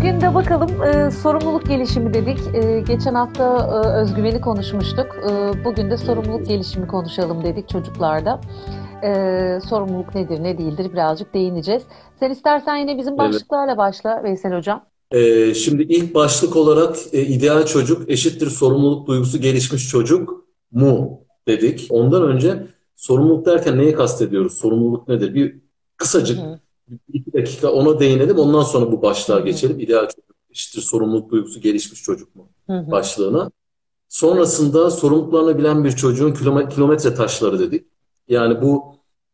bugün 0.00 0.20
de 0.20 0.34
bakalım 0.34 0.82
e, 0.82 1.10
sorumluluk 1.10 1.66
gelişimi 1.66 2.14
dedik. 2.14 2.38
E, 2.54 2.80
geçen 2.80 3.14
hafta 3.14 3.44
e, 3.44 3.88
özgüveni 4.02 4.40
konuşmuştuk. 4.40 5.06
E, 5.30 5.64
bugün 5.64 5.90
de 5.90 5.96
sorumluluk 5.96 6.46
gelişimi 6.46 6.86
konuşalım 6.86 7.44
dedik 7.44 7.68
çocuklarda. 7.68 8.40
E, 9.04 9.10
sorumluluk 9.68 10.14
nedir, 10.14 10.42
ne 10.42 10.58
değildir 10.58 10.92
birazcık 10.92 11.34
değineceğiz. 11.34 11.82
Sen 12.20 12.30
istersen 12.30 12.76
yine 12.76 12.98
bizim 12.98 13.18
başlıklarla 13.18 13.76
başla 13.76 14.24
Veysel 14.24 14.56
Hocam. 14.56 14.84
Ee, 15.12 15.54
şimdi 15.54 15.82
ilk 15.82 16.14
başlık 16.14 16.56
olarak 16.56 16.96
e, 17.12 17.22
ideal 17.22 17.66
çocuk 17.66 18.10
eşittir 18.10 18.50
sorumluluk 18.50 19.06
duygusu 19.06 19.40
gelişmiş 19.40 19.88
çocuk 19.88 20.44
mu 20.72 21.20
dedik. 21.48 21.86
Ondan 21.90 22.22
önce 22.22 22.66
sorumluluk 22.96 23.46
derken 23.46 23.78
neyi 23.78 23.94
kastediyoruz? 23.94 24.58
Sorumluluk 24.58 25.08
nedir? 25.08 25.34
Bir 25.34 25.60
kısacık 25.96 26.38
Hı. 26.38 26.60
İki 27.12 27.32
dakika 27.32 27.72
ona 27.72 28.00
değinelim. 28.00 28.38
Ondan 28.38 28.62
sonra 28.62 28.92
bu 28.92 29.02
başlığa 29.02 29.40
Hı. 29.40 29.44
geçelim. 29.44 29.80
İdeal 29.80 30.08
çocuk 30.08 30.30
eşittir 30.50 30.80
sorumluluk 30.80 31.30
duygusu 31.30 31.60
gelişmiş 31.60 32.02
çocuk 32.02 32.36
mu 32.36 32.48
Hı. 32.66 32.90
başlığına. 32.90 33.50
Sonrasında 34.08 34.90
sorumluluklarını 34.90 35.58
bilen 35.58 35.84
bir 35.84 35.92
çocuğun 35.92 36.34
kilometre 36.68 37.14
taşları 37.14 37.58
dedik. 37.58 37.86
Yani 38.28 38.62
bu 38.62 38.84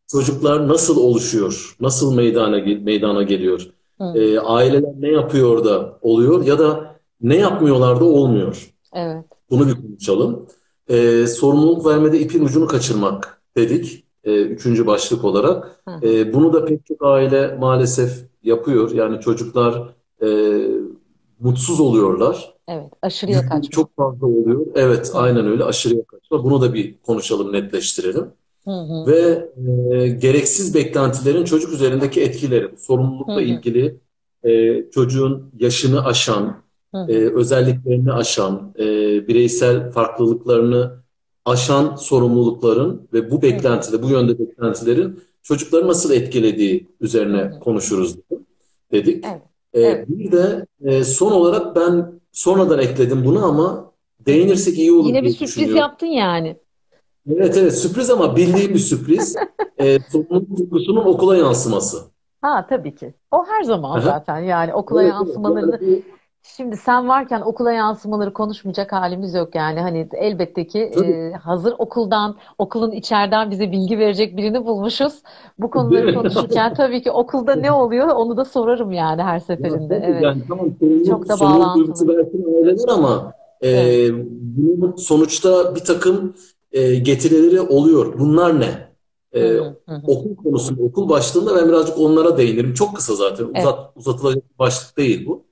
çocuklar 0.07 0.67
nasıl 0.67 0.97
oluşuyor? 0.97 1.75
Nasıl 1.79 2.15
meydana 2.15 2.57
meydana 2.81 3.23
geliyor? 3.23 3.67
E, 3.99 4.39
aileler 4.39 4.93
ne 4.99 5.09
yapıyor 5.09 5.65
da 5.65 5.99
oluyor 6.01 6.45
ya 6.45 6.59
da 6.59 6.95
ne 7.21 7.37
yapmıyorlar 7.37 7.99
da 7.99 8.05
olmuyor. 8.05 8.73
Evet. 8.93 9.25
Bunu 9.49 9.67
bir 9.67 9.75
konuşalım. 9.75 10.47
E, 10.87 11.27
sorumluluk 11.27 11.85
vermede 11.85 12.19
ipin 12.19 12.45
ucunu 12.45 12.67
kaçırmak 12.67 13.41
dedik. 13.57 14.06
E, 14.27 14.41
üçüncü 14.41 14.87
başlık 14.87 15.23
olarak. 15.23 15.81
E, 16.03 16.33
bunu 16.33 16.53
da 16.53 16.65
pek 16.65 16.85
çok 16.85 16.97
aile 17.05 17.55
maalesef 17.59 18.11
yapıyor. 18.43 18.91
Yani 18.91 19.19
çocuklar 19.19 19.93
e, 20.21 20.27
mutsuz 21.39 21.79
oluyorlar. 21.79 22.53
Evet, 22.67 22.91
aşırıya 23.01 23.41
kaçma. 23.41 23.69
Çok 23.69 23.95
fazla 23.95 24.27
oluyor. 24.27 24.67
Evet, 24.75 25.11
aynen 25.13 25.47
öyle 25.47 25.63
aşırıya 25.63 26.03
kaçma. 26.03 26.43
Bunu 26.43 26.61
da 26.61 26.73
bir 26.73 26.95
konuşalım, 27.05 27.53
netleştirelim. 27.53 28.25
Hı 28.65 28.71
hı. 28.71 29.07
Ve 29.07 29.49
e, 29.91 30.07
gereksiz 30.07 30.75
beklentilerin 30.75 31.43
çocuk 31.45 31.73
üzerindeki 31.73 32.21
etkileri, 32.21 32.77
sorumlulukla 32.77 33.35
hı 33.35 33.39
hı. 33.39 33.41
ilgili 33.41 33.99
e, 34.43 34.83
çocuğun 34.91 35.51
yaşını 35.59 36.05
aşan, 36.05 36.63
hı 36.95 36.97
hı. 36.97 37.11
E, 37.11 37.33
özelliklerini 37.33 38.13
aşan, 38.13 38.73
e, 38.79 38.83
bireysel 39.27 39.91
farklılıklarını 39.91 40.91
aşan 41.47 41.95
sorumlulukların 41.95 43.07
ve 43.13 43.31
bu 43.31 43.41
beklentide, 43.41 44.03
bu 44.03 44.09
yönde 44.09 44.39
beklentilerin 44.39 45.19
çocukları 45.43 45.87
nasıl 45.87 46.13
etkilediği 46.13 46.87
üzerine 47.01 47.59
konuşuruz 47.59 48.15
dedik. 48.91 49.25
Evet. 49.25 49.41
E, 49.73 49.81
evet. 49.81 50.09
Bir 50.09 50.31
de 50.31 50.65
e, 50.81 51.03
son 51.03 51.31
olarak 51.31 51.75
ben 51.75 52.11
sonradan 52.31 52.79
ekledim 52.79 53.25
bunu 53.25 53.45
ama 53.45 53.91
değinirsek 54.19 54.77
iyi 54.77 54.91
olur 54.91 55.07
Yine 55.07 55.23
bir 55.23 55.29
sürpriz 55.29 55.75
yaptın 55.75 56.07
yani. 56.07 56.57
Evet 57.35 57.57
evet 57.57 57.77
sürpriz 57.77 58.09
ama 58.09 58.35
bildiğim 58.35 58.73
bir 58.73 58.79
sürpriz. 58.79 59.35
e, 59.77 59.99
sorumluluk 59.99 60.57
duygusunun 60.57 61.05
okula 61.05 61.37
yansıması. 61.37 61.97
Ha 62.41 62.65
tabii 62.69 62.95
ki. 62.95 63.13
O 63.31 63.45
her 63.45 63.63
zaman 63.63 63.99
zaten 63.99 64.39
yani 64.39 64.73
okula 64.73 65.03
evet, 65.03 65.13
yansımalarını 65.13 65.79
evet. 65.81 66.03
Şimdi 66.43 66.77
sen 66.77 67.07
varken 67.07 67.41
okula 67.41 67.71
yansımaları 67.71 68.33
konuşmayacak 68.33 68.91
halimiz 68.91 69.33
yok 69.33 69.55
yani 69.55 69.79
hani 69.79 70.09
elbette 70.13 70.67
ki 70.67 70.79
e, 70.79 71.31
hazır 71.31 71.73
okuldan 71.77 72.35
okulun 72.57 72.91
içeriden 72.91 73.51
bize 73.51 73.71
bilgi 73.71 73.99
verecek 73.99 74.37
birini 74.37 74.65
bulmuşuz. 74.65 75.13
Bu 75.59 75.69
konuları 75.69 76.13
konuşurken 76.15 76.73
tabii 76.73 77.01
ki 77.01 77.11
okulda 77.11 77.55
ne 77.55 77.71
oluyor 77.71 78.07
onu 78.07 78.37
da 78.37 78.45
sorarım 78.45 78.91
yani 78.91 79.23
her 79.23 79.39
seferinde. 79.39 79.95
Ya, 79.95 80.01
evet. 80.05 80.23
Yani, 80.23 80.41
tamam, 80.47 80.69
Çok 81.07 81.29
da 81.29 81.39
bağlantılı. 81.39 82.17
Belki 82.65 82.91
ama 82.91 83.33
e, 83.61 83.69
evet. 83.69 84.25
bunun 84.57 84.95
sonuçta 84.95 85.75
bir 85.75 85.83
takım 85.83 86.35
e, 86.71 86.95
getirileri 86.95 87.61
oluyor. 87.61 88.19
Bunlar 88.19 88.59
ne? 88.59 88.87
E, 89.33 89.41
hı 89.41 89.75
hı. 89.85 90.01
Okul 90.07 90.35
konusunda, 90.35 90.83
okul 90.83 91.09
başlığında 91.09 91.55
ben 91.55 91.67
birazcık 91.67 91.99
onlara 91.99 92.37
değinirim. 92.37 92.73
Çok 92.73 92.95
kısa 92.95 93.15
zaten. 93.15 93.45
Evet. 93.45 93.57
Uzat, 93.59 93.79
uzatılacak 93.95 94.43
bir 94.53 94.59
başlık 94.59 94.97
değil 94.97 95.25
bu. 95.25 95.46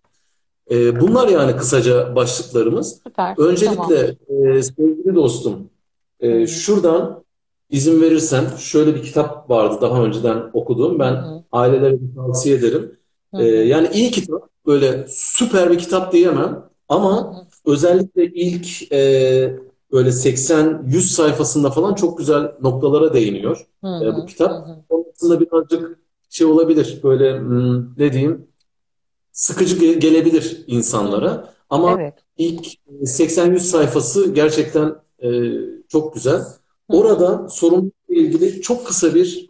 E, 0.71 0.99
bunlar 1.01 1.27
yani 1.27 1.55
kısaca 1.55 2.15
başlıklarımız. 2.15 3.01
Süper. 3.03 3.35
Öncelikle 3.37 4.17
tamam. 4.27 4.57
e, 4.57 4.63
sevgili 4.63 5.15
dostum, 5.15 5.69
e, 6.19 6.47
şuradan 6.47 7.23
izin 7.69 8.01
verirsen 8.01 8.45
şöyle 8.57 8.95
bir 8.95 9.03
kitap 9.03 9.49
vardı 9.49 9.77
daha 9.81 10.03
önceden 10.03 10.49
okuduğum. 10.53 10.99
Ben 10.99 11.11
hı 11.11 11.43
ailelere 11.51 11.97
tavsiye 12.15 12.55
ederim. 12.55 12.97
Hı. 13.35 13.41
E, 13.41 13.45
yani 13.45 13.89
iyi 13.93 14.11
kitap, 14.11 14.49
böyle 14.65 15.05
süper 15.09 15.71
bir 15.71 15.77
kitap 15.77 16.13
diyemem. 16.13 16.69
Ama 16.89 17.33
hı 17.33 17.45
özellikle 17.65 18.25
ilk 18.25 18.91
e, 18.91 19.59
böyle 19.91 20.09
80-100 20.09 20.99
sayfasında 20.99 21.69
falan 21.69 21.93
çok 21.93 22.17
güzel 22.17 22.51
noktalara 22.61 23.13
değiniyor 23.13 23.67
e, 23.83 24.15
bu 24.15 24.25
kitap. 24.25 24.51
Hı 24.51 24.75
Sonrasında 24.89 25.39
birazcık 25.39 25.99
şey 26.29 26.47
olabilir 26.47 26.99
böyle 27.03 27.39
hmm, 27.39 27.99
ne 27.99 28.13
diyeyim 28.13 28.47
sıkıcı 29.35 29.75
ge- 29.75 29.99
gelebilir 29.99 30.63
insanlara. 30.67 31.53
Ama 31.69 32.01
evet. 32.01 32.13
ilk 32.37 32.65
80-100 33.01 33.59
sayfası 33.59 34.33
gerçekten 34.33 34.95
e, 35.19 35.29
çok 35.89 36.13
güzel. 36.13 36.41
Orada 36.87 37.49
sorumlulukla 37.49 38.15
ilgili 38.15 38.61
çok 38.61 38.87
kısa 38.87 39.15
bir 39.15 39.49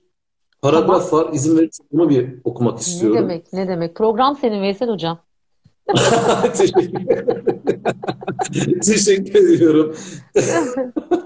paragraf 0.62 1.09
tamam. 1.09 1.25
var. 1.25 1.34
İzin 1.34 1.57
verirsen 1.57 1.88
bunu 1.91 2.09
bir 2.09 2.40
okumak 2.44 2.79
istiyorum. 2.79 3.18
Ne 3.18 3.22
demek, 3.22 3.53
ne 3.53 3.68
demek. 3.68 3.95
Program 3.95 4.38
senin 4.41 4.62
Veysel 4.62 4.90
Hocam. 4.90 5.19
Teşekkür 6.53 7.06
Teşekkür 8.81 9.53
ediyorum. 9.53 9.95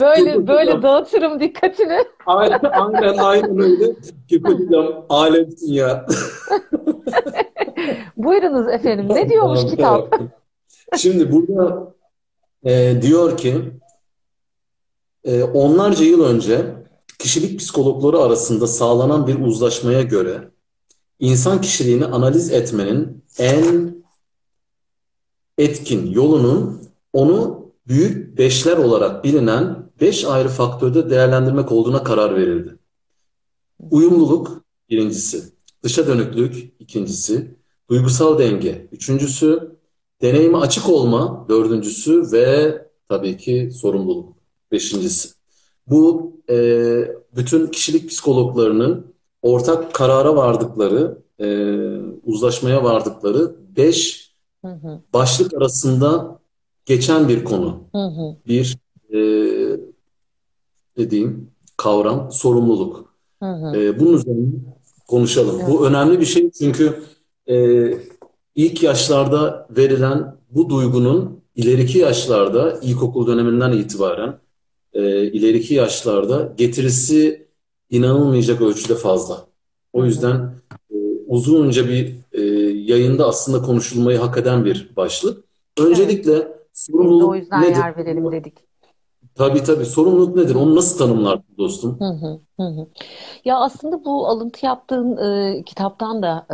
böyle 0.00 0.46
böyle 0.46 0.82
dağıtırım 0.82 1.40
dikkatini. 1.40 2.04
aynen, 2.26 2.60
aynen, 2.62 3.18
aynen 3.18 3.58
öyle. 3.58 3.94
Hocam 4.44 5.06
alemsin 5.08 5.72
ya. 5.72 6.06
Buyurunuz 8.16 8.68
efendim. 8.68 9.08
Ne 9.08 9.28
diyormuş 9.28 9.60
tamam, 9.60 9.70
kitap? 9.70 10.10
Tamam. 10.10 10.28
Şimdi 10.96 11.32
burada 11.32 11.94
e, 12.64 13.02
diyor 13.02 13.36
ki 13.36 13.72
e, 15.24 15.42
onlarca 15.42 16.04
yıl 16.04 16.24
önce 16.24 16.66
kişilik 17.18 17.60
psikologları 17.60 18.18
arasında 18.18 18.66
sağlanan 18.66 19.26
bir 19.26 19.40
uzlaşmaya 19.40 20.02
göre 20.02 20.50
insan 21.20 21.60
kişiliğini 21.60 22.04
analiz 22.04 22.52
etmenin 22.52 23.24
en 23.38 23.94
etkin 25.58 26.10
yolunun 26.10 26.82
onu 27.12 27.68
büyük 27.88 28.27
beşler 28.38 28.76
olarak 28.76 29.24
bilinen 29.24 29.90
beş 30.00 30.24
ayrı 30.24 30.48
faktörde 30.48 31.10
değerlendirmek 31.10 31.72
olduğuna 31.72 32.02
karar 32.02 32.36
verildi. 32.36 32.78
Uyumluluk 33.90 34.64
birincisi, 34.90 35.44
dışa 35.82 36.06
dönüklük 36.06 36.72
ikincisi, 36.78 37.54
duygusal 37.90 38.38
denge 38.38 38.88
üçüncüsü, 38.92 39.76
deneyime 40.22 40.58
açık 40.58 40.88
olma 40.88 41.46
dördüncüsü 41.48 42.32
ve 42.32 42.78
tabii 43.08 43.36
ki 43.36 43.70
sorumluluk 43.74 44.36
beşincisi. 44.72 45.28
Bu 45.86 46.32
e, 46.50 46.56
bütün 47.36 47.66
kişilik 47.66 48.10
psikologlarının 48.10 49.14
ortak 49.42 49.94
karara 49.94 50.36
vardıkları, 50.36 51.18
e, 51.40 51.46
uzlaşmaya 52.24 52.84
vardıkları 52.84 53.56
beş 53.76 54.28
başlık 55.14 55.54
arasında 55.54 56.37
geçen 56.88 57.28
bir 57.28 57.44
konu. 57.44 57.80
Hı 57.92 57.98
hı. 57.98 58.36
Bir 58.46 58.78
e, 59.10 59.18
dediğim 60.96 61.50
kavram 61.76 62.32
sorumluluk. 62.32 63.14
Hı 63.42 63.50
hı. 63.52 63.76
E, 63.76 64.00
bunun 64.00 64.12
üzerine 64.12 64.46
konuşalım. 65.08 65.56
Evet. 65.60 65.70
Bu 65.70 65.86
önemli 65.86 66.20
bir 66.20 66.24
şey 66.24 66.50
çünkü 66.50 66.94
e, 67.46 67.88
ilk 68.54 68.82
yaşlarda 68.82 69.68
verilen 69.76 70.36
bu 70.50 70.70
duygunun 70.70 71.40
ileriki 71.56 71.98
yaşlarda 71.98 72.78
ilkokul 72.82 73.26
döneminden 73.26 73.72
itibaren 73.72 74.38
e, 74.92 75.26
ileriki 75.26 75.74
yaşlarda 75.74 76.54
getirisi 76.56 77.48
inanılmayacak 77.90 78.60
ölçüde 78.60 78.94
fazla. 78.94 79.46
O 79.92 80.04
yüzden 80.04 80.54
e, 80.90 80.96
uzunca 81.26 81.88
bir 81.88 82.14
e, 82.32 82.42
yayında 82.92 83.26
aslında 83.26 83.62
konuşulmayı 83.62 84.18
hak 84.18 84.38
eden 84.38 84.64
bir 84.64 84.90
başlık. 84.96 85.44
Öncelikle. 85.78 86.57
Sorumluluk 86.86 87.30
o 87.30 87.34
yüzden 87.34 87.62
nedir? 87.62 87.70
yer 87.70 87.96
verelim 87.96 88.32
dedik. 88.32 88.58
Tabii 89.34 89.62
tabii. 89.64 89.84
Sorumluluk 89.86 90.36
nedir? 90.36 90.54
Onu 90.54 90.76
nasıl 90.76 90.98
tanımlar 90.98 91.40
dostum? 91.58 91.98
Hı 91.98 92.04
hı, 92.04 92.40
hı 92.60 92.86
Ya 93.44 93.58
aslında 93.58 94.04
bu 94.04 94.28
alıntı 94.28 94.66
yaptığın 94.66 95.16
e, 95.58 95.64
kitaptan 95.64 96.22
da 96.22 96.46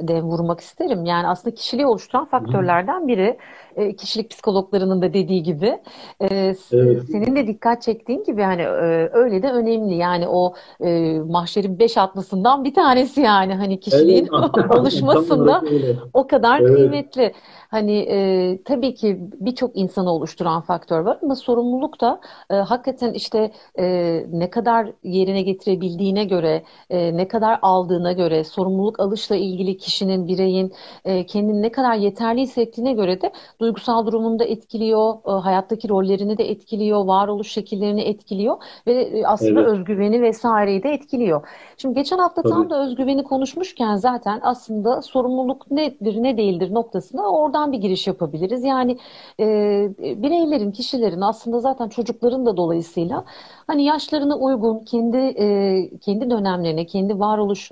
e, 0.00 0.08
de 0.08 0.22
vurmak 0.22 0.60
isterim. 0.60 1.04
Yani 1.04 1.28
aslında 1.28 1.54
kişiliği 1.54 1.86
oluşturan 1.86 2.26
faktörlerden 2.26 3.08
biri. 3.08 3.38
E, 3.78 3.96
kişilik 3.96 4.30
psikologlarının 4.30 5.02
da 5.02 5.12
dediği 5.14 5.42
gibi. 5.42 5.78
E, 6.20 6.26
Evet. 6.72 7.02
senin 7.10 7.36
de 7.36 7.46
dikkat 7.46 7.82
çektiğin 7.82 8.24
gibi 8.24 8.42
hani 8.42 8.62
e, 8.62 9.10
öyle 9.12 9.42
de 9.42 9.50
önemli. 9.50 9.94
Yani 9.94 10.28
o 10.28 10.54
e, 10.80 11.18
mahşerin 11.18 11.78
beş 11.78 11.98
atlısından 11.98 12.64
bir 12.64 12.74
tanesi 12.74 13.20
yani 13.20 13.54
hani 13.54 13.72
Evet. 13.72 13.80
kişiliğin 13.84 14.26
Tam 14.26 14.70
oluşmasında 14.80 15.62
o 16.14 16.26
kadar 16.26 16.60
Evet. 16.60 16.76
kıymetli. 16.76 17.32
Hani 17.70 17.98
e, 17.98 18.58
tabii 18.64 18.94
ki 18.94 19.18
birçok 19.40 19.76
insanı 19.76 20.12
oluşturan 20.12 20.60
faktör 20.60 21.00
var 21.00 21.18
ama 21.22 21.34
sorumluluk 21.34 22.00
da 22.00 22.20
e, 22.50 22.54
hakikaten 22.54 23.12
işte 23.12 23.52
e, 23.78 23.84
ne 24.32 24.50
kadar 24.50 24.92
yerine 25.02 25.42
getirebildiğine 25.42 26.24
göre, 26.24 26.62
e, 26.90 27.16
ne 27.16 27.28
kadar 27.28 27.58
aldığına 27.62 28.12
göre, 28.12 28.44
sorumluluk 28.44 29.00
alışla 29.00 29.36
ilgili 29.36 29.76
kişinin, 29.76 30.28
bireyin 30.28 30.72
e, 31.04 31.26
kendini 31.26 31.62
ne 31.62 31.72
kadar 31.72 31.94
yeterli 31.94 32.40
hissettiğine 32.40 32.92
göre 32.92 33.20
de 33.20 33.32
duygusal 33.68 34.06
durumunu 34.06 34.38
da 34.38 34.44
etkiliyor, 34.44 35.14
e, 35.28 35.30
hayattaki 35.30 35.88
rollerini 35.88 36.38
de 36.38 36.50
etkiliyor, 36.50 37.04
varoluş 37.04 37.48
şekillerini 37.52 38.02
etkiliyor 38.02 38.56
ve 38.86 38.92
e, 39.02 39.26
aslında 39.26 39.60
Evet. 39.60 39.72
özgüveni 39.72 40.22
vesaireyi 40.22 40.82
de 40.82 40.88
etkiliyor. 40.90 41.48
Şimdi 41.76 41.94
geçen 41.94 42.18
hafta 42.18 42.44
tam 42.46 42.68
Tabii. 42.68 42.70
da 42.70 42.82
özgüveni 42.84 43.24
konuşmuşken 43.24 43.96
zaten 43.96 44.40
aslında 44.42 45.02
sorumluluk 45.02 45.70
nedir, 45.70 46.22
ne 46.22 46.36
değildir 46.36 46.74
noktasına 46.74 47.30
oradan 47.30 47.72
bir 47.72 47.78
giriş 47.78 48.06
yapabiliriz. 48.06 48.64
Yani 48.64 48.98
e, 49.40 49.44
bireylerin, 49.98 50.72
kişilerin 50.72 51.20
aslında 51.20 51.60
zaten 51.60 51.88
çocukların 51.88 52.46
da 52.46 52.56
dolayısıyla 52.56 53.24
hani 53.66 53.84
yaşlarına 53.84 54.36
uygun, 54.38 54.78
kendi 54.78 55.16
e, 55.16 55.98
kendi 56.00 56.30
dönemlerine, 56.30 56.86
kendi 56.86 57.18
varoluş 57.20 57.70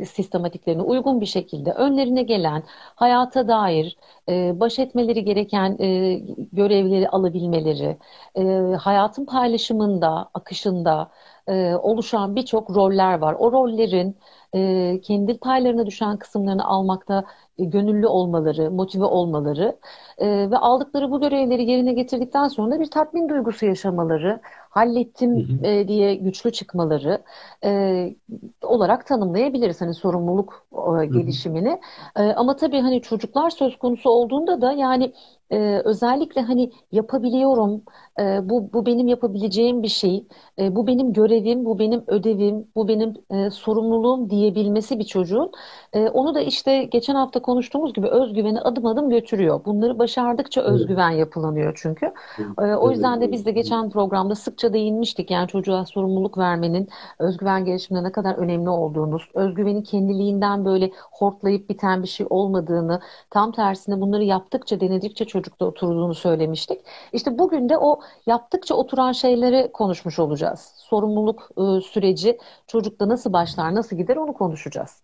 e, 0.00 0.04
sistematiklerine 0.06 0.82
uygun 0.82 1.20
bir 1.20 1.26
şekilde 1.26 1.72
önlerine 1.72 2.22
gelen 2.22 2.62
hayata 2.94 3.48
dair 3.48 3.96
e, 4.28 4.60
baş 4.60 4.78
etmeleri 4.78 5.24
gereken 5.30 5.76
e, 5.80 6.14
görevleri 6.52 7.08
alabilmeleri, 7.08 7.98
e, 8.36 8.42
hayatın 8.76 9.24
paylaşımında, 9.26 10.30
akışında 10.34 11.10
e, 11.48 11.74
oluşan 11.74 12.36
birçok 12.36 12.70
roller 12.70 13.18
var. 13.18 13.36
O 13.38 13.52
rollerin 13.52 14.18
e, 14.54 15.00
kendi 15.02 15.38
paylarına 15.38 15.86
düşen 15.86 16.16
kısımlarını 16.16 16.64
almakta 16.64 17.24
e, 17.58 17.64
gönüllü 17.64 18.06
olmaları, 18.06 18.70
motive 18.70 19.04
olmaları 19.04 19.78
e, 20.18 20.50
ve 20.50 20.56
aldıkları 20.58 21.10
bu 21.10 21.20
görevleri 21.20 21.70
yerine 21.70 21.92
getirdikten 21.92 22.48
sonra 22.48 22.80
bir 22.80 22.90
tatmin 22.90 23.28
duygusu 23.28 23.66
yaşamaları, 23.66 24.40
hallettim 24.70 25.30
hı. 25.36 25.66
e, 25.66 25.88
diye 25.88 26.14
güçlü 26.14 26.52
çıkmaları 26.52 27.22
e, 27.64 28.14
olarak 28.62 29.06
tanımlayabiliriz 29.06 29.80
hani 29.80 29.94
sorumluluk 29.94 30.66
e, 30.72 31.06
Hı 31.08 31.14
hı. 31.14 31.20
gelişimini. 31.20 31.80
E, 32.16 32.22
ama 32.22 32.56
tabii 32.56 32.80
hani 32.80 33.02
çocuklar 33.02 33.50
söz 33.50 33.78
konusu 33.78 34.10
olduğunda 34.10 34.60
da 34.60 34.72
yani 34.72 35.12
e, 35.50 35.82
özellikle 35.84 36.40
hani 36.40 36.70
yapabiliyorum, 36.92 37.82
e, 38.20 38.48
bu 38.48 38.72
bu 38.72 38.86
benim 38.86 39.08
yapabileceğim 39.08 39.82
bir 39.82 39.88
şey, 39.88 40.26
e, 40.58 40.76
bu 40.76 40.86
benim 40.86 41.12
görevim, 41.12 41.64
bu 41.64 41.78
benim 41.78 42.04
ödevim, 42.06 42.68
bu 42.76 42.88
benim 42.88 43.14
e, 43.30 43.50
sorumluluğum 43.50 44.30
diyebilmesi 44.40 44.98
bir 44.98 45.04
çocuğun 45.04 45.52
e, 45.92 46.08
onu 46.08 46.34
da 46.34 46.40
işte 46.40 46.84
geçen 46.84 47.14
hafta 47.14 47.42
konuştuğumuz 47.42 47.92
gibi 47.94 48.06
özgüveni 48.08 48.60
adım 48.60 48.86
adım 48.86 49.10
götürüyor. 49.10 49.64
Bunları 49.64 49.98
başardıkça 49.98 50.60
özgüven 50.62 51.10
yapılanıyor 51.10 51.78
çünkü. 51.82 52.12
E, 52.60 52.62
o 52.74 52.90
yüzden 52.90 53.20
de 53.20 53.32
biz 53.32 53.46
de 53.46 53.50
geçen 53.50 53.90
programda 53.90 54.34
sıkça 54.34 54.72
değinmiştik. 54.72 55.30
Yani 55.30 55.48
çocuğa 55.48 55.86
sorumluluk 55.86 56.38
vermenin 56.38 56.88
özgüven 57.18 57.64
gelişimine 57.64 58.04
ne 58.04 58.12
kadar 58.12 58.34
önemli 58.34 58.70
olduğunu, 58.70 59.18
özgüvenin 59.34 59.82
kendiliğinden 59.82 60.64
böyle 60.64 60.90
hortlayıp 61.12 61.68
biten 61.70 62.02
bir 62.02 62.08
şey 62.08 62.26
olmadığını, 62.30 63.00
tam 63.30 63.52
tersine 63.52 64.00
bunları 64.00 64.24
yaptıkça, 64.24 64.80
denedikçe 64.80 65.24
çocukta 65.24 65.64
oturduğunu 65.66 66.14
söylemiştik. 66.14 66.80
İşte 67.12 67.38
bugün 67.38 67.68
de 67.68 67.78
o 67.78 68.00
yaptıkça 68.26 68.74
oturan 68.74 69.12
şeyleri 69.12 69.72
konuşmuş 69.72 70.18
olacağız. 70.18 70.79
Sorumluluk 70.90 71.50
e, 71.56 71.80
süreci 71.80 72.38
çocukta 72.66 73.08
nasıl 73.08 73.32
başlar, 73.32 73.74
nasıl 73.74 73.96
gider 73.96 74.16
onu 74.16 74.32
konuşacağız. 74.32 75.02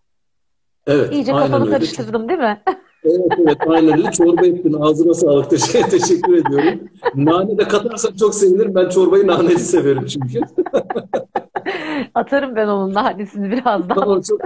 Evet. 0.87 1.13
İyice 1.13 1.31
kafanı 1.31 1.69
karıştırdım, 1.69 2.29
değil 2.29 2.39
mi? 2.39 2.61
Evet 3.03 3.31
evet 3.39 3.57
aynen 3.67 3.97
öyle. 3.97 4.11
Çorba 4.11 4.45
ettin. 4.45 4.73
Ağzına 4.81 5.13
sağlık. 5.13 5.49
Teşekkür, 5.49 5.89
teşekkür 5.89 6.33
ediyorum. 6.33 6.79
Nane 7.15 7.57
de 7.57 7.63
katarsan 7.67 8.15
çok 8.19 8.35
sevinirim. 8.35 8.75
Ben 8.75 8.89
çorbayı 8.89 9.27
naneli 9.27 9.59
severim 9.59 10.05
çünkü. 10.05 10.39
Atarım 12.13 12.55
ben 12.55 12.67
onun 12.67 12.93
nanesini 12.93 13.51
birazdan. 13.51 13.95
Tamam 13.95 14.21
çok. 14.21 14.41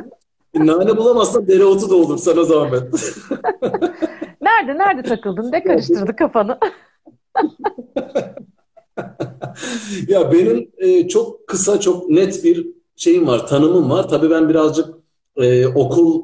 Nane 0.55 0.97
bulamazsan 0.97 1.47
dereotu 1.47 1.89
da 1.89 1.95
olur 1.95 2.17
sana 2.17 2.43
zahmet. 2.43 2.83
Nerede, 4.41 4.77
nerede 4.77 5.01
takıldın? 5.01 5.51
Ne 5.51 5.63
karıştırdı 5.63 6.15
kafanı? 6.15 6.57
Ya 10.07 10.31
benim 10.31 10.71
e, 10.77 11.07
çok 11.07 11.47
kısa, 11.47 11.79
çok 11.79 12.09
net 12.09 12.43
bir 12.43 12.67
şeyim 12.95 13.27
var, 13.27 13.47
tanımım 13.47 13.89
var. 13.89 14.09
Tabii 14.09 14.29
ben 14.29 14.49
birazcık 14.49 14.89
e, 15.37 15.67
okul 15.67 16.23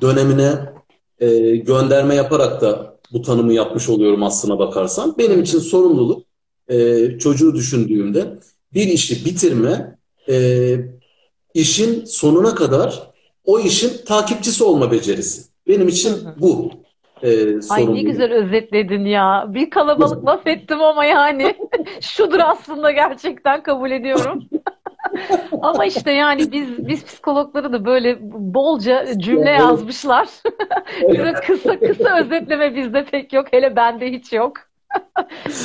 dönemine 0.00 0.72
e, 1.18 1.56
gönderme 1.56 2.14
yaparak 2.14 2.60
da 2.60 2.98
bu 3.12 3.22
tanımı 3.22 3.52
yapmış 3.52 3.88
oluyorum 3.88 4.22
aslına 4.22 4.58
bakarsan. 4.58 5.14
Benim 5.18 5.42
için 5.42 5.58
sorumluluk 5.58 6.26
e, 6.68 7.08
çocuğu 7.18 7.54
düşündüğümde 7.54 8.38
bir 8.74 8.86
işi 8.86 9.24
bitirme, 9.24 9.98
e, 10.28 10.76
işin 11.54 12.04
sonuna 12.04 12.54
kadar 12.54 13.12
o 13.44 13.60
işin 13.60 14.04
takipçisi 14.06 14.64
olma 14.64 14.92
becerisi. 14.92 15.42
Benim 15.68 15.88
için 15.88 16.12
bu 16.40 16.70
e, 17.22 17.60
Ay 17.70 17.94
ne 17.94 18.02
güzel 18.02 18.32
özetledin 18.32 19.04
ya. 19.04 19.44
Bir 19.48 19.70
kalabalık 19.70 20.26
laf 20.26 20.46
ettim 20.46 20.80
ama 20.82 21.04
yani 21.04 21.54
şudur 22.00 22.40
aslında 22.44 22.90
gerçekten 22.90 23.62
kabul 23.62 23.90
ediyorum. 23.90 24.44
Ama 25.62 25.84
işte 25.84 26.12
yani 26.12 26.52
biz 26.52 26.88
biz 26.88 27.04
psikologları 27.04 27.72
da 27.72 27.84
böyle 27.84 28.18
bolca 28.54 29.06
cümle 29.18 29.50
yazmışlar. 29.50 30.28
Bize 31.12 31.32
kısa 31.32 31.80
kısa 31.80 32.20
özetleme 32.20 32.76
bizde 32.76 33.04
pek 33.04 33.32
yok. 33.32 33.46
Hele 33.50 33.76
bende 33.76 34.12
hiç 34.12 34.32
yok. 34.32 34.52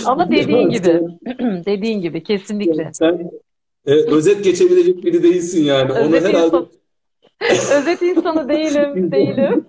Ama 0.06 0.32
dediğin 0.32 0.70
gibi, 0.70 1.02
dediğin 1.66 2.02
gibi 2.02 2.24
kesinlikle. 2.24 2.90
sen 2.94 3.32
e, 3.86 3.92
özet 3.92 4.44
geçebilecek 4.44 5.06
biri 5.06 5.24
değilsin 5.24 5.64
yani. 5.64 5.92
Özet 5.92 6.24
herhalde 6.24 6.46
insan, 6.46 6.68
özet 7.80 8.02
insanı 8.02 8.50
değilim, 8.50 9.12
değilim. 9.12 9.66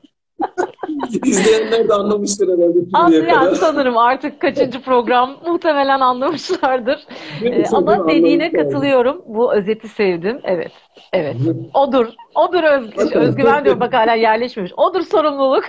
İzleyenler 1.24 1.88
de 1.88 1.94
anlamıştır 1.94 2.48
herhalde 2.48 2.78
An, 2.92 3.10
şimdiye 3.10 3.32
yani 3.32 3.44
kadar. 3.44 3.54
sanırım 3.54 3.96
artık 3.98 4.40
kaçıncı 4.40 4.82
program 4.82 5.36
muhtemelen 5.46 6.00
anlamışlardır. 6.00 7.06
Ee, 7.44 7.64
ama 7.72 8.08
dediğine 8.08 8.52
katılıyorum. 8.52 9.22
Bu 9.26 9.54
özeti 9.54 9.88
sevdim. 9.88 10.40
Evet, 10.44 10.72
evet. 11.12 11.36
Odur. 11.74 12.06
Odur 12.34 12.62
öz, 12.62 12.96
Bakın, 12.96 13.20
özgüven 13.20 13.64
diyorum 13.64 13.80
bak 13.80 13.94
hala 13.94 14.14
yerleşmemiş. 14.14 14.72
Odur 14.76 15.02
sorumluluk. 15.02 15.64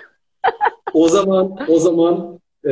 o 0.93 1.07
zaman 1.07 1.57
o 1.67 1.79
zaman 1.79 2.39
e, 2.65 2.71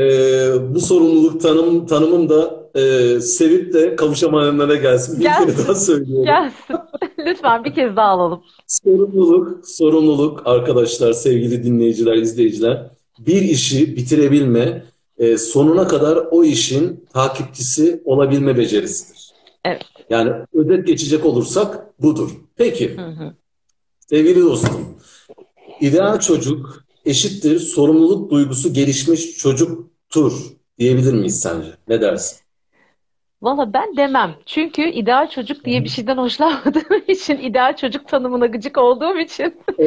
bu 0.76 0.80
sorumluluk 0.80 1.42
tanım 1.42 1.86
tanımım 1.86 2.30
da 2.30 2.70
e, 2.76 3.20
sevip 3.22 3.74
de 3.74 3.96
kavuşamayanlara 3.96 4.76
gelsin. 4.76 5.20
Bir 5.20 5.24
kere 5.24 5.36
daha 5.38 5.68
Gelsin, 5.68 5.74
söylüyorum. 5.74 6.26
gelsin. 6.26 6.76
Lütfen 7.26 7.64
bir 7.64 7.74
kez 7.74 7.96
daha 7.96 8.08
alalım. 8.08 8.44
Sorumluluk, 8.68 9.68
sorumluluk 9.68 10.42
arkadaşlar, 10.46 11.14
sevgili 11.14 11.64
dinleyiciler, 11.64 12.14
izleyiciler. 12.16 12.92
Bir 13.20 13.42
işi 13.42 13.96
bitirebilme, 13.96 14.84
e, 15.18 15.38
sonuna 15.38 15.88
kadar 15.88 16.20
o 16.32 16.44
işin 16.44 17.06
takipçisi 17.14 18.02
olabilme 18.06 18.58
becerisidir. 18.58 19.32
Evet. 19.66 19.82
Yani 20.10 20.32
özet 20.54 20.88
geçecek 20.88 21.26
olursak 21.26 22.02
budur. 22.02 22.30
Peki, 22.56 22.98
Hı 22.98 23.02
hı. 23.02 23.34
sevgili 24.10 24.42
dostum, 24.42 24.96
ideal 25.82 26.20
çocuk 26.20 26.84
eşittir 27.08 27.60
sorumluluk 27.60 28.32
duygusu 28.32 28.74
gelişmiş 28.74 29.38
çocuktur 29.38 30.34
diyebilir 30.80 31.14
miyiz 31.14 31.40
sence? 31.40 31.78
Ne 31.88 32.02
dersin? 32.02 32.47
Valla 33.42 33.74
ben 33.74 33.98
demem. 33.98 34.36
Çünkü 34.46 34.82
ideal 34.90 35.30
çocuk 35.30 35.66
diye 35.66 35.84
bir 35.84 35.90
şeyden 35.90 36.18
hoşlanmadığım 36.18 37.04
için, 37.08 37.38
ideal 37.38 37.76
çocuk 37.76 38.08
tanımına 38.08 38.46
gıcık 38.46 38.78
olduğum 38.78 39.20
için 39.20 39.62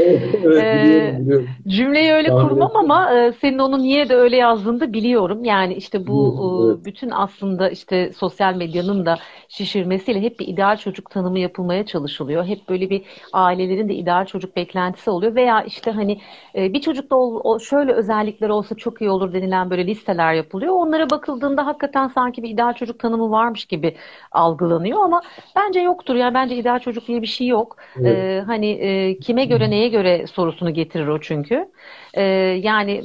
Evet, 0.44 0.74
biliyorum, 0.74 1.18
biliyorum. 1.18 1.48
cümleyi 1.68 2.12
öyle 2.12 2.28
Tahmin 2.28 2.48
kurmam 2.48 2.68
ettim. 2.68 2.76
ama 2.76 3.10
senin 3.40 3.58
onu 3.58 3.78
niye 3.82 4.08
de 4.08 4.14
öyle 4.16 4.36
yazdığını 4.36 4.80
da 4.80 4.92
biliyorum. 4.92 5.44
Yani 5.44 5.74
işte 5.74 6.06
bu 6.06 6.74
evet. 6.74 6.84
bütün 6.84 7.10
aslında 7.10 7.70
işte 7.70 8.12
sosyal 8.12 8.54
medyanın 8.54 9.06
da 9.06 9.18
şişirmesiyle 9.48 10.20
hep 10.20 10.40
bir 10.40 10.48
ideal 10.48 10.76
çocuk 10.76 11.10
tanımı 11.10 11.38
yapılmaya 11.38 11.86
çalışılıyor. 11.86 12.44
Hep 12.44 12.68
böyle 12.68 12.90
bir 12.90 13.02
ailelerin 13.32 13.88
de 13.88 13.94
ideal 13.94 14.26
çocuk 14.26 14.56
beklentisi 14.56 15.10
oluyor 15.10 15.34
veya 15.34 15.62
işte 15.62 15.90
hani 15.90 16.20
bir 16.54 16.80
çocukta 16.80 17.16
şöyle 17.60 17.92
özellikler 17.92 18.48
olsa 18.48 18.74
çok 18.74 19.00
iyi 19.00 19.10
olur 19.10 19.32
denilen 19.32 19.70
böyle 19.70 19.86
listeler 19.86 20.34
yapılıyor. 20.34 20.74
Onlara 20.74 21.10
bakıldığında 21.10 21.66
hakikaten 21.66 22.08
sanki 22.08 22.42
bir 22.42 22.50
ideal 22.50 22.72
çocuk 22.72 22.98
tanımı 22.98 23.30
var 23.30 23.39
varmış 23.40 23.64
gibi 23.64 23.96
algılanıyor 24.32 25.04
ama 25.04 25.22
bence 25.56 25.80
yoktur. 25.80 26.14
Yani 26.14 26.34
bence 26.34 26.56
ideal 26.56 26.78
çocuk 26.78 27.06
diye 27.06 27.22
bir 27.22 27.26
şey 27.26 27.46
yok. 27.46 27.76
Evet. 27.96 28.16
Ee, 28.16 28.42
hani 28.46 28.70
e, 28.70 29.18
kime 29.18 29.44
göre 29.44 29.70
neye 29.70 29.88
göre 29.88 30.26
sorusunu 30.26 30.74
getirir 30.74 31.06
o 31.06 31.20
çünkü. 31.20 31.68
Ee, 32.14 32.22
yani 32.62 33.04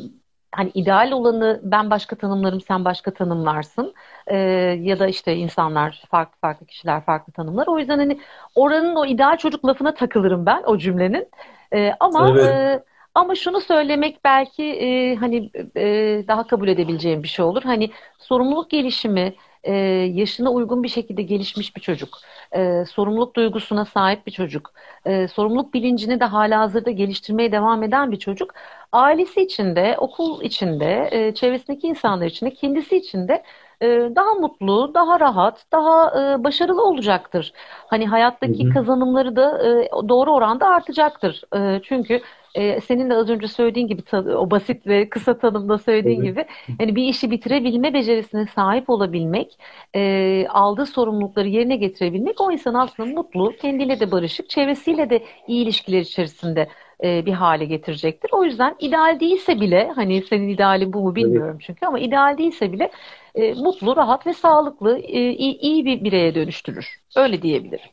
hani 0.51 0.71
ideal 0.73 1.11
olanı 1.11 1.61
ben 1.63 1.89
başka 1.89 2.15
tanımlarım, 2.15 2.61
sen 2.61 2.85
başka 2.85 3.13
tanımlarsın. 3.13 3.93
Ee, 4.27 4.37
ya 4.81 4.99
da 4.99 5.07
işte 5.07 5.35
insanlar, 5.35 6.03
farklı 6.11 6.39
farklı 6.39 6.65
kişiler 6.65 7.05
farklı 7.05 7.33
tanımlar. 7.33 7.67
O 7.67 7.79
yüzden 7.79 7.97
hani 7.97 8.19
oranın 8.55 8.95
o 8.95 9.05
ideal 9.05 9.37
çocuk 9.37 9.65
lafına 9.65 9.93
takılırım 9.93 10.45
ben 10.45 10.63
o 10.65 10.77
cümlenin. 10.77 11.27
Ee, 11.73 11.91
ama 11.99 12.29
evet. 12.29 12.45
e, 12.45 12.83
ama 13.15 13.35
şunu 13.35 13.61
söylemek 13.61 14.23
belki 14.23 14.63
e, 14.63 15.15
hani 15.15 15.49
e, 15.77 15.83
daha 16.27 16.47
kabul 16.47 16.67
edebileceğim 16.67 17.23
bir 17.23 17.27
şey 17.27 17.45
olur. 17.45 17.63
Hani 17.63 17.91
sorumluluk 18.17 18.69
gelişimi 18.69 19.33
e, 19.65 19.73
yaşına 20.13 20.51
uygun 20.51 20.83
bir 20.83 20.87
şekilde 20.89 21.21
gelişmiş 21.21 21.75
bir 21.75 21.81
çocuk, 21.81 22.09
e, 22.51 22.85
sorumluluk 22.85 23.35
duygusuna 23.35 23.85
sahip 23.85 24.27
bir 24.27 24.31
çocuk, 24.31 24.73
e, 25.05 25.27
sorumluluk 25.27 25.73
bilincini 25.73 26.19
de 26.19 26.25
hala 26.25 26.59
hazırda 26.59 26.91
geliştirmeye 26.91 27.51
devam 27.51 27.83
eden 27.83 28.11
bir 28.11 28.19
çocuk, 28.19 28.53
ailesi 28.91 29.41
içinde, 29.41 29.95
okul 29.97 30.41
içinde, 30.41 31.09
e, 31.11 31.33
çevresindeki 31.33 31.87
insanlar 31.87 32.25
içinde, 32.25 32.53
kendisi 32.53 32.97
içinde 32.97 33.43
e, 33.81 33.87
daha 34.15 34.33
mutlu, 34.33 34.91
daha 34.93 35.19
rahat, 35.19 35.65
daha 35.71 36.07
e, 36.21 36.43
başarılı 36.43 36.83
olacaktır. 36.83 37.53
Hani 37.87 38.07
hayattaki 38.07 38.65
hı 38.65 38.69
hı. 38.69 38.73
kazanımları 38.73 39.35
da 39.35 39.67
e, 39.67 39.89
doğru 40.09 40.33
oranda 40.33 40.67
artacaktır. 40.67 41.43
Çünkü 41.83 42.21
e, 42.55 42.81
senin 42.81 43.09
de 43.09 43.13
az 43.13 43.29
önce 43.29 43.47
söylediğin 43.47 43.87
gibi 43.87 44.01
o 44.17 44.51
basit 44.51 44.87
ve 44.87 45.09
kısa 45.09 45.37
tanımda 45.37 45.77
söylediğin 45.77 46.21
evet. 46.21 46.29
gibi 46.29 46.45
yani 46.79 46.95
bir 46.95 47.03
işi 47.03 47.31
bitirebilme 47.31 47.93
becerisine 47.93 48.47
sahip 48.55 48.89
olabilmek, 48.89 49.57
e, 49.95 50.45
aldığı 50.49 50.85
sorumlulukları 50.85 51.47
yerine 51.47 51.75
getirebilmek 51.75 52.41
o 52.41 52.51
insan 52.51 52.73
aslında 52.73 53.09
mutlu, 53.09 53.55
kendiyle 53.61 53.99
de 53.99 54.11
barışık, 54.11 54.49
çevresiyle 54.49 55.09
de 55.09 55.23
iyi 55.47 55.63
ilişkiler 55.63 55.99
içerisinde 55.99 56.69
e, 57.03 57.25
bir 57.25 57.33
hale 57.33 57.65
getirecektir. 57.65 58.29
O 58.33 58.43
yüzden 58.43 58.75
ideal 58.79 59.19
değilse 59.19 59.61
bile 59.61 59.91
hani 59.95 60.21
senin 60.21 60.47
idealin 60.49 60.93
bu 60.93 61.01
mu 61.01 61.15
bilmiyorum 61.15 61.51
evet. 61.55 61.63
çünkü 61.67 61.85
ama 61.85 61.99
ideal 61.99 62.37
değilse 62.37 62.71
bile 62.71 62.91
e, 63.35 63.53
mutlu, 63.53 63.95
rahat 63.95 64.27
ve 64.27 64.33
sağlıklı, 64.33 64.99
e, 64.99 65.31
iyi, 65.31 65.57
iyi 65.57 65.85
bir 65.85 66.03
bireye 66.03 66.35
dönüştürür. 66.35 66.85
Öyle 67.15 67.41
diyebilirim. 67.41 67.89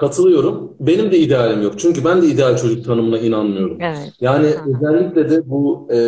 Katılıyorum. 0.00 0.76
Benim 0.80 1.12
de 1.12 1.18
idealim 1.18 1.62
yok. 1.62 1.78
Çünkü 1.78 2.04
ben 2.04 2.22
de 2.22 2.26
ideal 2.26 2.56
çocuk 2.56 2.84
tanımına 2.84 3.18
inanmıyorum. 3.18 3.76
Evet. 3.80 4.12
Yani 4.20 4.46
Hı. 4.46 4.76
özellikle 4.76 5.30
de 5.30 5.50
bu 5.50 5.88
e, 5.92 5.98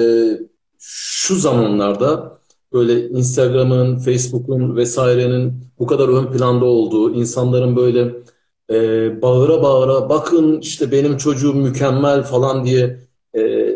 şu 0.79 1.35
zamanlarda 1.35 2.39
böyle 2.73 3.09
Instagram'ın, 3.09 3.99
Facebook'un 3.99 4.77
vesairenin 4.77 5.53
bu 5.79 5.87
kadar 5.87 6.09
ön 6.09 6.33
planda 6.33 6.65
olduğu, 6.65 7.15
insanların 7.15 7.77
böyle 7.77 8.15
e, 8.71 9.23
bağıra 9.23 9.63
bağıra 9.63 10.09
bakın 10.09 10.61
işte 10.61 10.93
benim 10.93 11.17
çocuğum 11.17 11.55
mükemmel 11.55 12.23
falan 12.23 12.65
diye 12.65 12.99
e, 13.37 13.73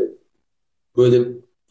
böyle 0.96 1.28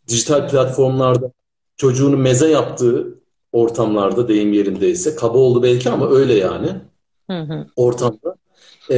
dijital 0.07 0.49
platformlarda 0.49 1.31
çocuğunu 1.77 2.17
meze 2.17 2.49
yaptığı 2.49 3.19
ortamlarda 3.51 4.27
deyim 4.27 4.53
yerindeyse 4.53 5.15
kaba 5.15 5.37
oldu 5.37 5.63
belki 5.63 5.89
ama 5.89 6.09
öyle 6.09 6.33
yani 6.33 6.67
hı 7.29 7.39
hı. 7.39 7.67
ortamda 7.75 8.34
e, 8.91 8.97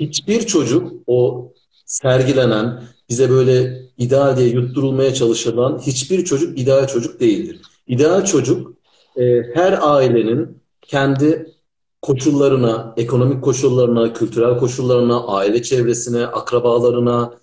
hiçbir 0.00 0.46
çocuk 0.46 0.92
o 1.06 1.52
sergilenen 1.86 2.82
bize 3.08 3.30
böyle 3.30 3.82
ideal 3.98 4.36
diye 4.36 4.48
yutturulmaya 4.48 5.14
çalışılan 5.14 5.78
hiçbir 5.78 6.24
çocuk 6.24 6.58
ideal 6.58 6.86
çocuk 6.86 7.20
değildir. 7.20 7.60
İdeal 7.86 8.24
çocuk 8.24 8.72
e, 9.16 9.42
her 9.54 9.78
ailenin 9.82 10.58
kendi 10.82 11.56
koşullarına, 12.02 12.94
ekonomik 12.96 13.44
koşullarına, 13.44 14.12
kültürel 14.12 14.58
koşullarına, 14.58 15.26
aile 15.26 15.62
çevresine, 15.62 16.26
akrabalarına, 16.26 17.34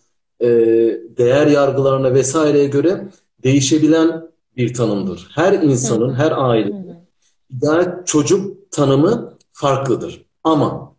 e, 0.41 0.47
değer 1.17 1.47
yargılarına 1.47 2.13
vesaireye 2.13 2.67
göre 2.67 3.07
değişebilen 3.43 4.31
bir 4.57 4.73
tanımdır. 4.73 5.27
Her 5.35 5.53
insanın, 5.53 6.13
her 6.13 6.31
ailenin 6.31 6.95
ideal 7.49 8.05
çocuk 8.05 8.71
tanımı 8.71 9.37
farklıdır. 9.53 10.25
Ama 10.43 10.92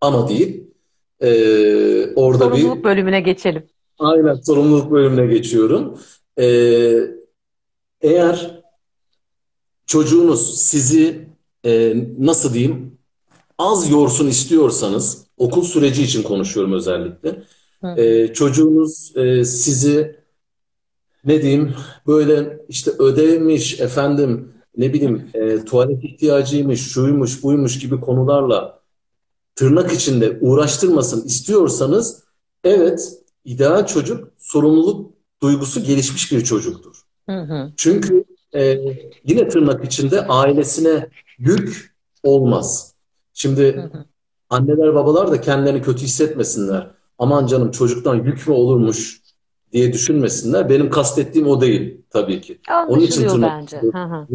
ama 0.00 0.28
deyip 0.28 0.72
e, 1.20 1.28
orada 2.14 2.38
sorumluluk 2.38 2.56
bir... 2.56 2.62
Sorumluluk 2.62 2.84
bölümüne 2.84 3.20
geçelim. 3.20 3.62
Aynen 3.98 4.34
sorumluluk 4.34 4.90
bölümüne 4.90 5.26
geçiyorum. 5.26 5.98
E, 6.40 6.46
eğer 8.00 8.60
çocuğunuz 9.86 10.60
sizi 10.60 11.28
e, 11.64 11.94
nasıl 12.18 12.54
diyeyim 12.54 12.98
az 13.58 13.90
yorsun 13.90 14.26
istiyorsanız 14.26 15.26
okul 15.36 15.62
süreci 15.62 16.02
için 16.02 16.22
konuşuyorum 16.22 16.72
özellikle. 16.72 17.42
E, 17.96 18.32
çocuğunuz 18.32 19.16
e, 19.16 19.44
sizi 19.44 20.16
ne 21.24 21.42
diyeyim 21.42 21.74
böyle 22.06 22.58
işte 22.68 22.90
ödevmiş 22.98 23.80
efendim 23.80 24.52
ne 24.76 24.92
bileyim 24.92 25.30
e, 25.34 25.64
tuvalet 25.64 26.04
ihtiyacıymış 26.04 26.92
şuymuş 26.92 27.42
buymuş 27.42 27.78
gibi 27.78 28.00
konularla 28.00 28.78
tırnak 29.58 29.92
içinde 29.92 30.38
uğraştırmasın 30.40 31.26
istiyorsanız 31.26 32.24
evet 32.64 33.12
ideal 33.44 33.86
çocuk 33.86 34.28
sorumluluk 34.38 35.12
duygusu 35.42 35.84
gelişmiş 35.84 36.32
bir 36.32 36.44
çocuktur. 36.44 37.02
Hı 37.28 37.40
hı. 37.40 37.72
Çünkü 37.76 38.24
e, 38.54 38.78
yine 39.24 39.48
tırnak 39.48 39.84
içinde 39.84 40.26
ailesine 40.26 41.08
yük 41.38 41.94
olmaz. 42.22 42.94
Şimdi 43.32 43.76
hı 43.76 43.80
hı. 43.80 44.04
anneler 44.50 44.94
babalar 44.94 45.30
da 45.30 45.40
kendilerini 45.40 45.82
kötü 45.82 46.02
hissetmesinler. 46.02 46.90
Aman 47.18 47.46
canım 47.46 47.70
çocuktan 47.70 48.14
yük 48.14 48.48
mü 48.48 48.54
olurmuş 48.54 49.20
diye 49.72 49.92
düşünmesinler. 49.92 50.70
Benim 50.70 50.90
kastettiğim 50.90 51.48
o 51.48 51.60
değil 51.60 52.00
tabii 52.10 52.40
ki. 52.40 52.60
Onun 52.88 53.00
için 53.00 53.28
tırnak 53.28 53.60
bence. 53.60 53.80
Hı 53.80 54.04
hı. 54.04 54.26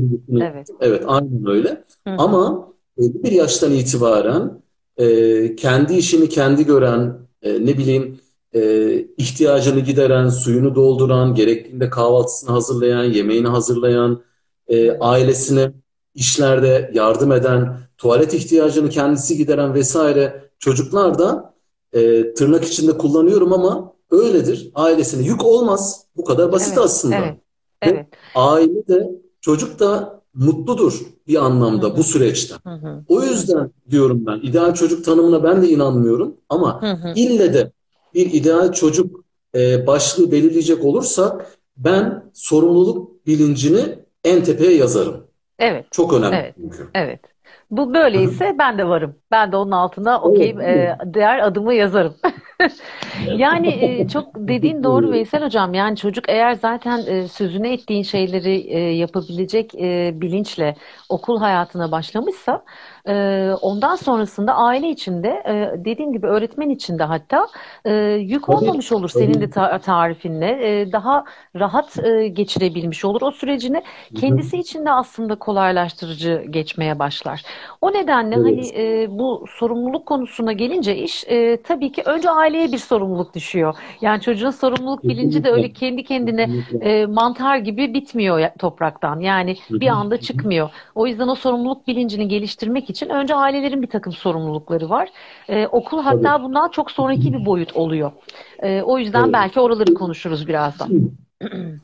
Evet. 0.41 0.67
evet 0.79 1.03
aynen 1.07 1.47
öyle. 1.47 1.69
Hı 2.07 2.09
hı. 2.09 2.15
Ama 2.17 2.73
bir 2.97 3.31
yaştan 3.31 3.71
itibaren 3.71 4.62
e, 4.97 5.55
kendi 5.55 5.93
işini 5.93 6.29
kendi 6.29 6.65
gören, 6.65 7.17
e, 7.41 7.65
ne 7.65 7.77
bileyim 7.77 8.19
e, 8.55 8.93
ihtiyacını 9.17 9.79
gideren, 9.79 10.29
suyunu 10.29 10.75
dolduran, 10.75 11.35
gerektiğinde 11.35 11.89
kahvaltısını 11.89 12.51
hazırlayan, 12.51 13.03
yemeğini 13.03 13.47
hazırlayan, 13.47 14.23
e, 14.67 14.91
ailesine 14.91 15.71
işlerde 16.15 16.91
yardım 16.93 17.31
eden, 17.31 17.77
tuvalet 17.97 18.33
ihtiyacını 18.33 18.89
kendisi 18.89 19.37
gideren 19.37 19.73
vesaire 19.73 20.49
çocuklar 20.59 21.19
da 21.19 21.53
e, 21.93 22.33
tırnak 22.33 22.63
içinde 22.63 22.97
kullanıyorum 22.97 23.53
ama 23.53 23.93
öyledir. 24.11 24.71
Ailesine 24.75 25.25
yük 25.27 25.45
olmaz. 25.45 26.05
Bu 26.17 26.23
kadar 26.25 26.51
basit 26.51 26.73
evet, 26.73 26.85
aslında. 26.85 27.15
Evet, 27.15 27.37
evet. 27.81 28.05
aile 28.35 28.87
de 28.87 29.11
çocuk 29.41 29.79
da 29.79 30.22
mutludur 30.33 30.99
bir 31.27 31.45
anlamda 31.45 31.97
bu 31.97 32.03
süreçte. 32.03 32.55
Hı 32.63 32.69
hı. 32.69 33.03
O 33.07 33.21
yüzden 33.21 33.71
diyorum 33.89 34.25
ben 34.25 34.39
ideal 34.43 34.73
çocuk 34.73 35.05
tanımına 35.05 35.43
ben 35.43 35.61
de 35.61 35.69
inanmıyorum 35.69 36.35
ama 36.49 36.81
hı 36.81 36.91
hı. 36.91 37.13
ille 37.15 37.53
de 37.53 37.71
bir 38.13 38.33
ideal 38.33 38.71
çocuk 38.71 39.23
e, 39.55 39.87
başlığı 39.87 40.31
belirleyecek 40.31 40.85
olursak 40.85 41.57
ben 41.77 42.23
sorumluluk 42.33 43.27
bilincini 43.27 43.99
en 44.23 44.43
tepeye 44.43 44.75
yazarım. 44.75 45.27
Evet. 45.59 45.85
Çok 45.91 46.13
önemli 46.13 46.35
evet. 46.35 46.55
çünkü. 46.57 46.89
Evet. 46.93 47.19
Bu 47.71 47.93
böyleyse 47.93 48.55
ben 48.59 48.77
de 48.77 48.87
varım. 48.87 49.15
Ben 49.31 49.51
de 49.51 49.57
onun 49.57 49.71
altına 49.71 50.21
okey 50.21 50.49
e, 50.49 50.97
diğer 51.13 51.39
adımı 51.39 51.73
yazarım. 51.73 52.13
yani 53.37 53.67
e, 53.67 54.07
çok 54.07 54.25
dediğin 54.35 54.83
doğru 54.83 55.11
Veysel 55.11 55.43
Hocam. 55.43 55.73
Yani 55.73 55.97
çocuk 55.97 56.29
eğer 56.29 56.53
zaten 56.53 57.01
e, 57.07 57.27
sözüne 57.27 57.73
ettiğin 57.73 58.03
şeyleri 58.03 58.55
e, 58.55 58.79
yapabilecek 58.79 59.73
bilinçle 60.21 60.75
okul 61.09 61.39
hayatına 61.39 61.91
başlamışsa 61.91 62.63
ondan 63.61 63.95
sonrasında 63.95 64.55
aile 64.55 64.89
içinde 64.89 65.43
dediğim 65.85 66.13
gibi 66.13 66.27
öğretmen 66.27 66.69
içinde 66.69 67.03
hatta 67.03 67.47
yük 68.17 68.49
olmamış 68.49 68.91
olur 68.91 69.09
senin 69.09 69.41
de 69.41 69.49
ta 69.49 69.79
tarifinle. 69.79 70.87
Daha 70.91 71.23
rahat 71.55 71.95
geçirebilmiş 72.31 73.05
olur. 73.05 73.21
O 73.21 73.31
sürecini 73.31 73.83
kendisi 74.15 74.57
için 74.57 74.85
de 74.85 74.91
aslında 74.91 75.35
kolaylaştırıcı 75.35 76.43
geçmeye 76.49 76.99
başlar. 76.99 77.43
O 77.81 77.93
nedenle 77.93 78.35
evet. 78.35 78.73
hani 78.75 79.07
bu 79.19 79.45
sorumluluk 79.49 80.05
konusuna 80.05 80.53
gelince 80.53 80.95
iş 80.95 81.23
tabii 81.63 81.91
ki 81.91 82.01
önce 82.05 82.29
aileye 82.43 82.71
bir 82.71 82.77
sorumluluk 82.77 83.35
düşüyor. 83.35 83.75
Yani 84.01 84.21
çocuğun 84.21 84.51
sorumluluk 84.51 85.03
bilinci 85.03 85.43
de 85.43 85.51
öyle 85.51 85.73
kendi 85.73 86.03
kendine 86.03 86.49
e, 86.81 87.05
mantar 87.05 87.57
gibi 87.57 87.93
bitmiyor 87.93 88.49
topraktan. 88.59 89.19
Yani 89.19 89.57
bir 89.69 89.87
anda 89.87 90.17
çıkmıyor. 90.17 90.69
O 90.95 91.07
yüzden 91.07 91.27
o 91.27 91.35
sorumluluk 91.35 91.87
bilincini 91.87 92.27
geliştirmek 92.27 92.89
için 92.89 93.09
önce 93.09 93.35
ailelerin 93.35 93.81
bir 93.81 93.87
takım 93.87 94.13
sorumlulukları 94.13 94.89
var. 94.89 95.09
E, 95.49 95.67
okul 95.67 96.01
hatta 96.01 96.21
Tabii. 96.21 96.43
bundan 96.43 96.69
çok 96.69 96.91
sonraki 96.91 97.33
bir 97.33 97.45
boyut 97.45 97.75
oluyor. 97.75 98.11
E, 98.59 98.81
o 98.81 98.99
yüzden 98.99 99.23
evet. 99.23 99.33
belki 99.33 99.59
oraları 99.59 99.93
konuşuruz 99.93 100.47
birazdan. 100.47 100.89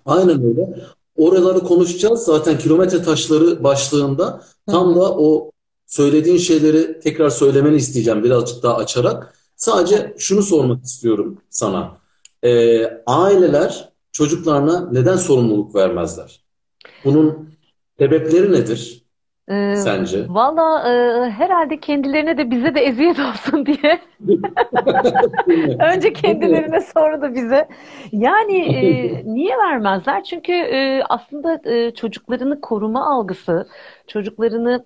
Aynen 0.06 0.44
öyle. 0.44 0.70
oraları 1.18 1.60
konuşacağız. 1.60 2.24
Zaten 2.24 2.58
kilometre 2.58 3.02
taşları 3.02 3.64
başlığında 3.64 4.42
tam 4.68 4.96
da 4.96 5.18
o 5.18 5.52
söylediğin 5.86 6.38
şeyleri 6.38 7.00
tekrar 7.00 7.30
söylemeni 7.30 7.76
isteyeceğim 7.76 8.24
birazcık 8.24 8.64
daha 8.64 8.76
açarak. 8.76 9.39
Sadece 9.60 10.16
şunu 10.20 10.44
sormak 10.44 10.86
istiyorum 10.86 11.40
sana. 11.52 12.00
Ee, 12.46 12.86
aileler 13.08 13.90
çocuklarına 14.14 14.92
neden 14.92 15.18
sorumluluk 15.18 15.76
vermezler? 15.76 16.46
Bunun 17.06 17.50
sebepleri 18.00 18.54
nedir 18.54 19.06
Ee, 19.50 19.54
sence? 19.74 20.28
valla 20.28 20.90
e, 21.28 21.32
herhalde 21.32 21.80
kendilerine 21.80 22.38
de 22.38 22.52
bize 22.52 22.76
de 22.76 22.82
eziyet 22.82 23.20
olsun 23.30 23.66
diye. 23.66 24.02
Önce 25.80 26.14
kendilerine 26.14 26.82
sonra 26.82 27.22
da 27.22 27.34
bize. 27.36 27.68
Yani 28.12 28.58
e, 28.76 29.24
niye 29.34 29.58
vermezler? 29.58 30.24
Çünkü 30.24 30.52
e, 30.54 31.04
aslında 31.10 31.62
e, 31.72 31.94
çocuklarını 31.94 32.62
koruma 32.62 33.06
algısı, 33.16 33.70
çocuklarını 34.08 34.86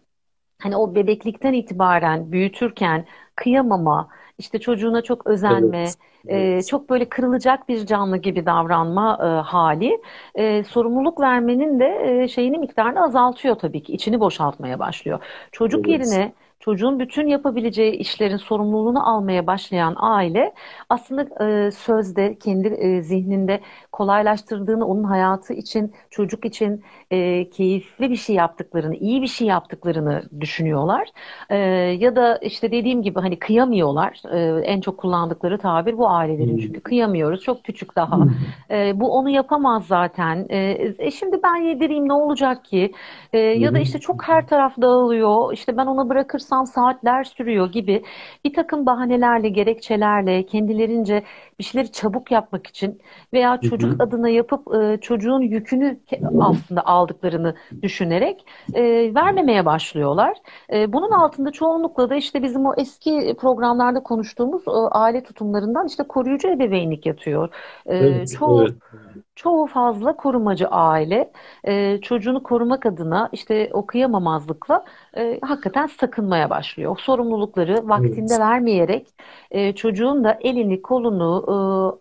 hani 0.60 0.78
o 0.78 0.96
bebeklikten 0.96 1.54
itibaren 1.54 2.32
büyütürken 2.32 3.06
kıyamama, 3.36 4.10
işte 4.44 4.60
çocuğuna 4.60 5.02
çok 5.02 5.28
özenme, 5.28 5.96
Evet, 5.96 5.98
e, 6.28 6.64
evet. 6.64 6.68
çok 6.68 6.90
böyle 6.90 7.10
kırılacak 7.10 7.70
bir 7.70 7.86
canlı 7.86 8.18
gibi 8.18 8.46
davranma 8.46 9.18
e, 9.22 9.26
hali 9.50 10.02
e, 10.36 10.64
sorumluluk 10.64 11.20
vermenin 11.22 11.80
de 11.80 11.86
e, 12.24 12.28
şeyini 12.28 12.58
miktarını 12.58 13.04
azaltıyor 13.04 13.56
tabii 13.56 13.84
ki. 13.84 13.94
İçini 13.94 14.20
boşaltmaya 14.20 14.80
başlıyor. 14.80 15.20
Çocuk 15.52 15.88
Evet. 15.88 15.88
yerine 15.88 16.34
çocuğun 16.64 17.00
bütün 17.00 17.28
yapabileceği 17.28 17.92
işlerin 17.94 18.38
sorumluluğunu 18.38 19.10
almaya 19.10 19.48
başlayan 19.48 19.96
aile 19.98 20.54
aslında 20.90 21.46
e, 21.68 21.72
sözde 21.72 22.38
kendi 22.40 22.68
e, 22.68 23.02
zihninde 23.02 23.62
kolaylaştırdığını 23.92 24.86
onun 24.88 25.04
hayatı 25.04 25.54
için, 25.54 25.94
çocuk 26.10 26.46
için 26.46 26.84
e, 27.12 27.50
keyifli 27.50 28.10
bir 28.10 28.16
şey 28.16 28.36
yaptıklarını, 28.36 28.96
iyi 28.96 29.22
bir 29.22 29.28
şey 29.28 29.48
yaptıklarını 29.48 30.24
düşünüyorlar. 30.40 31.08
E, 31.50 31.58
ya 32.00 32.16
da 32.16 32.38
işte 32.38 32.72
dediğim 32.72 33.02
gibi 33.02 33.20
hani 33.20 33.40
kıyamıyorlar. 33.40 34.22
E, 34.34 34.62
en 34.66 34.82
çok 34.82 34.98
kullandıkları 34.98 35.58
tabir 35.58 35.98
bu 35.98 36.10
ailelerin 36.10 36.58
çünkü 36.58 36.80
Hmm. 36.80 36.84
kıyamıyoruz. 36.84 37.42
Çok 37.42 37.64
küçük 37.64 37.96
daha. 37.96 38.28
E, 38.72 39.00
bu 39.00 39.14
onu 39.18 39.30
yapamaz 39.30 39.86
zaten. 39.88 40.46
E, 40.50 40.58
e, 41.00 41.12
şimdi 41.12 41.40
ben 41.44 41.56
yedireyim 41.56 42.08
ne 42.08 42.14
olacak 42.14 42.66
ki? 42.66 42.92
E, 43.34 43.38
ya 43.40 43.74
da 43.74 43.80
işte 43.80 44.00
çok 44.00 44.28
her 44.28 44.48
taraf 44.48 44.78
dağılıyor. 44.82 45.54
İşte 45.54 45.78
ben 45.78 45.86
ona 45.86 46.10
bırakırsam 46.10 46.53
saatler 46.64 47.24
sürüyor 47.24 47.72
gibi 47.72 48.04
bir 48.46 48.54
takım 48.54 48.86
bahanelerle, 48.86 49.50
gerekçelerle 49.50 50.46
kendilerince 50.46 51.24
bir 51.60 51.64
şeyleri 51.64 51.92
çabuk 51.92 52.32
yapmak 52.32 52.68
için 52.68 53.02
veya 53.34 53.62
Hı 53.62 53.68
çocuk 53.68 53.96
hı. 53.96 54.02
adına 54.02 54.30
yapıp 54.30 54.76
e, 54.76 54.98
çocuğun 55.02 55.42
yükünü 55.42 56.00
aslında 56.40 56.86
aldıklarını 56.86 57.56
düşünerek 57.82 58.46
e, 58.74 58.82
vermemeye 59.16 59.66
başlıyorlar. 59.66 60.38
E, 60.74 60.94
bunun 60.94 61.12
altında 61.12 61.52
çoğunlukla 61.52 62.10
da 62.10 62.16
işte 62.16 62.44
bizim 62.44 62.66
o 62.66 62.74
eski 62.78 63.36
programlarda 63.40 64.04
konuştuğumuz 64.04 64.68
e, 64.68 64.72
aile 64.72 65.24
tutumlarından 65.24 65.88
işte 65.88 66.04
koruyucu 66.04 66.48
ebeveynlik 66.50 67.06
yatıyor. 67.06 67.50
E, 67.90 68.28
Evet, 68.28 68.28
çoğu 68.28 68.68
evet. 68.94 69.23
Çoğu 69.36 69.68
fazla 69.68 70.16
korumacı 70.16 70.68
aile 70.68 71.32
e, 71.64 72.02
çocuğunu 72.02 72.44
korumak 72.44 72.86
adına 72.86 73.30
işte 73.32 73.70
o 73.74 73.86
kıyamamazlıkla 73.86 74.86
e, 75.18 75.40
hakikaten 75.44 75.88
sakınmaya 75.88 76.50
başlıyor. 76.50 76.98
Sorumlulukları 77.00 77.88
vaktinde 77.90 78.34
Evet. 78.34 78.40
vermeyerek 78.40 79.08
e, 79.52 79.76
çocuğun 79.76 80.24
da 80.24 80.38
elini, 80.42 80.82
kolunu, 80.82 81.46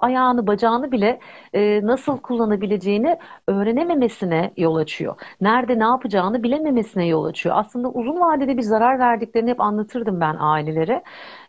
e, 0.00 0.04
ayağını, 0.06 0.46
bacağını 0.46 0.92
bile 0.92 1.20
e, 1.52 1.80
nasıl 1.86 2.18
kullanabileceğini 2.18 3.18
öğrenememesine 3.48 4.52
yol 4.56 4.76
açıyor. 4.76 5.14
Nerede 5.40 5.78
ne 5.78 5.84
yapacağını 5.84 6.42
bilememesine 6.42 7.06
yol 7.06 7.24
açıyor. 7.24 7.54
Aslında 7.58 7.88
uzun 7.90 8.20
vadede 8.20 8.56
bir 8.56 8.62
zarar 8.62 8.98
verdiklerini 8.98 9.50
hep 9.50 9.60
anlatırdım 9.60 10.20
ben 10.20 10.36
ailelere. 10.38 11.02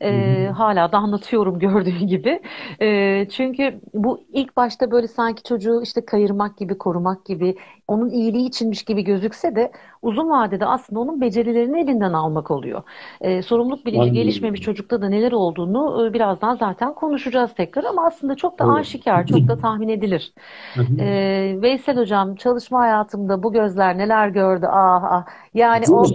E, 0.04 0.48
hala 0.58 0.92
da 0.92 0.98
anlatıyorum 0.98 1.60
gördüğün 1.60 2.08
gibi. 2.08 2.42
E, 2.82 3.28
çünkü 3.30 3.82
bu 3.94 4.24
ilk 4.34 4.58
başta 4.58 4.92
böyle 4.92 5.08
sanki 5.08 5.44
çocuğu 5.44 5.82
işte 5.84 6.06
kayırmak 6.06 6.58
gibi, 6.58 6.78
korumak 6.78 7.26
gibi, 7.26 7.56
onun 7.88 8.10
iyiliği 8.10 8.48
içinmiş 8.48 8.84
gibi 8.84 9.04
gözükse 9.04 9.56
de 9.56 9.72
uzun 10.04 10.30
vadede 10.30 10.66
aslında 10.66 11.00
onun 11.00 11.22
becerilerini 11.22 11.80
elinden 11.80 12.14
almak 12.14 12.52
oluyor. 12.52 12.84
Ee, 13.22 13.42
sorumluluk 13.42 13.86
bilinci 13.86 14.12
gelişmemiş 14.12 14.62
çocukta 14.62 15.02
da 15.02 15.10
neler 15.10 15.32
olduğunu 15.32 16.08
e, 16.08 16.14
birazdan 16.14 16.56
zaten 16.56 16.94
konuşacağız 16.94 17.54
tekrar 17.54 17.84
ama 17.84 18.06
aslında 18.06 18.36
çok 18.36 18.60
da 18.60 18.74
aşikar, 18.74 19.28
çok 19.28 19.48
da 19.48 19.58
tahmin 19.62 19.90
edilir. 19.90 20.34
Ee, 21.00 21.58
Veysel 21.62 21.98
hocam 21.98 22.36
çalışma 22.36 22.80
hayatımda 22.80 23.44
bu 23.44 23.54
gözler 23.54 23.98
neler 23.98 24.28
gördü 24.28 24.66
ah 24.70 25.04
ah. 25.04 25.26
Yani 25.54 25.86
o 25.90 26.06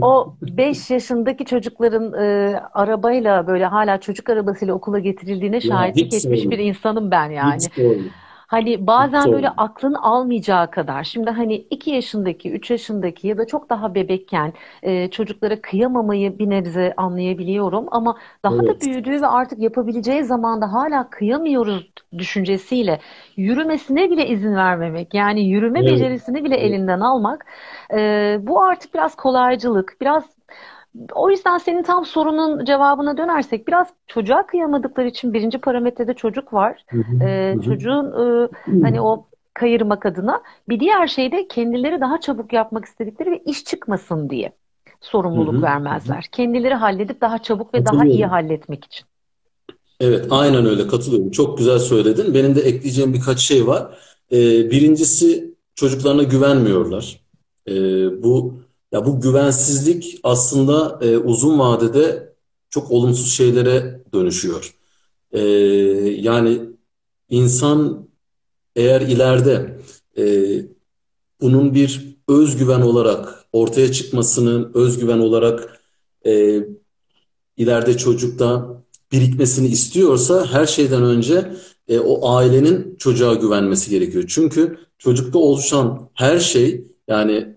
o 0.06 0.34
5 0.42 0.90
yaşındaki 0.90 1.44
çocukların 1.44 2.12
e, 2.12 2.56
arabayla 2.74 3.46
böyle 3.46 3.66
hala 3.66 4.00
çocuk 4.00 4.30
arabasıyla 4.30 4.74
okula 4.74 4.98
getirildiğine 4.98 5.60
şahitlik 5.60 6.14
etmiş 6.14 6.50
bir 6.50 6.58
insanım 6.58 7.10
ben 7.10 7.30
yani. 7.30 7.54
Hiç 7.54 7.72
sorma. 7.74 8.21
Hani 8.52 8.86
bazen 8.86 9.32
böyle 9.32 9.48
sorma. 9.48 9.56
aklın 9.56 9.94
almayacağı 9.94 10.70
kadar. 10.70 11.04
Şimdi 11.04 11.30
hani 11.30 11.54
2 11.54 11.90
yaşındaki, 11.90 12.52
3 12.52 12.70
yaşındaki 12.70 13.28
ya 13.28 13.38
da 13.38 13.46
çok 13.46 13.70
daha 13.70 13.94
bebekken 13.94 14.52
e, 14.82 15.10
çocuklara 15.10 15.62
kıyamamayı 15.62 16.38
bir 16.38 16.50
nebze 16.50 16.94
anlayabiliyorum. 16.96 17.86
Ama 17.90 18.18
daha 18.44 18.66
da 18.66 18.72
Evet. 18.72 18.80
büyüdüğü 18.80 19.22
ve 19.22 19.26
artık 19.26 19.58
yapabileceği 19.58 20.24
zamanda 20.24 20.72
hala 20.72 21.10
kıyamıyoruz 21.10 21.92
düşüncesiyle 22.18 23.00
yürümesine 23.36 24.10
bile 24.10 24.26
izin 24.28 24.54
vermemek. 24.56 25.14
Yani 25.14 25.48
yürüme 25.48 25.80
Evet. 25.80 25.86
becerisini 25.86 26.44
bile 26.44 26.56
Evet. 26.56 26.80
elinden 26.80 27.00
almak. 27.00 27.46
e, 27.94 28.38
bu 28.42 28.62
artık 28.64 28.94
biraz 28.94 29.14
kolaycılık, 29.16 29.96
biraz 30.00 30.24
o 31.14 31.30
yüzden 31.30 31.58
senin 31.58 31.82
tam 31.82 32.06
sorunun 32.06 32.64
cevabına 32.64 33.16
dönersek 33.16 33.68
biraz 33.68 33.86
çocuğa 34.06 34.46
kıyamadıkları 34.46 35.08
için 35.08 35.32
birinci 35.34 35.58
parametrede 35.58 36.14
çocuk 36.14 36.52
var. 36.52 36.84
Hı 36.90 36.98
hı. 36.98 37.24
Ee, 37.24 37.56
Hı 37.56 37.62
çocuğun 37.62 38.06
e, 38.06 38.48
hani 38.82 39.00
o 39.00 39.26
kayırmak 39.54 40.06
adına 40.06 40.42
bir 40.68 40.80
diğer 40.80 41.06
şey 41.06 41.32
de 41.32 41.48
kendileri 41.48 42.00
daha 42.00 42.20
çabuk 42.20 42.52
yapmak 42.52 42.84
istedikleri 42.84 43.30
ve 43.30 43.38
iş 43.46 43.64
çıkmasın 43.64 44.30
diye 44.30 44.52
sorumluluk 45.00 45.52
hı. 45.52 45.56
Hı 45.56 45.58
hı. 45.58 45.62
vermezler. 45.62 46.28
Kendileri 46.32 46.74
halledip 46.74 47.20
daha 47.20 47.38
çabuk 47.38 47.74
ve 47.74 47.84
daha 47.86 48.04
iyi 48.04 48.26
halletmek 48.26 48.84
için. 48.84 49.06
Evet, 50.00 50.26
aynen 50.30 50.66
öyle 50.66 50.86
katılıyorum. 50.86 51.30
Çok 51.30 51.58
güzel 51.58 51.78
söyledin. 51.78 52.34
Benim 52.34 52.56
de 52.56 52.60
ekleyeceğim 52.60 53.14
birkaç 53.14 53.40
şey 53.40 53.66
var. 53.66 53.98
Ee, 54.32 54.36
birincisi 54.70 55.54
çocuklarına 55.74 56.22
güvenmiyorlar. 56.22 57.20
Ee, 57.68 57.72
bu 58.22 58.61
ya 58.92 59.06
bu 59.06 59.20
güvensizlik 59.20 60.20
aslında 60.22 60.98
e, 61.02 61.18
uzun 61.18 61.58
vadede 61.58 62.34
çok 62.70 62.90
olumsuz 62.90 63.32
şeylere 63.32 64.00
dönüşüyor. 64.14 64.74
Ee, 65.32 65.40
yani 66.18 66.60
insan 67.28 68.08
eğer 68.76 69.00
ileride 69.00 69.78
e, 70.18 70.24
bunun 71.40 71.74
bir 71.74 72.16
özgüven 72.28 72.80
olarak 72.80 73.44
ortaya 73.52 73.92
çıkmasını, 73.92 74.70
özgüven 74.74 75.18
olarak 75.18 75.80
e, 76.26 76.60
ileride 77.56 77.96
çocukta 77.96 78.82
birikmesini 79.12 79.68
istiyorsa 79.68 80.46
her 80.46 80.66
şeyden 80.66 81.02
önce 81.02 81.52
e, 81.88 81.98
o 81.98 82.28
ailenin 82.36 82.96
çocuğa 82.96 83.34
güvenmesi 83.34 83.90
gerekiyor. 83.90 84.24
Çünkü 84.28 84.78
çocukta 84.98 85.38
oluşan 85.38 86.10
her 86.14 86.38
şey 86.38 86.84
yani 87.08 87.56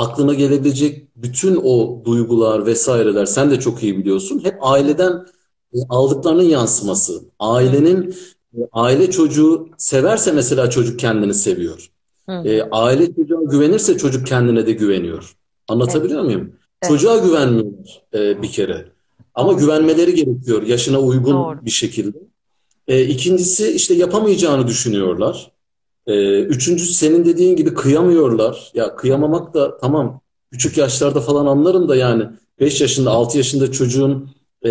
aklına 0.00 0.34
gelebilecek 0.34 1.08
bütün 1.16 1.60
o 1.64 2.02
duygular 2.04 2.66
vesaireler 2.66 3.26
sen 3.26 3.50
de 3.50 3.60
çok 3.60 3.82
iyi 3.82 3.98
biliyorsun. 3.98 4.40
Hep 4.44 4.54
aileden 4.60 5.26
e, 5.74 5.78
aldıklarının 5.88 6.42
yansıması. 6.42 7.22
Ailenin 7.38 8.14
e, 8.54 8.58
aile 8.72 9.10
çocuğu 9.10 9.68
severse 9.78 10.32
mesela 10.32 10.70
çocuk 10.70 10.98
kendini 10.98 11.34
seviyor. 11.34 11.90
hı 12.28 12.32
E, 12.32 12.62
aile 12.70 13.14
çocuğa 13.14 13.42
güvenirse 13.42 13.98
çocuk 13.98 14.26
kendine 14.26 14.66
de 14.66 14.72
güveniyor. 14.72 15.22
Evet, 15.22 15.34
Anlatabiliyor 15.68 16.22
muyum? 16.22 16.52
evet. 16.82 16.90
Çocuğa 16.92 17.16
güvenmiyorlar 17.18 18.02
e, 18.14 18.42
bir 18.42 18.50
kere. 18.52 18.88
Ama 19.34 19.52
Doğru, 19.52 19.58
güvenmeleri 19.60 20.14
gerekiyor 20.14 20.62
yaşına 20.62 21.00
uygun 21.00 21.34
doğru. 21.34 21.64
bir 21.66 21.70
şekilde. 21.70 22.18
E, 22.88 23.02
ikincisi 23.06 23.72
işte 23.72 23.94
yapamayacağını 23.94 24.66
düşünüyorlar. 24.66 25.52
E, 26.10 26.40
üçüncüsü 26.42 26.92
senin 26.94 27.24
dediğin 27.24 27.56
gibi 27.56 27.74
kıyamıyorlar. 27.74 28.70
Ya 28.74 28.96
kıyamamak 28.96 29.54
da 29.54 29.76
tamam 29.78 30.20
küçük 30.52 30.76
yaşlarda 30.78 31.20
falan 31.20 31.46
anlarım 31.46 31.88
da 31.88 31.96
yani 31.96 32.24
5 32.60 32.80
yaşında 32.80 33.10
6 33.10 33.38
yaşında 33.38 33.72
çocuğun 33.72 34.30
e, 34.62 34.70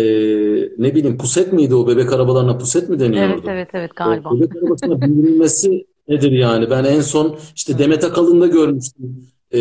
ne 0.78 0.94
bileyim 0.94 1.18
puset 1.18 1.52
miydi 1.52 1.74
o 1.74 1.88
bebek 1.88 2.12
arabalarına 2.12 2.58
puset 2.58 2.88
mi 2.88 2.96
Evet, 3.00 3.00
deniyordu? 3.00 3.46
evet, 3.48 3.68
evet 3.74 3.90
O 4.04 4.04
galiba. 4.04 4.30
bebek 4.30 4.56
arabasına 4.56 5.00
bindirilmesi 5.00 5.86
nedir 6.08 6.32
yani? 6.32 6.70
Ben 6.70 6.84
en 6.84 7.00
son 7.00 7.38
işte 7.56 7.78
Demet 7.78 8.04
Akalın'da 8.04 8.46
görmüştüm. 8.46 9.26
E, 9.54 9.60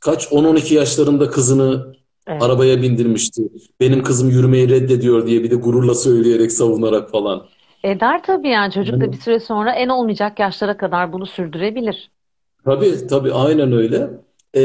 kaç 0.00 0.26
10-12 0.32 0.74
yaşlarında 0.74 1.30
kızını 1.30 1.94
evet. 2.26 2.42
arabaya 2.42 2.82
bindirmişti. 2.82 3.42
Benim 3.80 4.02
kızım 4.02 4.30
yürümeyi 4.30 4.68
reddediyor 4.68 5.26
diye 5.26 5.42
bir 5.42 5.50
de 5.50 5.54
gururla 5.54 5.94
söyleyerek 5.94 6.52
savunarak 6.52 7.10
falan. 7.10 7.46
Eder 7.82 8.22
tabii 8.22 8.48
yani 8.48 8.72
çocuk 8.72 9.00
da 9.00 9.12
bir 9.12 9.16
süre 9.16 9.40
sonra 9.40 9.72
en 9.72 9.88
olmayacak 9.88 10.38
yaşlara 10.38 10.76
kadar 10.76 11.12
bunu 11.12 11.26
sürdürebilir. 11.26 12.10
Tabii 12.64 13.06
tabii 13.06 13.32
aynen 13.32 13.72
öyle. 13.72 14.10
Ee, 14.54 14.60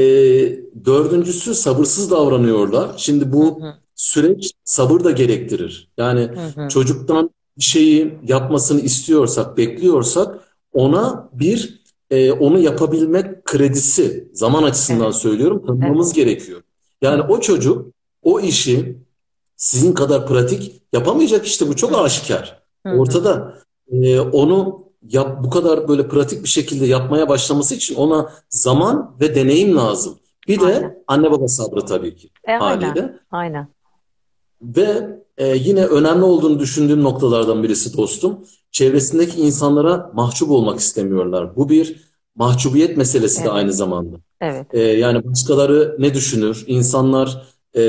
dördüncüsü 0.86 1.56
sabırsız 1.56 2.12
davranıyorlar. 2.12 2.90
Şimdi 2.98 3.34
bu 3.34 3.62
hı 3.62 3.66
hı. 3.66 3.74
süreç 3.96 4.52
sabır 4.64 5.04
da 5.04 5.12
gerektirir. 5.12 5.90
Yani 5.98 6.22
hı 6.22 6.62
hı. 6.62 6.70
çocuktan 6.70 7.30
bir 7.58 7.64
şeyi 7.64 8.14
yapmasını 8.24 8.82
istiyorsak, 8.82 9.58
bekliyorsak 9.58 10.40
ona 10.74 11.30
bir 11.34 11.84
e, 12.10 12.32
onu 12.32 12.60
yapabilmek 12.60 13.46
kredisi 13.46 14.30
zaman 14.34 14.64
açısından 14.64 15.06
evet. 15.06 15.16
söylüyorum 15.16 15.66
tanımamız 15.66 16.08
evet. 16.08 16.16
gerekiyor. 16.16 16.62
Yani 17.02 17.22
o 17.22 17.40
çocuk 17.40 17.94
o 18.22 18.40
işi 18.40 18.98
sizin 19.56 19.94
kadar 19.94 20.28
pratik 20.28 20.82
yapamayacak 20.94 21.46
işte 21.46 21.68
bu 21.68 21.76
çok 21.76 22.00
aşikar. 22.06 22.63
Ortada. 22.86 23.58
E, 23.92 24.20
onu 24.20 24.84
yap, 25.10 25.44
bu 25.44 25.50
kadar 25.50 25.88
böyle 25.88 26.08
pratik 26.08 26.44
bir 26.44 26.50
şekilde 26.50 26.86
yapmaya 26.86 27.30
başlaması 27.30 27.76
için 27.76 27.96
ona 27.96 28.30
zaman 28.50 29.16
ve 29.22 29.36
deneyim 29.36 29.78
lazım. 29.78 30.20
Bir 30.48 30.60
de 30.60 30.66
aynen. 30.66 31.04
anne 31.08 31.32
baba 31.32 31.48
sabrı 31.48 31.86
tabii 31.86 32.16
ki 32.16 32.30
e, 32.48 32.52
haliyle. 32.52 32.88
Aynen. 32.88 33.20
aynen. 33.32 33.68
Ve 34.62 35.20
e, 35.38 35.48
yine 35.48 35.86
önemli 35.86 36.24
olduğunu 36.24 36.60
düşündüğüm 36.60 37.04
noktalardan 37.04 37.64
birisi 37.64 37.98
dostum. 37.98 38.40
Çevresindeki 38.72 39.42
insanlara 39.42 40.12
mahcup 40.14 40.52
olmak 40.52 40.80
istemiyorlar. 40.80 41.56
Bu 41.56 41.70
bir 41.70 42.14
mahcubiyet 42.36 42.98
meselesi 42.98 43.42
evet. 43.42 43.50
de 43.50 43.54
aynı 43.54 43.74
zamanda. 43.74 44.18
Evet. 44.42 44.68
E, 44.74 44.80
yani 44.80 45.26
başkaları 45.26 45.96
ne 46.00 46.14
düşünür? 46.14 46.64
İnsanlar 46.68 47.48
e, 47.76 47.82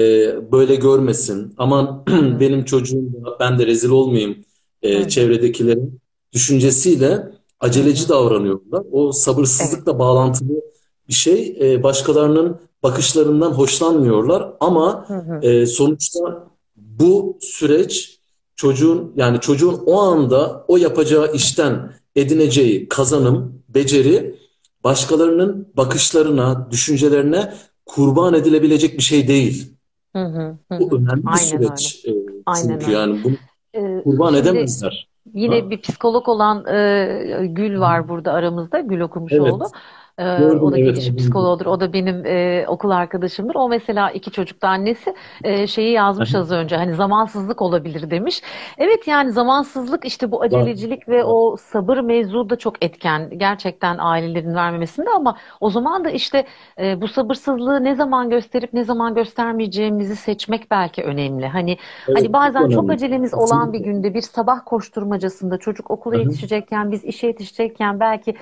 böyle 0.52 0.74
görmesin. 0.74 1.54
Aman 1.58 2.04
benim 2.40 2.64
çocuğum 2.64 3.12
da 3.24 3.36
ben 3.40 3.58
de 3.58 3.66
rezil 3.66 3.90
olmayayım 3.90 4.44
e, 4.84 5.08
çevredekilerin 5.08 6.00
düşüncesiyle 6.32 7.28
aceleci 7.60 8.08
davranıyorlar. 8.08 8.82
O 8.92 9.12
sabırsızlıkla 9.12 9.92
evet. 9.92 9.98
bağlantılı 9.98 10.60
bir 11.08 11.14
şey. 11.14 11.56
E, 11.60 11.82
başkalarının 11.82 12.60
bakışlarından 12.82 13.50
hoşlanmıyorlar 13.50 14.52
ama 14.60 15.06
E, 15.42 15.66
sonuçta 15.66 16.48
bu 16.76 17.38
süreç 17.40 18.18
çocuğun 18.56 19.12
yani 19.16 19.40
çocuğun 19.40 19.82
o 19.86 20.00
anda 20.00 20.64
o 20.68 20.76
yapacağı 20.76 21.32
işten 21.32 21.92
edineceği 22.16 22.88
kazanım, 22.88 23.62
beceri 23.68 24.38
başkalarının 24.84 25.68
bakışlarına, 25.76 26.68
düşüncelerine 26.70 27.54
kurban 27.86 28.34
edilebilecek 28.34 28.98
bir 28.98 29.02
şey 29.02 29.28
değil. 29.28 29.72
Hı 30.12 30.24
hı, 30.24 30.58
hı. 30.72 30.80
Bu 30.80 30.96
önemli 30.96 31.22
bir 31.22 31.30
Aynen 31.30 31.46
süreç. 31.46 32.04
Öyle. 32.06 32.18
E, 32.18 32.22
Aynen 32.46 32.68
çünkü 32.68 32.86
öyle. 32.86 32.98
yani 32.98 33.24
bunu 33.24 33.34
ee, 33.74 34.02
kurban 34.04 34.34
Şimdi, 34.34 34.48
edemezler. 34.48 35.08
Yine 35.34 35.60
ha. 35.60 35.70
bir 35.70 35.80
psikolog 35.80 36.28
olan 36.28 36.66
e, 36.66 37.46
Gül 37.46 37.80
var 37.80 38.08
burada 38.08 38.32
aramızda. 38.32 38.80
Gül 38.80 39.00
Okumuşoğlu. 39.00 39.58
Evet. 39.62 39.72
Ee, 40.18 40.42
o 40.42 40.72
da 40.72 40.78
evet, 40.78 40.94
gelişim 40.94 41.16
psikoloğudur. 41.16 41.66
O 41.66 41.80
da 41.80 41.92
benim 41.92 42.26
e, 42.26 42.64
okul 42.68 42.90
arkadaşımdır. 42.90 43.54
O 43.54 43.68
mesela 43.68 44.10
iki 44.10 44.30
çocukta 44.30 44.68
annesi 44.68 45.14
e, 45.44 45.66
şeyi 45.66 45.92
yazmış 45.92 46.34
az 46.34 46.52
önce. 46.52 46.76
Hani 46.76 46.94
zamansızlık 46.94 47.62
olabilir 47.62 48.10
demiş. 48.10 48.42
Evet 48.78 49.08
yani 49.08 49.32
zamansızlık 49.32 50.04
işte 50.04 50.30
bu 50.30 50.42
acelecilik 50.42 51.08
ve 51.08 51.24
o 51.24 51.56
sabır 51.56 51.98
mevzu 51.98 52.50
da 52.50 52.56
çok 52.56 52.84
etken. 52.84 53.30
Gerçekten 53.38 53.96
ailelerin 53.98 54.54
vermemesinde 54.54 55.10
ama 55.10 55.36
o 55.60 55.70
zaman 55.70 56.04
da 56.04 56.10
işte 56.10 56.46
e, 56.78 57.00
bu 57.00 57.08
sabırsızlığı 57.08 57.84
ne 57.84 57.94
zaman 57.94 58.30
gösterip 58.30 58.72
ne 58.72 58.84
zaman 58.84 59.14
göstermeyeceğimizi 59.14 60.16
seçmek 60.16 60.70
belki 60.70 61.02
önemli. 61.02 61.46
Hani 61.46 61.78
evet, 62.08 62.18
hani 62.18 62.32
bazen 62.32 62.60
çok, 62.60 62.72
çok 62.72 62.90
acelemiz 62.90 63.34
olan 63.34 63.72
bir 63.72 63.80
günde 63.80 64.14
bir 64.14 64.20
sabah 64.20 64.58
koşturmacasında 64.66 65.58
çocuk 65.58 65.90
okula 65.90 66.16
yetişecekken 66.16 66.92
biz 66.92 67.04
işe 67.04 67.26
yetişecekken 67.26 68.00
belki 68.00 68.34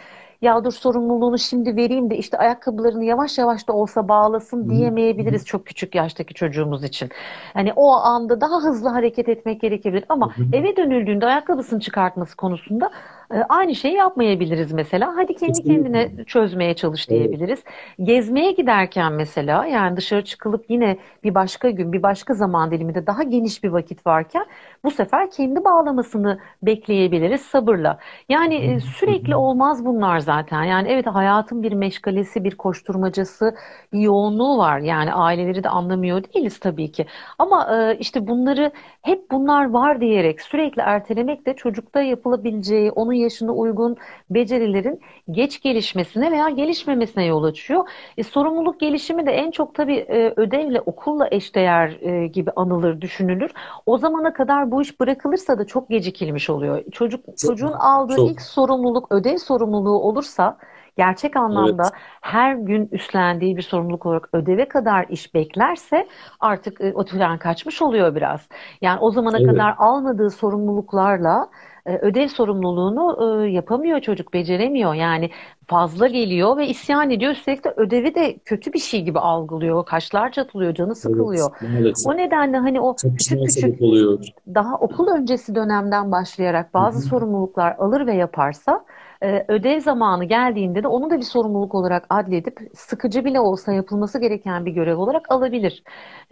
ya 0.43 0.65
dur 0.65 0.73
sorumluluğunu 0.73 1.39
şimdi 1.39 1.77
vereyim 1.77 2.11
de 2.11 2.17
işte 2.17 2.39
ayakkabılarını 2.39 3.05
yavaş 3.05 3.39
yavaş 3.39 3.69
da 3.69 3.73
olsa 3.73 4.09
bağlasın 4.09 4.71
diyemeyebiliriz 4.71 5.47
çok 5.47 5.67
küçük 5.67 5.95
yaştaki 5.95 6.35
çocuğumuz 6.35 6.85
için. 6.85 7.09
Hani 7.55 7.73
o 7.77 7.93
anda 7.93 8.41
daha 8.41 8.63
hızlı 8.63 8.89
hareket 8.89 9.29
etmek 9.29 9.61
gerekebilir. 9.61 10.05
Ama 10.09 10.35
eve 10.53 10.77
dönüldüğünde 10.77 11.27
ayakkabısını 11.27 11.81
çıkartması 11.81 12.37
konusunda 12.37 12.91
aynı 13.49 13.75
şeyi 13.75 13.95
yapmayabiliriz 13.95 14.73
mesela. 14.73 15.13
Hadi 15.17 15.35
kendi 15.37 15.63
kendine 15.63 16.25
çözmeye 16.27 16.75
çalış 16.75 17.11
diyebiliriz. 17.11 17.65
Gezmeye 18.03 18.53
giderken 18.53 19.13
mesela 19.13 19.67
yani 19.67 19.97
dışarı 19.97 20.25
çıkılıp 20.25 20.65
yine 20.69 20.97
bir 21.25 21.35
başka 21.35 21.71
gün, 21.71 21.93
bir 21.93 22.03
başka 22.03 22.35
zaman 22.35 22.71
diliminde 22.71 23.07
daha 23.07 23.23
geniş 23.23 23.65
bir 23.65 23.69
vakit 23.69 24.07
varken 24.07 24.47
bu 24.85 24.91
sefer 24.91 25.31
kendi 25.31 25.65
bağlamasını 25.65 26.39
bekleyebiliriz 26.63 27.41
sabırla. 27.41 27.99
Yani 28.29 28.55
e, 28.55 28.81
sürekli 28.81 29.37
olmaz 29.37 29.85
bunlar 29.85 30.19
zaten. 30.19 30.65
Yani 30.65 30.89
evet 30.89 31.07
hayatın 31.07 31.63
bir 31.63 31.73
meşgalesi, 31.73 32.45
bir 32.45 32.57
koşturmacası, 32.57 33.55
bir 33.93 34.01
yoğunluğu 34.01 34.59
var. 34.59 34.79
Yani 34.79 35.13
aileleri 35.13 35.65
de 35.65 35.69
anlamıyor 35.69 36.25
değiliz 36.25 36.59
tabii 36.61 36.93
ki. 36.93 37.07
Ama 37.39 37.77
e, 37.77 37.97
işte 37.99 38.27
bunları 38.27 38.73
hep 39.03 39.31
bunlar 39.31 39.71
var 39.71 40.01
diyerek 40.01 40.41
sürekli 40.41 40.83
ertelemek 40.83 41.47
de 41.47 41.57
çocukta 41.57 42.03
yapılabileceği, 42.03 42.91
onun 42.91 43.13
yaşına 43.23 43.53
uygun 43.53 43.97
becerilerin 44.31 45.01
geç 45.31 45.63
gelişmesine 45.63 46.33
veya 46.33 46.49
gelişmemesine 46.49 47.25
yol 47.25 47.45
açıyor. 47.45 47.89
E, 48.19 48.23
sorumluluk 48.23 48.81
gelişimi 48.81 49.27
de 49.27 49.33
en 49.33 49.51
çok 49.51 49.75
tabii 49.75 49.97
e, 49.97 50.33
ödevle, 50.37 50.81
okulla 50.81 51.29
eşdeğer 51.31 51.99
e, 52.01 52.27
gibi 52.27 52.51
anılır, 52.57 53.01
düşünülür. 53.01 53.51
O 53.87 53.99
zamana 53.99 54.33
kadar 54.33 54.71
bu 54.71 54.83
iş 54.83 55.01
bırakılırsa 55.01 55.59
da 55.59 55.67
çok 55.67 55.89
gecikilmiş 55.89 56.51
oluyor. 56.51 56.83
Çocuk 56.93 57.25
çok, 57.27 57.39
çocuğun 57.39 57.73
aldığı 57.73 58.17
çok. 58.17 58.31
ilk 58.31 58.41
sorumluluk 58.41 59.13
ödev 59.13 59.37
sorumluluğu 59.37 60.01
olursa 60.01 60.59
gerçek 60.97 61.37
anlamda 61.37 61.83
evet. 61.83 61.93
her 62.21 62.55
gün 62.55 62.89
üstlendiği 62.93 63.57
bir 63.57 63.63
sorumluluk 63.63 64.07
olarak 64.07 64.29
ödeve 64.33 64.69
kadar 64.69 65.07
iş 65.09 65.35
beklerse 65.35 66.09
artık 66.41 66.81
e, 66.81 66.93
o 66.95 67.05
tülen 67.05 67.39
kaçmış 67.39 67.83
oluyor 67.83 68.15
biraz. 68.15 68.49
Yani 68.81 69.01
o 69.01 69.11
zamana 69.11 69.39
evet. 69.39 69.51
kadar 69.51 69.75
almadığı 69.79 70.31
sorumluluklarla 70.31 71.49
ödev 71.87 72.29
sorumluluğunu 72.29 73.45
e, 73.45 73.51
yapamıyor 73.51 74.01
çocuk, 74.01 74.33
beceremiyor. 74.33 74.95
Yani 74.95 75.31
fazla 75.67 76.07
geliyor 76.07 76.57
ve 76.57 76.69
isyan 76.69 77.11
ediyor. 77.11 77.33
Üstelik 77.33 77.65
de 77.65 77.75
ödevi 77.77 78.15
de 78.15 78.39
kötü 78.45 78.73
bir 78.73 78.79
şey 78.79 79.03
gibi 79.03 79.19
algılıyor. 79.19 79.85
Kaşlar 79.87 80.33
çatılıyor, 80.33 80.75
canı 80.75 80.95
sıkılıyor. 80.95 81.51
Evet, 81.81 81.97
o 82.07 82.17
nedenle 82.17 82.57
hani 82.57 82.81
o 82.81 82.97
küçük 82.97 83.47
küçük 83.47 83.83
oluyor. 83.83 84.19
daha 84.55 84.77
okul 84.77 85.07
öncesi 85.07 85.55
dönemden 85.55 86.13
başlayarak 86.13 86.75
bazı 86.75 86.99
Hı-hı. 86.99 87.07
sorumluluklar 87.07 87.77
alır 87.79 88.07
ve 88.07 88.15
yaparsa 88.15 88.85
e, 89.23 89.45
ödev 89.49 89.81
zamanı 89.81 90.25
geldiğinde 90.25 90.83
de 90.83 90.89
onu 90.89 91.11
da 91.11 91.17
bir 91.19 91.23
sorumluluk 91.23 91.75
olarak 91.75 92.07
adledip 92.11 92.59
sıkıcı 92.75 93.25
bile 93.25 93.41
olsa 93.41 93.73
yapılması 93.73 94.21
gereken 94.21 94.67
bir 94.67 94.73
görev 94.73 94.97
olarak 94.97 95.31
alabilir. 95.33 95.83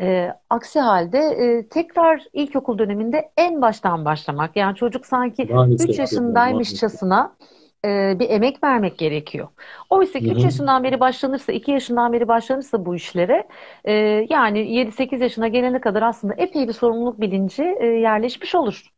E, 0.00 0.30
aksi 0.50 0.80
halde 0.80 1.18
e, 1.18 1.68
tekrar 1.68 2.24
ilkokul 2.32 2.78
döneminde 2.78 3.32
en 3.36 3.62
baştan 3.62 4.04
başlamak 4.04 4.56
yani 4.56 4.76
çocuk 4.76 5.06
sanki 5.06 5.44
Maalesef 5.44 5.90
3 5.90 5.98
yaşındaymışçasına 5.98 7.36
e, 7.84 8.16
bir 8.18 8.30
emek 8.30 8.64
vermek 8.64 8.98
gerekiyor. 8.98 9.48
Oysa 9.90 10.18
ki 10.20 10.30
3 10.32 10.44
yaşından 10.44 10.84
beri 10.84 11.00
başlanırsa, 11.00 11.52
2 11.52 11.70
yaşından 11.70 12.12
beri 12.12 12.28
başlanırsa 12.28 12.86
bu 12.86 12.94
işlere 12.96 13.48
e, 13.84 13.92
yani 14.30 14.58
7-8 14.58 15.22
yaşına 15.22 15.48
gelene 15.48 15.80
kadar 15.80 16.02
aslında 16.02 16.34
epey 16.34 16.68
bir 16.68 16.72
sorumluluk 16.72 17.20
bilinci 17.20 17.62
e, 17.80 17.86
yerleşmiş 17.86 18.54
olur. 18.54 18.92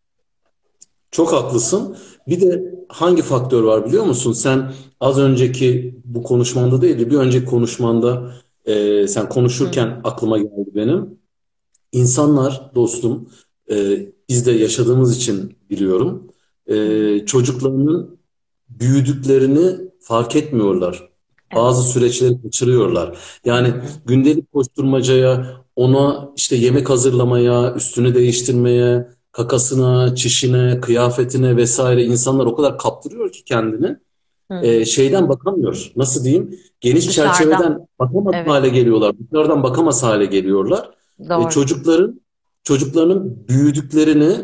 Çok 1.13 1.33
haklısın. 1.33 1.97
Bir 2.29 2.41
de 2.41 2.75
hangi 2.89 3.23
faktör 3.23 3.63
var 3.63 3.87
biliyor 3.87 4.05
musun? 4.05 4.33
Sen 4.33 4.73
az 5.01 5.19
önceki 5.19 6.01
bu 6.05 6.23
konuşmanda 6.23 6.83
değildi, 6.83 7.11
bir 7.11 7.17
önceki 7.17 7.45
konuşmanda 7.47 8.35
e, 8.65 9.09
sen 9.09 9.29
konuşurken 9.29 9.87
Hı. 9.87 10.01
aklıma 10.05 10.39
geldi 10.39 10.71
benim. 10.75 11.19
İnsanlar 11.93 12.71
dostum, 12.75 13.29
e, 13.71 14.07
biz 14.29 14.47
de 14.47 14.53
yaşadığımız 14.53 15.17
için 15.17 15.57
biliyorum, 15.71 16.29
e, 16.67 17.27
çocuklarının 17.27 18.19
büyüdüklerini 18.69 19.91
fark 20.01 20.37
etmiyorlar. 20.37 21.09
Bazı 21.55 21.83
süreçleri 21.83 22.43
kaçırıyorlar. 22.43 23.19
Yani 23.45 23.75
gündelik 24.07 24.53
koşturmacaya, 24.53 25.47
ona 25.77 26.33
işte 26.37 26.57
yemek 26.57 26.91
hazırlamaya, 26.91 27.75
üstünü 27.75 28.15
değiştirmeye, 28.15 29.09
kakasına, 29.33 30.15
çişine, 30.15 30.81
kıyafetine 30.81 31.57
vesaire 31.57 32.05
insanlar 32.05 32.47
o 32.47 32.57
kadar 32.57 32.79
kaptırıyor 32.79 33.33
ki 33.33 33.45
kendini. 33.45 33.97
E, 34.63 34.85
şeyden 34.85 35.29
bakamıyor. 35.29 35.93
Nasıl 35.97 36.25
diyeyim? 36.25 36.59
Geniş 36.81 37.09
Dışarıdan. 37.09 37.33
çerçeveden 37.33 37.89
bakamaz 37.99 38.35
evet. 38.37 38.49
hale 38.49 38.69
geliyorlar. 38.69 39.15
Dışarıdan 39.19 39.63
bakamaz 39.63 40.03
hale 40.03 40.25
geliyorlar. 40.25 40.91
E, 41.21 41.51
çocukların 41.51 42.21
çocuklarının 42.65 43.45
büyüdüklerini 43.49 44.37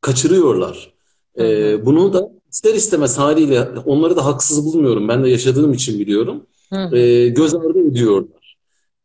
kaçırıyorlar. 0.00 0.94
E, 1.38 1.86
bunu 1.86 2.12
da 2.12 2.30
ister 2.50 2.74
istemez 2.74 3.18
haliyle 3.18 3.68
onları 3.86 4.16
da 4.16 4.24
haksız 4.24 4.64
bulmuyorum. 4.64 5.08
Ben 5.08 5.24
de 5.24 5.28
yaşadığım 5.28 5.72
için 5.72 6.00
biliyorum. 6.00 6.46
E, 6.92 7.28
göz 7.28 7.54
ardı 7.54 7.88
ediyorlar. 7.88 8.56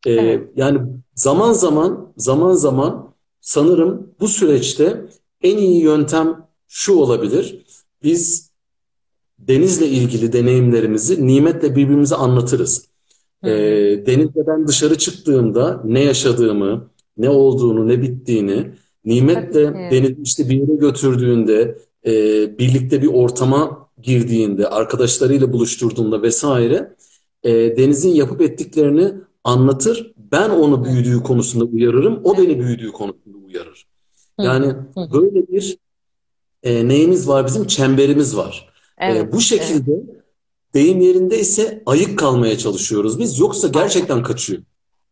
E, 0.06 0.12
evet. 0.12 0.48
Yani 0.56 0.80
zaman 1.14 1.52
zaman 1.52 2.12
zaman 2.16 2.52
zaman 2.52 3.14
sanırım 3.40 4.14
bu 4.20 4.28
süreçte 4.28 5.06
en 5.42 5.58
iyi 5.58 5.82
yöntem 5.82 6.46
şu 6.68 6.94
olabilir. 6.94 7.64
Biz 8.02 8.50
denizle 9.38 9.86
ilgili 9.86 10.32
deneyimlerimizi 10.32 11.26
nimetle 11.26 11.76
birbirimize 11.76 12.14
anlatırız. 12.14 12.88
E, 13.44 13.50
denizde 14.06 14.46
ben 14.46 14.68
dışarı 14.68 14.98
çıktığımda 14.98 15.82
ne 15.84 16.04
yaşadığımı, 16.04 16.90
ne 17.16 17.28
olduğunu, 17.28 17.88
ne 17.88 18.02
bittiğini, 18.02 18.70
nimet 19.04 19.54
de 19.54 19.88
beni 19.92 20.16
işte 20.24 20.48
bir 20.48 20.56
yere 20.56 20.74
götürdüğünde, 20.74 21.78
e, 22.06 22.12
birlikte 22.58 23.02
bir 23.02 23.06
ortama 23.06 23.88
girdiğinde, 24.02 24.68
arkadaşlarıyla 24.68 25.52
buluşturduğunda 25.52 26.22
vesaire 26.22 26.96
e, 27.42 27.76
Deniz'in 27.76 28.10
yapıp 28.10 28.40
ettiklerini 28.40 29.12
anlatır. 29.44 30.12
Ben 30.32 30.50
onu 30.50 30.84
büyüdüğü 30.84 31.22
konusunda 31.22 31.64
uyarırım. 31.64 32.20
O 32.24 32.38
beni 32.38 32.60
büyüdüğü 32.60 32.92
konusunda 32.92 33.38
uyarır. 33.46 33.89
Yani 34.44 34.74
böyle 34.96 35.48
bir 35.48 35.78
e, 36.62 36.88
neyimiz 36.88 37.28
var 37.28 37.46
bizim? 37.46 37.66
Çemberimiz 37.66 38.36
var. 38.36 38.68
E, 38.98 39.06
evet, 39.06 39.22
e, 39.22 39.32
bu 39.32 39.40
şekilde 39.40 39.92
evet. 39.92 40.24
deyim 40.74 41.00
yerinde 41.00 41.40
ise 41.40 41.82
ayık 41.86 42.18
kalmaya 42.18 42.58
çalışıyoruz 42.58 43.18
biz. 43.18 43.38
Yoksa 43.38 43.68
gerçekten 43.68 44.22
kaçıyor. 44.22 44.62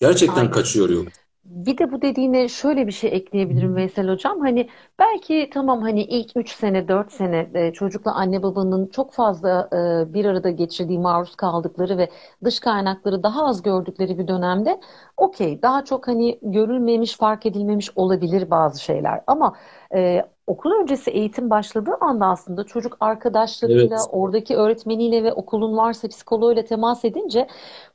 Gerçekten 0.01 0.37
Aynen. 0.37 0.51
kaçıyor 0.51 0.89
yok. 0.91 1.09
Bir 1.49 1.79
de 1.79 1.93
bu 1.93 2.03
dediğine 2.03 2.49
şöyle 2.49 2.87
bir 2.87 2.93
şey 2.93 3.11
ekleyebilirim 3.17 3.77
Veysel 3.77 4.09
Hocam. 4.09 4.41
Hani 4.41 4.69
belki 4.99 5.51
tamam 5.53 5.83
hani 5.83 6.03
ilk 6.05 6.37
3 6.37 6.51
sene 6.53 6.89
4 6.89 7.13
sene 7.13 7.51
e, 7.55 7.73
çocukla 7.73 8.15
anne 8.15 8.43
babanın 8.43 8.87
çok 8.87 9.13
fazla 9.13 9.69
e, 10.11 10.15
bir 10.15 10.25
arada 10.25 10.51
geçirdiği 10.51 10.99
maruz 10.99 11.37
kaldıkları 11.37 11.99
ve 11.99 12.11
dış 12.45 12.61
kaynakları 12.61 13.23
daha 13.23 13.47
az 13.47 13.63
gördükleri 13.63 14.19
bir 14.19 14.29
dönemde 14.29 14.81
okey 15.17 15.63
daha 15.63 15.85
çok 15.85 16.09
hani 16.09 16.39
görülmemiş 16.43 17.17
fark 17.17 17.47
edilmemiş 17.47 17.91
olabilir 17.97 18.51
bazı 18.51 18.83
şeyler. 18.83 19.23
Ama 19.27 19.57
e, 19.95 20.23
okul 20.49 20.71
öncesi 20.83 21.11
eğitim 21.11 21.51
başladığı 21.51 21.95
anda 22.01 22.27
aslında 22.27 22.65
çocuk 22.65 22.97
arkadaşlarıyla, 23.01 23.97
evet. 23.97 24.09
oradaki 24.13 24.57
öğretmeniyle 24.57 25.25
ve 25.25 25.33
okulun 25.33 25.77
varsa 25.77 26.09
psikoloğuyla 26.09 26.65
temas 26.65 27.05
edince 27.05 27.47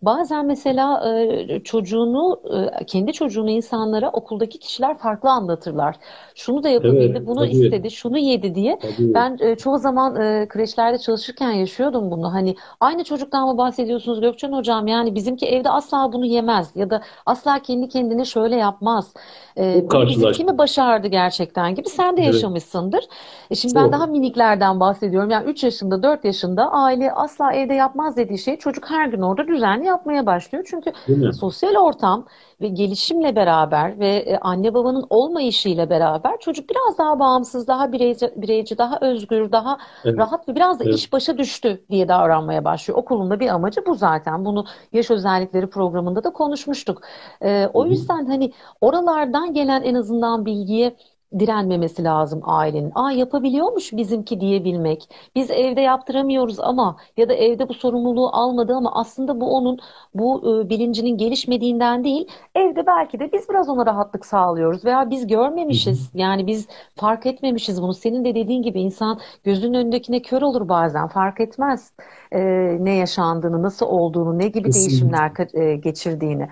bazen 0.02 0.46
mesela 0.46 1.10
e, 1.10 1.60
çocuğunu, 1.64 2.42
e, 2.82 2.86
kendi 2.86 3.14
çocuğunu 3.14 3.50
insanlara 3.50 4.10
okuldaki 4.10 4.60
kişiler 4.60 4.98
farklı 4.98 5.30
anlatırlar. 5.30 5.96
Şunu 6.36 6.64
da 6.64 6.70
yapabildi, 6.70 7.18
evet, 7.18 7.28
bunu 7.28 7.40
tabii. 7.40 7.50
istedi, 7.50 7.92
şunu 7.92 8.18
yedi 8.18 8.56
diye. 8.56 8.80
Tabii. 8.80 9.14
Ben 9.14 9.38
e, 9.40 9.56
çoğu 9.56 9.78
zaman 9.78 10.16
kreşlerde 10.48 10.98
çalışırken 10.98 11.52
yaşıyordum 11.52 12.12
bunu. 12.12 12.34
Hani 12.34 12.56
aynı 12.80 13.04
çocuktan 13.04 13.48
mı 13.48 13.58
bahsediyorsunuz 13.58 14.22
Gökçen 14.22 14.52
Hocam? 14.52 14.88
Yani 14.88 15.16
bizimki 15.16 15.46
evde 15.46 15.70
asla 15.70 16.14
bunu 16.14 16.26
yemez 16.26 16.72
ya 16.76 16.90
da 16.90 17.02
asla 17.26 17.60
kendi 17.60 17.90
kendine 17.90 18.26
şöyle 18.26 18.56
yapmaz. 18.56 19.14
E, 19.58 19.88
bizimki 20.08 20.46
mi 20.46 20.58
başardı 20.58 21.08
gerçekten 21.08 21.76
gibi 21.76 21.90
sen 21.90 22.18
de 22.18 22.22
evet 22.22 22.34
yaşamışsındır. 22.34 23.06
E 23.52 23.56
şimdi 23.56 23.76
ben 23.76 23.92
daha 23.92 24.06
miniklerden 24.06 24.80
bahsediyorum. 24.80 25.30
Yani 25.30 25.50
3 25.50 25.64
yaşında, 25.64 26.04
4 26.04 26.26
yaşında 26.26 26.72
aile 26.72 27.12
asla 27.12 27.54
evde 27.54 27.74
yapmaz 27.74 28.18
dediği 28.18 28.38
şeyi 28.38 28.58
çocuk 28.58 28.90
her 28.90 29.08
gün 29.08 29.22
orada 29.22 29.48
düzenli 29.48 29.86
yapmaya 29.86 30.26
başlıyor. 30.26 30.66
Çünkü 30.68 30.92
sosyal 31.34 31.76
ortam 31.76 32.26
ve 32.62 32.68
gelişimle 32.68 33.36
beraber 33.36 34.00
ve 34.00 34.10
e, 34.10 34.38
anne 34.38 34.74
babanın 34.74 35.06
olmayışıyla 35.10 35.90
beraber 35.90 36.40
çocuk 36.40 36.70
biraz 36.70 36.98
daha 36.98 37.20
bağımsız, 37.20 37.68
daha 37.68 37.92
bireyci, 37.92 38.32
bireyci 38.36 38.78
daha 38.78 38.98
özgür, 39.02 39.52
daha 39.52 39.78
evet. 40.06 40.18
rahat 40.18 40.50
ve 40.50 40.56
biraz 40.56 40.80
da 40.80 40.84
evet. 40.84 40.96
iş 40.96 41.14
başa 41.14 41.38
düştü 41.38 41.84
diye 41.90 42.08
davranmaya 42.08 42.66
başlıyor. 42.66 43.00
Okulun 43.00 43.30
da 43.30 43.40
bir 43.40 43.48
amacı 43.48 43.86
bu 43.86 43.96
zaten. 43.96 44.46
Bunu 44.46 44.66
yaş 44.94 45.12
özellikleri 45.12 45.68
programında 45.68 46.24
da 46.24 46.30
konuşmuştuk. 46.30 47.02
Ee, 47.42 47.70
o 47.74 47.86
yüzden 47.86 48.26
hani 48.26 48.52
oralardan 48.82 49.43
gelen 49.48 49.84
en 49.84 49.96
azından 49.96 50.46
bilgiye 50.46 50.96
direnmemesi 51.40 52.04
lazım 52.04 52.42
ailenin. 52.44 52.92
Aa 52.96 53.12
yapabiliyormuş 53.12 53.94
bizimki 53.94 54.40
diyebilmek. 54.42 55.10
Biz 55.36 55.52
evde 55.52 55.82
yaptıramıyoruz 55.82 56.60
ama 56.60 56.98
ya 57.18 57.30
da 57.30 57.34
evde 57.34 57.70
bu 57.70 57.74
sorumluluğu 57.74 58.30
almadı 58.30 58.74
ama 58.76 58.96
aslında 58.96 59.42
bu 59.42 59.56
onun 59.56 59.80
bu 60.14 60.60
e, 60.66 60.70
bilincinin 60.70 61.18
gelişmediğinden 61.18 62.04
değil. 62.04 62.28
Evde 62.56 62.86
belki 62.88 63.20
de 63.20 63.32
biz 63.34 63.50
biraz 63.50 63.70
ona 63.70 63.86
rahatlık 63.86 64.26
sağlıyoruz 64.26 64.86
veya 64.86 65.10
biz 65.10 65.28
görmemişiz. 65.28 66.12
Yani 66.14 66.48
biz 66.48 66.68
fark 66.96 67.26
etmemişiz 67.26 67.82
bunu. 67.82 67.94
Senin 67.94 68.26
de 68.26 68.36
dediğin 68.36 68.62
gibi 68.62 68.82
insan 68.82 69.20
gözünün 69.44 69.74
önündekine 69.74 70.22
kör 70.22 70.42
olur 70.42 70.70
bazen. 70.70 71.08
Fark 71.08 71.40
etmez 71.40 71.94
e, 72.32 72.40
ne 72.80 72.96
yaşandığını, 72.96 73.64
nasıl 73.64 73.86
olduğunu, 73.86 74.40
ne 74.40 74.48
gibi 74.48 74.72
Kesinlikle. 74.72 74.80
değişimler 74.80 75.32
e, 75.54 75.76
geçirdiğini. 75.76 76.48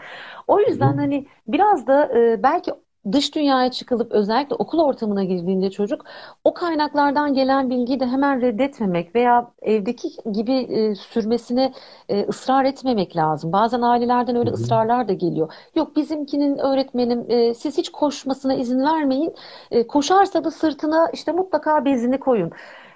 O 0.52 0.60
yüzden 0.60 0.98
hani 0.98 1.28
biraz 1.48 1.88
da 1.88 2.06
e, 2.20 2.44
belki 2.44 2.72
dış 3.12 3.36
dünyaya 3.36 3.72
çıkılıp 3.72 4.12
özellikle 4.12 4.56
okul 4.56 4.80
ortamına 4.80 5.24
girdiğinde 5.24 5.70
çocuk 5.72 6.06
o 6.44 6.54
kaynaklardan 6.54 7.34
gelen 7.34 7.70
bilgiyi 7.70 8.00
de 8.00 8.06
hemen 8.08 8.42
reddetmemek 8.42 9.16
veya 9.16 9.52
evdeki 9.62 10.10
gibi 10.32 10.54
e, 10.54 10.96
sürmesine 10.96 11.74
e, 12.10 12.26
ısrar 12.28 12.66
etmemek 12.66 13.16
lazım. 13.16 13.52
Bazen 13.52 13.82
ailelerden 13.82 14.36
öyle 14.36 14.50
ısrarlar 14.52 15.08
da 15.08 15.14
geliyor. 15.14 15.54
Yok 15.76 15.96
bizimkinin 15.96 16.58
öğretmenim 16.58 17.26
e, 17.32 17.54
siz 17.54 17.78
hiç 17.78 17.90
koşmasına 17.90 18.54
izin 18.54 18.80
vermeyin. 18.84 19.36
E, 19.72 19.88
koşarsa 19.88 20.44
da 20.44 20.52
sırtına 20.52 21.10
işte 21.14 21.32
mutlaka 21.32 21.86
bezini 21.86 22.20
koyun. 22.20 22.52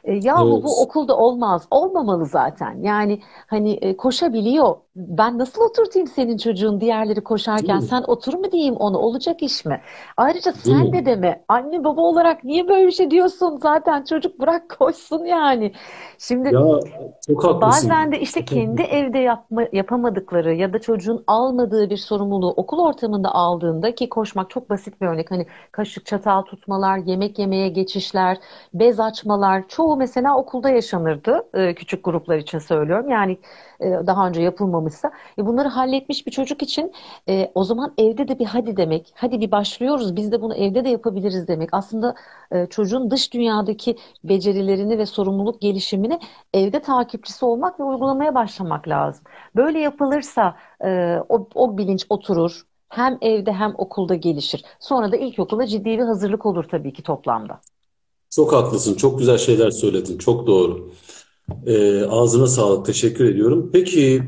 E, 0.06 0.14
yahu 0.14 0.54
evet. 0.54 0.64
bu 0.64 0.82
okulda 0.82 1.18
olmaz. 1.18 1.68
Olmamalı 1.72 2.26
zaten. 2.26 2.82
Yani 2.82 3.20
hani 3.48 3.74
e, 3.74 3.98
koşabiliyor. 3.98 4.76
Ben 4.96 5.38
nasıl 5.38 5.62
oturtayım 5.62 6.08
senin 6.08 6.38
çocuğun 6.38 6.82
diğerleri 6.82 7.22
koşarken? 7.22 7.80
Sen 7.80 8.04
otur 8.08 8.34
mu 8.34 8.52
diyeyim 8.52 8.76
onu? 8.76 8.98
Olacak 8.98 9.44
iş 9.44 9.66
mi? 9.66 9.82
Ayrıca 10.18 10.52
sen 10.52 10.94
de 10.94 11.06
deme. 11.06 11.44
Anne 11.48 11.84
baba 11.84 12.02
olarak 12.02 12.44
niye 12.44 12.68
böyle 12.68 12.88
bir 12.88 12.92
şey 12.92 13.12
diyorsun? 13.12 13.60
Zaten 13.62 14.04
çocuk 14.04 14.40
bırak 14.40 14.70
koşsun 14.80 15.26
yani. 15.26 15.72
Şimdi 16.18 16.54
ya, 16.54 16.62
çok 17.42 17.62
bazen 17.62 18.12
de 18.12 18.20
işte 18.20 18.46
kendi 18.46 18.82
evde 18.82 19.20
yapma, 19.20 19.62
yapamadıkları 19.74 20.54
ya 20.54 20.74
da 20.74 20.80
çocuğun 20.80 21.24
almadığı 21.28 21.90
bir 21.90 21.98
sorumluluğu 21.98 22.52
okul 22.52 22.80
ortamında 22.80 23.32
aldığında 23.36 23.96
ki 23.96 24.10
koşmak 24.10 24.50
çok 24.50 24.70
basit 24.70 25.02
bir 25.02 25.08
örnek. 25.08 25.32
Hani 25.32 25.46
kaşık 25.72 26.06
çatal 26.06 26.42
tutmalar, 26.42 26.98
yemek 26.98 27.40
yemeye 27.40 27.70
geçişler, 27.70 28.38
bez 28.74 29.00
açmalar 29.00 29.68
çoğu 29.68 29.95
mesela 29.96 30.38
okulda 30.38 30.70
yaşanırdı. 30.70 31.50
E, 31.54 31.76
küçük 31.76 32.04
gruplar 32.06 32.38
için 32.38 32.60
söylüyorum. 32.60 33.10
Yani 33.10 33.38
e, 33.80 33.86
daha 34.08 34.28
önce 34.28 34.42
yapılmamışsa. 34.42 35.12
E, 35.38 35.46
bunları 35.46 35.68
halletmiş 35.68 36.28
bir 36.28 36.32
çocuk 36.32 36.64
için 36.64 36.94
e, 37.30 37.52
o 37.56 37.64
zaman 37.64 37.94
evde 37.98 38.28
de 38.28 38.40
bir 38.40 38.46
hadi 38.46 38.78
demek. 38.78 39.14
Hadi 39.16 39.40
bir 39.42 39.52
başlıyoruz. 39.52 40.16
Biz 40.16 40.32
de 40.32 40.42
bunu 40.42 40.56
evde 40.56 40.86
de 40.86 40.90
yapabiliriz 40.90 41.48
demek. 41.48 41.70
Aslında 41.72 42.16
çocuğun 42.70 43.12
dış 43.12 43.34
dünyadaki 43.34 43.96
becerilerini 44.24 44.98
ve 44.98 45.06
sorumluluk 45.06 45.62
gelişimini 45.62 46.20
evde 46.54 46.80
takipçisi 46.82 47.46
olmak 47.46 47.80
ve 47.80 47.84
uygulamaya 47.84 48.36
başlamak 48.36 48.88
lazım. 48.88 49.24
Böyle 49.56 49.80
yapılırsa 49.80 50.56
o, 51.30 51.48
o 51.56 51.78
bilinç 51.78 52.06
oturur. 52.10 52.62
Hem 52.90 53.18
evde 53.22 53.52
hem 53.54 53.74
okulda 53.78 54.16
gelişir. 54.16 54.64
Sonra 54.80 55.12
da 55.12 55.18
ilkokula 55.18 55.68
ciddi 55.68 55.86
bir 55.86 56.00
hazırlık 56.00 56.46
olur 56.46 56.64
tabii 56.64 56.94
ki 56.94 57.04
toplamda. 57.04 57.62
Çok 58.36 58.54
haklısın. 58.54 58.94
Çok 58.94 59.20
güzel 59.20 59.38
şeyler 59.38 59.72
söyledin. 59.72 60.18
Çok 60.18 60.48
doğru. 60.48 60.92
Ee, 61.66 62.04
ağzına 62.04 62.48
sağlık. 62.48 62.86
Teşekkür 62.86 63.26
ediyorum. 63.26 63.70
Peki 63.74 64.24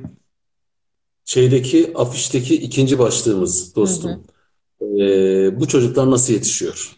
şeydeki 1.25 1.91
afişteki 1.95 2.55
ikinci 2.55 2.99
başlığımız 2.99 3.75
dostum. 3.75 4.11
Hı 4.11 4.85
hı. 4.85 5.01
Ee, 5.01 5.59
bu 5.59 5.67
çocuklar 5.67 6.11
nasıl 6.11 6.33
yetişiyor? 6.33 6.97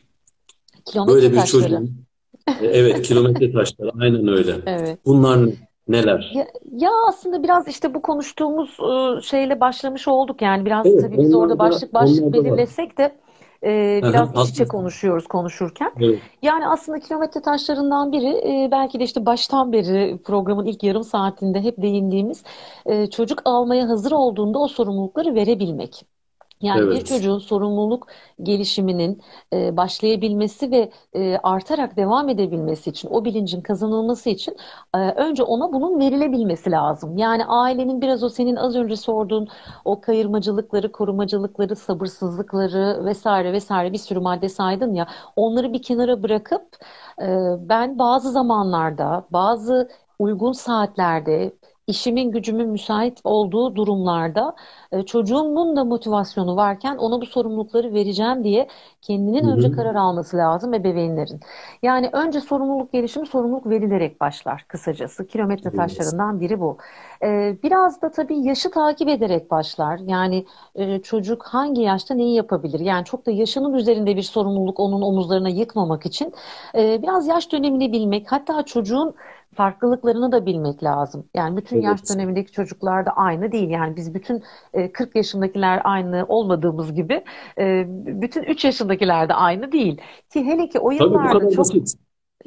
Kilometre 0.85 1.15
Böyle 1.15 1.31
bir 1.31 1.37
taşları. 1.37 1.63
çocuğun 1.63 2.05
e, 2.47 2.65
evet 2.67 3.01
kilometre 3.01 3.51
taşları 3.53 3.91
aynen 3.99 4.27
öyle. 4.27 4.55
Evet. 4.65 4.99
Bunlar 5.05 5.49
neler? 5.87 6.31
Ya, 6.35 6.47
ya 6.71 6.89
aslında 7.07 7.43
biraz 7.43 7.67
işte 7.67 7.93
bu 7.93 8.01
konuştuğumuz 8.01 8.77
ıı, 8.79 9.23
şeyle 9.23 9.59
başlamış 9.59 10.07
olduk 10.07 10.41
yani 10.41 10.65
biraz 10.65 10.85
evet, 10.85 11.01
tabii 11.01 11.17
biz 11.17 11.35
orada 11.35 11.59
başlık 11.59 11.93
başlık 11.93 12.33
belirlesek 12.33 12.97
de 12.97 13.15
e, 13.63 14.01
biraz 14.05 14.35
iç 14.35 14.49
içe 14.49 14.67
konuşuyoruz 14.67 15.27
konuşurken. 15.27 15.91
Evet. 15.99 16.23
Yani 16.41 16.67
aslında 16.67 16.99
kilometre 16.99 17.41
taşlarından 17.41 18.11
biri 18.11 18.27
e, 18.65 18.69
belki 18.71 18.99
de 18.99 19.03
işte 19.03 19.25
baştan 19.25 19.71
beri 19.71 20.17
programın 20.23 20.65
ilk 20.65 20.83
yarım 20.83 21.03
saatinde 21.03 21.61
hep 21.61 21.81
değindiğimiz 21.81 22.43
e, 22.85 23.09
çocuk 23.09 23.41
almaya 23.45 23.89
hazır 23.89 24.11
olduğunda 24.11 24.59
o 24.59 24.67
sorumlulukları 24.67 25.35
verebilmek. 25.35 26.05
Yani 26.61 26.85
evet. 26.85 26.93
bir 26.93 27.05
çocuğun 27.05 27.37
sorumluluk 27.39 28.07
gelişiminin 28.43 29.21
e, 29.53 29.77
başlayabilmesi 29.77 30.71
ve 30.71 30.91
e, 31.13 31.37
artarak 31.43 31.97
devam 31.97 32.29
edebilmesi 32.29 32.89
için, 32.89 33.09
o 33.11 33.25
bilincin 33.25 33.61
kazanılması 33.61 34.29
için 34.29 34.55
e, 34.95 34.97
önce 34.97 35.43
ona 35.43 35.73
bunun 35.73 35.99
verilebilmesi 35.99 36.71
lazım. 36.71 37.17
Yani 37.17 37.45
ailenin 37.45 38.01
biraz 38.01 38.23
o 38.23 38.29
senin 38.29 38.55
az 38.55 38.75
önce 38.75 38.95
sorduğun 38.95 39.47
o 39.85 40.01
kayırmacılıkları, 40.01 40.91
korumacılıkları, 40.91 41.75
sabırsızlıkları 41.75 43.05
vesaire 43.05 43.53
vesaire 43.53 43.93
bir 43.93 43.97
sürü 43.97 44.19
madde 44.19 44.49
saydın 44.49 44.93
ya, 44.93 45.07
onları 45.35 45.73
bir 45.73 45.81
kenara 45.81 46.23
bırakıp 46.23 46.77
e, 47.21 47.25
ben 47.69 47.99
bazı 47.99 48.31
zamanlarda, 48.31 49.27
bazı 49.31 49.89
uygun 50.19 50.51
saatlerde 50.51 51.53
işimin 51.89 52.32
gücümün 52.32 52.69
müsait 52.69 53.19
olduğu 53.23 53.75
durumlarda 53.75 54.56
e, 54.91 55.04
çocuğumun 55.04 55.75
da 55.75 55.84
motivasyonu 55.84 56.56
varken 56.56 56.97
ona 56.97 57.21
bu 57.21 57.25
sorumlulukları 57.25 57.93
vereceğim 57.93 58.43
diye 58.43 58.67
kendinin 59.02 59.43
Hı 59.43 59.52
önce 59.54 59.71
karar 59.71 59.95
alması 59.95 60.38
lazım 60.38 60.73
ebeveynlerin. 60.73 61.39
Yani 61.84 62.10
önce 62.13 62.41
sorumluluk 62.41 62.91
gelişimi 62.93 63.28
sorumluluk 63.28 63.69
verilerek 63.69 64.21
başlar 64.21 64.65
kısacası. 64.67 65.28
Kilometre 65.28 65.71
taşlarından 65.73 66.39
biri 66.39 66.60
bu. 66.60 66.78
E, 67.23 67.58
biraz 67.63 68.02
da 68.02 68.12
tabii 68.12 68.47
yaşı 68.47 68.71
takip 68.71 69.10
ederek 69.10 69.52
başlar. 69.52 69.99
Yani 69.99 70.45
e, 70.75 71.02
çocuk 71.02 71.43
hangi 71.43 71.82
yaşta 71.82 72.13
neyi 72.15 72.36
yapabilir? 72.36 72.80
Yani 72.80 73.06
çok 73.06 73.25
da 73.25 73.32
yaşının 73.32 73.73
üzerinde 73.73 74.15
bir 74.15 74.21
sorumluluk 74.21 74.80
onun 74.80 75.02
omuzlarına 75.02 75.49
yıkmamak 75.49 76.06
için 76.06 76.34
e, 76.75 77.02
biraz 77.02 77.28
yaş 77.28 77.52
dönemini 77.52 77.91
bilmek, 77.91 78.32
hatta 78.32 78.63
çocuğun 78.63 79.15
farklılıklarını 79.55 80.31
da 80.31 80.45
bilmek 80.45 80.83
lazım. 80.83 81.29
Yani 81.35 81.57
bütün 81.57 81.81
yaş 81.81 81.99
Evet. 81.99 82.09
dönemindeki 82.09 82.51
çocuklar 82.51 83.05
da 83.05 83.12
aynı 83.12 83.51
değil. 83.51 83.69
Yani 83.69 83.95
biz 83.95 84.13
bütün 84.13 84.43
e, 84.73 84.91
40 84.91 85.15
yaşındakiler 85.15 85.81
aynı 85.83 86.25
olmadığımız 86.27 86.93
gibi 86.93 87.23
e, 87.59 87.85
bütün 88.21 88.43
3 88.43 88.65
yaşındakiler 88.65 89.29
de 89.29 89.33
aynı 89.33 89.71
değil. 89.71 90.01
Ki 90.33 90.43
hele 90.45 90.69
ki 90.69 90.79
o 90.79 90.91
Tabii 90.97 91.21
yıllarda 91.21 91.29
kadar 91.29 91.49
çok 91.49 91.57
basit. 91.57 91.95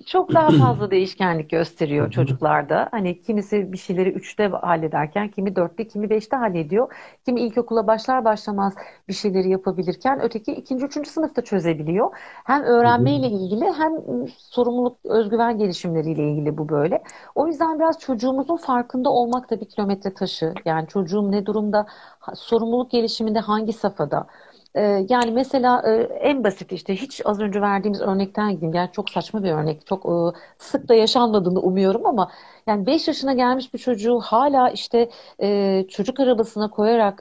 Çok 0.07 0.35
daha 0.35 0.53
fazla 0.53 0.91
değişkenlik 0.91 1.51
gösteriyor 1.51 2.11
çocuklarda. 2.11 2.89
Hani 2.91 3.23
kimisi 3.23 3.73
bir 3.73 3.79
şeyleri 3.79 4.11
üçte 4.11 4.49
hallederken, 4.49 5.29
kimi 5.31 5.57
dörtte, 5.57 5.89
kimi 5.89 6.11
beşte 6.11 6.37
hallediyor. 6.37 6.95
Kimi 7.25 7.41
ilkokula 7.41 7.87
başlar 7.87 8.25
başlamaz 8.25 8.75
bir 9.09 9.13
şeyleri 9.13 9.49
yapabilirken, 9.51 10.21
öteki 10.23 10.53
ikinci, 10.53 10.85
üçüncü 10.87 11.11
sınıfta 11.11 11.43
çözebiliyor. 11.45 12.11
Hem 12.45 12.63
öğrenmeyle 12.63 13.27
ilgili 13.27 13.65
hem 13.73 13.93
sorumluluk, 14.39 14.99
özgüven 15.05 15.59
gelişimleriyle 15.59 16.31
ilgili 16.33 16.59
bu 16.59 16.69
böyle. 16.69 17.03
O 17.35 17.47
yüzden 17.47 17.79
biraz 17.79 17.99
çocuğumuzun 17.99 18.57
farkında 18.57 19.11
olmak 19.11 19.51
da 19.51 19.61
bir 19.61 19.67
kilometre 19.69 20.15
taşı. 20.15 20.55
Yani 20.65 20.89
çocuğum 20.89 21.33
ne 21.33 21.47
durumda, 21.47 21.87
sorumluluk 22.35 22.91
gelişiminde 22.91 23.39
hangi 23.41 23.73
safhada? 23.73 24.27
Ee, 24.75 25.07
yani 25.09 25.31
mesela 25.31 25.83
e, 25.87 26.03
en 26.03 26.45
basit 26.45 26.73
işte 26.73 26.95
hiç 26.97 27.21
az 27.25 27.41
önce 27.41 27.61
verdiğimiz 27.61 28.01
örnekten 28.01 28.51
gideyim. 28.55 28.75
Yani 28.75 28.91
çok 28.93 29.11
saçma 29.11 29.43
bir 29.45 29.51
örnek. 29.53 29.87
Çok 29.87 30.07
e, 30.37 30.39
sık 30.59 30.89
da 30.89 30.95
yaşanmadığını 30.95 31.61
umuyorum 31.61 32.07
ama 32.07 32.31
yani 32.67 32.87
5 32.87 33.09
yaşına 33.09 33.33
gelmiş 33.35 33.75
bir 33.75 33.79
çocuğu 33.79 34.21
hala 34.21 34.71
işte 34.71 35.11
e, 35.43 35.85
çocuk 35.89 36.21
arabasına 36.21 36.71
koyarak 36.71 37.19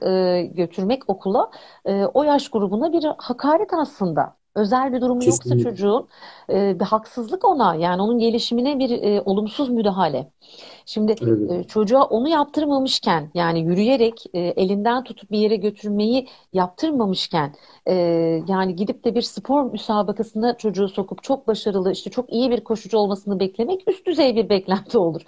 götürmek 0.56 1.02
okula 1.10 1.50
o 2.14 2.22
yaş 2.24 2.48
grubuna 2.50 2.92
bir 2.92 3.04
hakaret 3.18 3.72
aslında. 3.74 4.41
Özel 4.54 4.92
bir 4.92 5.00
durumu 5.00 5.24
yoksa 5.24 5.56
Kesinlikle. 5.56 5.56
çocuğun 5.56 6.08
e, 6.50 6.80
bir 6.80 6.84
haksızlık 6.84 7.44
ona 7.44 7.74
yani 7.74 8.02
onun 8.02 8.18
gelişimine 8.18 8.78
bir 8.78 8.90
e, 9.02 9.20
olumsuz 9.22 9.68
müdahale. 9.70 10.30
Şimdi 10.86 11.16
Evet. 11.20 11.38
e, 11.48 11.64
çocuğa 11.64 12.04
onu 12.04 12.28
yaptırmamışken 12.28 13.30
yani 13.34 13.60
yürüyerek 13.60 14.24
e, 14.34 14.40
elinden 14.40 15.04
tutup 15.04 15.30
bir 15.30 15.38
yere 15.38 15.56
götürmeyi 15.56 16.28
yaptırmamışken 16.52 17.54
e, 17.86 17.94
yani 18.48 18.76
gidip 18.76 19.04
de 19.04 19.14
bir 19.14 19.22
spor 19.22 19.64
müsabakasına 19.72 20.56
çocuğu 20.56 20.88
sokup 20.88 21.22
çok 21.22 21.46
başarılı 21.48 21.92
işte 21.92 22.10
çok 22.10 22.32
iyi 22.32 22.50
bir 22.50 22.64
koşucu 22.64 22.98
olmasını 22.98 23.40
beklemek 23.40 23.88
üst 23.88 24.06
düzey 24.06 24.36
bir 24.36 24.48
beklenti 24.48 24.98
olur. 24.98 25.22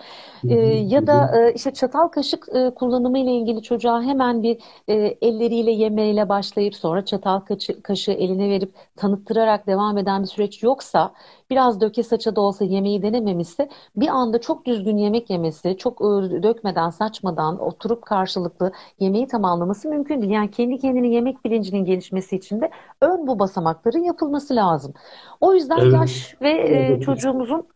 E, 0.49 0.55
ya 0.65 1.07
da 1.07 1.31
e, 1.49 1.55
işte 1.55 1.73
çatal 1.73 2.09
kaşık 2.09 2.47
e, 2.55 2.71
kullanımı 2.75 3.19
ile 3.19 3.33
ilgili 3.33 3.63
çocuğa 3.63 4.03
hemen 4.03 4.43
bir 4.43 4.59
e, 4.89 4.95
elleriyle 5.23 5.71
yemeyle 5.73 6.29
başlayıp 6.29 6.75
sonra 6.77 7.05
çatal 7.05 7.41
kaşı- 7.41 7.83
kaşığı 7.83 8.13
eline 8.13 8.49
verip 8.49 8.75
tanıttırarak 9.16 9.66
devam 9.66 9.98
eden 9.98 10.22
bir 10.22 10.29
süreç 10.29 10.62
yoksa 10.62 11.14
biraz 11.50 11.81
döke 11.81 12.03
saça 12.03 12.37
da 12.37 12.40
olsa 12.40 12.64
yemeği 12.64 13.03
denememişse 13.03 13.68
bir 13.96 14.09
anda 14.09 14.40
çok 14.40 14.66
düzgün 14.66 14.96
yemek 14.96 15.31
yemesi, 15.31 15.77
çok 15.79 16.00
e, 16.00 16.42
dökmeden, 16.42 16.90
saçmadan 16.90 17.59
oturup 17.61 18.03
karşılıklı 18.03 18.72
yemeği 19.00 19.27
tamamlaması 19.29 19.88
mümkün 19.88 20.22
değil. 20.22 20.33
Yani 20.33 20.50
kendi 20.50 20.79
kendine 20.79 21.09
yemek 21.09 21.44
bilincinin 21.44 21.85
gelişmesi 21.85 22.37
için 22.37 22.61
de 22.61 22.70
ön 23.00 23.27
bu 23.27 23.38
basamakların 23.38 23.98
yapılması 24.05 24.57
lazım. 24.57 24.94
O 25.40 25.55
yüzden 25.55 25.81
Evet. 25.81 25.90
yaş 25.90 26.35
ve 26.42 26.50
Bu 26.62 26.68
kadar 26.68 26.88
e, 26.96 27.00
basit. 27.00 27.00
çocuğumuzun 27.00 27.68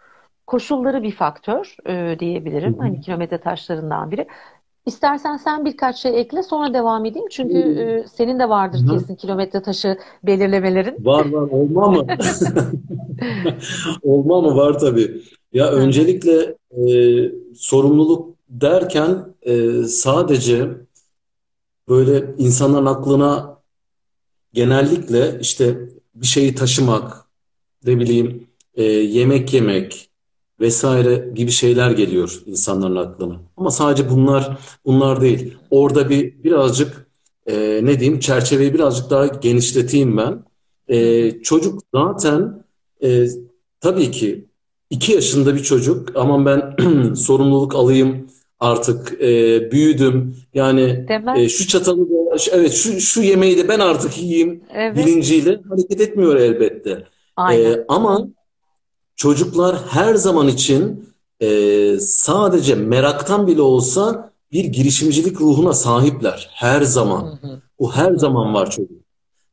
koşulları 0.47 1.03
bir 1.03 1.13
faktör 1.13 1.77
e, 1.87 2.17
Hı 2.65 2.71
diyebilirim. 2.71 2.79
hı. 2.81 2.81
Hani 2.81 3.01
kilometre 3.01 3.41
taşlarından 3.41 4.11
biri. 4.11 4.27
İstersen 4.89 5.37
sen 5.37 5.65
birkaç 5.65 5.97
şey 5.97 6.21
ekle 6.21 6.43
sonra 6.43 6.75
devam 6.75 7.05
edeyim. 7.05 7.29
Çünkü 7.31 7.59
e, 7.59 8.09
senin 8.09 8.39
de 8.39 8.49
vardır 8.49 8.79
hı. 8.79 8.91
kesin 8.91 9.15
kilometre 9.15 9.63
taşı 9.63 9.99
belirlemelerin. 10.23 11.05
Var 11.05 11.31
var 11.33 11.49
olma 11.51 11.91
mı? 11.91 12.07
Olma 14.03 14.41
mı? 14.41 14.57
Var 14.57 14.79
tabii. 14.79 15.23
Ya 15.53 15.67
hı, 15.67 15.71
öncelikle 15.71 16.57
e, 16.71 16.91
sorumluluk 17.55 18.37
derken 18.49 19.35
e, 19.43 19.83
sadece 19.83 20.69
böyle 21.89 22.35
insanların 22.39 22.87
aklına 22.87 23.59
genellikle 24.53 25.39
işte 25.41 25.79
bir 26.15 26.27
şeyi 26.27 26.55
taşımak, 26.55 27.25
ne 27.85 27.99
bileyim 28.01 28.49
e, 28.75 28.85
yemek 28.85 29.55
yemek 29.55 30.08
vesaire 30.61 31.33
gibi 31.35 31.51
şeyler 31.51 31.91
geliyor 31.91 32.43
insanların 32.47 32.97
aklına. 32.97 33.41
Ama 33.57 33.71
sadece 33.71 34.11
bunlar 34.11 34.59
bunlar 34.85 35.21
değil. 35.21 35.55
Orada 35.71 36.11
bir 36.11 36.45
birazcık 36.45 37.07
e, 37.47 37.81
ne 37.83 38.01
diyeyim 38.01 38.21
çerçeveyi 38.21 38.75
birazcık 38.75 39.11
daha 39.11 39.27
genişleteyim 39.27 40.17
ben. 40.17 40.45
E, 40.89 41.31
çocuk 41.43 41.83
zaten 41.95 42.65
e, 43.03 43.27
tabii 43.81 44.11
ki 44.11 44.45
iki 44.91 45.13
yaşında 45.13 45.55
bir 45.55 45.63
çocuk 45.63 46.13
aman 46.15 46.47
ben 46.47 46.77
sorumluluk 47.15 47.75
alayım 47.75 48.27
artık 48.61 49.23
e, 49.23 49.71
büyüdüm 49.73 50.37
yani 50.55 51.07
e, 51.37 51.49
şu 51.49 51.69
çatalı 51.69 52.11
da 52.11 52.37
evet 52.53 52.73
şu, 52.73 53.01
şu 53.01 53.23
yemeği 53.23 53.59
de 53.59 53.69
ben 53.69 53.81
artık 53.81 54.19
yiyeyim 54.19 54.61
Evet, 54.75 54.97
bilinciyle 54.97 55.61
hareket 55.69 56.01
etmiyor 56.01 56.37
elbette. 56.37 57.05
aynen. 57.37 57.73
Ee, 57.73 57.85
ama 57.89 58.29
çocuklar 59.19 59.77
her 59.89 60.15
zaman 60.15 60.49
için 60.49 61.09
e, 61.41 62.01
sadece 62.01 62.75
meraktan 62.75 63.47
bile 63.47 63.63
olsa 63.63 64.33
bir 64.53 64.65
girişimcilik 64.65 65.41
ruhuna 65.41 65.73
sahipler. 65.73 66.51
Her 66.55 66.83
zaman. 66.83 67.39
Bu 67.79 67.93
her 67.93 68.15
zaman 68.15 68.55
var 68.55 68.71
çocuk. 68.71 69.03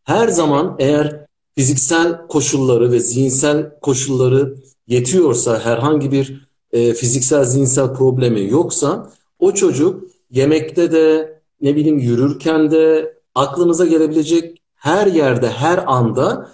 Her 0.04 0.28
zaman 0.28 0.76
eğer 0.80 1.26
fiziksel 1.56 2.28
koşulları 2.28 2.92
ve 2.92 3.00
zihinsel 3.00 3.80
koşulları 3.80 4.56
yetiyorsa, 4.88 5.60
herhangi 5.60 6.12
bir 6.12 6.48
e, 6.72 6.94
fiziksel 6.94 7.44
zihinsel 7.44 7.94
problemi 7.94 8.50
yoksa 8.50 9.12
o 9.40 9.54
çocuk 9.54 10.04
yemekte 10.32 10.92
de 10.92 11.40
ne 11.62 11.76
bileyim 11.76 12.00
yürürken 12.00 12.72
de 12.72 13.14
aklınıza 13.36 13.86
gelebilecek 13.86 14.62
her 14.76 15.08
yerde, 15.08 15.50
her 15.50 15.84
anda 15.88 16.50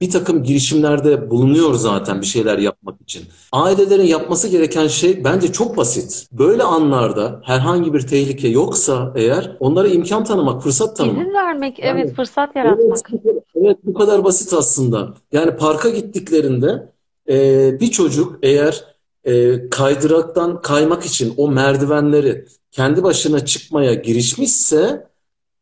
bir 0.00 0.10
takım 0.10 0.42
girişimlerde 0.42 1.30
bulunuyor 1.30 1.74
zaten 1.74 2.20
bir 2.20 2.26
şeyler 2.26 2.58
yapmak 2.58 3.00
için. 3.00 3.24
Ailelerin 3.52 4.06
yapması 4.06 4.48
gereken 4.48 4.86
şey 4.86 5.24
bence 5.24 5.52
çok 5.52 5.76
basit. 5.76 6.28
Böyle 6.32 6.62
anlarda 6.62 7.40
herhangi 7.44 7.94
bir 7.94 8.00
tehlike 8.00 8.48
yoksa 8.48 9.12
eğer 9.16 9.56
onlara 9.60 9.88
imkan 9.88 10.24
tanımak, 10.24 10.62
fırsat 10.62 10.96
tanımak. 10.96 11.22
İzin 11.22 11.34
vermek, 11.34 11.78
Yani 11.78 12.00
evet, 12.00 12.16
fırsat 12.16 12.50
Evet, 12.56 12.66
yaratmak. 12.66 13.04
kadar, 13.04 13.34
evet 13.54 13.78
bu 13.84 13.94
kadar 13.94 14.24
basit 14.24 14.52
aslında. 14.52 15.14
Yani 15.32 15.56
parka 15.56 15.88
gittiklerinde 15.88 16.92
e, 17.28 17.80
bir 17.80 17.90
çocuk 17.90 18.38
eğer 18.42 18.84
e, 19.24 19.68
kaydıraktan 19.70 20.62
kaymak 20.62 21.04
için 21.04 21.34
o 21.36 21.48
merdivenleri 21.48 22.46
kendi 22.70 23.02
başına 23.02 23.44
çıkmaya 23.44 23.94
girişmişse 23.94 25.06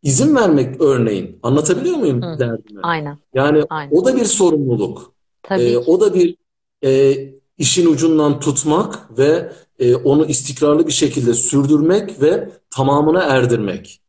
izin 0.04 0.36
vermek 0.36 0.80
örneğin. 0.80 1.38
Anlatabiliyor 1.42 1.96
muyum 1.96 2.22
hı. 2.22 2.38
derdimi? 2.38 2.80
Aynen, 2.82 3.18
Yani 3.34 3.64
aynen. 3.70 3.96
o 3.96 4.04
da 4.04 4.16
bir 4.16 4.24
sorumluluk. 4.24 5.12
Tabii 5.42 5.68
ki. 5.68 5.78
o 5.78 6.00
da 6.00 6.14
bir 6.14 6.36
e, 6.84 7.16
işin 7.58 7.86
ucundan 7.86 8.40
tutmak 8.40 9.18
ve 9.18 9.52
e, 9.78 9.94
onu 9.96 10.26
istikrarlı 10.26 10.86
bir 10.86 10.92
şekilde 10.92 11.34
sürdürmek 11.34 12.22
ve 12.22 12.50
tamamına 12.70 13.22
erdirmek. 13.22 14.00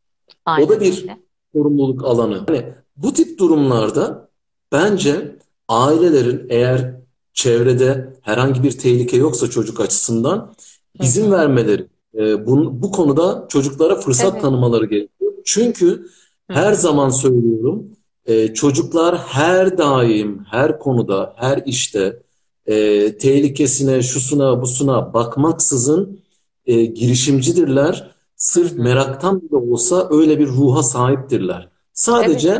O 0.46 0.50
da 0.50 0.52
Aynen 0.52 0.80
bir 0.80 1.02
öyle. 1.02 1.18
sorumluluk 1.52 2.04
alanı. 2.04 2.44
Yani 2.48 2.64
bu 2.96 3.12
tip 3.12 3.38
durumlarda 3.38 4.28
bence 4.72 5.36
ailelerin 5.68 6.46
eğer 6.48 6.94
çevrede 7.32 8.16
herhangi 8.22 8.62
bir 8.62 8.78
tehlike 8.78 9.16
yoksa 9.16 9.50
çocuk 9.50 9.80
açısından 9.80 10.54
izin 11.02 11.32
vermeleri, 11.32 11.86
e, 12.18 12.46
bu, 12.46 12.82
bu 12.82 12.90
konuda 12.90 13.46
çocuklara 13.48 13.96
fırsat 13.96 14.32
Evet. 14.32 14.42
tanımaları 14.42 14.86
gerekiyor. 14.86 15.10
Çünkü 15.46 16.06
her 16.48 16.72
zaman 16.72 17.08
söylüyorum, 17.08 17.86
e, 18.26 18.54
çocuklar 18.54 19.18
her 19.18 19.78
daim, 19.78 20.44
her 20.50 20.78
konuda, 20.78 21.34
her 21.36 21.62
işte 21.66 22.22
e, 22.66 23.18
tehlikesine, 23.18 24.02
şusuna, 24.02 24.62
busuna 24.62 25.14
bakmaksızın 25.14 26.20
e, 26.66 26.84
girişimcidirler. 26.84 28.10
Sırf 28.36 28.72
meraktan 28.72 29.42
bile 29.42 29.56
olsa 29.56 30.08
öyle 30.10 30.38
bir 30.38 30.46
ruha 30.46 30.82
sahiptirler. 30.82 31.68
Sadece 31.92 32.50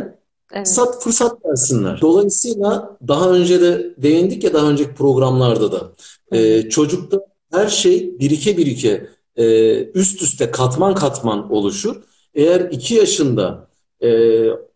evet. 0.51 0.67
fırsat 0.67 1.03
fırsat 1.03 1.45
versinler. 1.45 2.01
Dolayısıyla 2.01 2.97
daha 3.07 3.29
önce 3.31 3.61
de 3.61 3.95
değindik 3.97 4.43
ya 4.43 4.53
daha 4.53 4.69
önceki 4.69 4.93
programlarda 4.93 5.71
da 5.71 5.91
e, 6.31 6.69
çocukta 6.69 7.19
her 7.51 7.67
şey 7.67 8.19
birike 8.19 8.57
birike 8.57 9.09
e, 9.35 9.83
üst 9.83 10.21
üste 10.21 10.51
katman 10.51 10.95
katman 10.95 11.51
oluşur. 11.51 11.95
Eğer 12.37 12.59
iki 12.59 12.95
yaşında 12.95 13.67
e, 14.01 14.09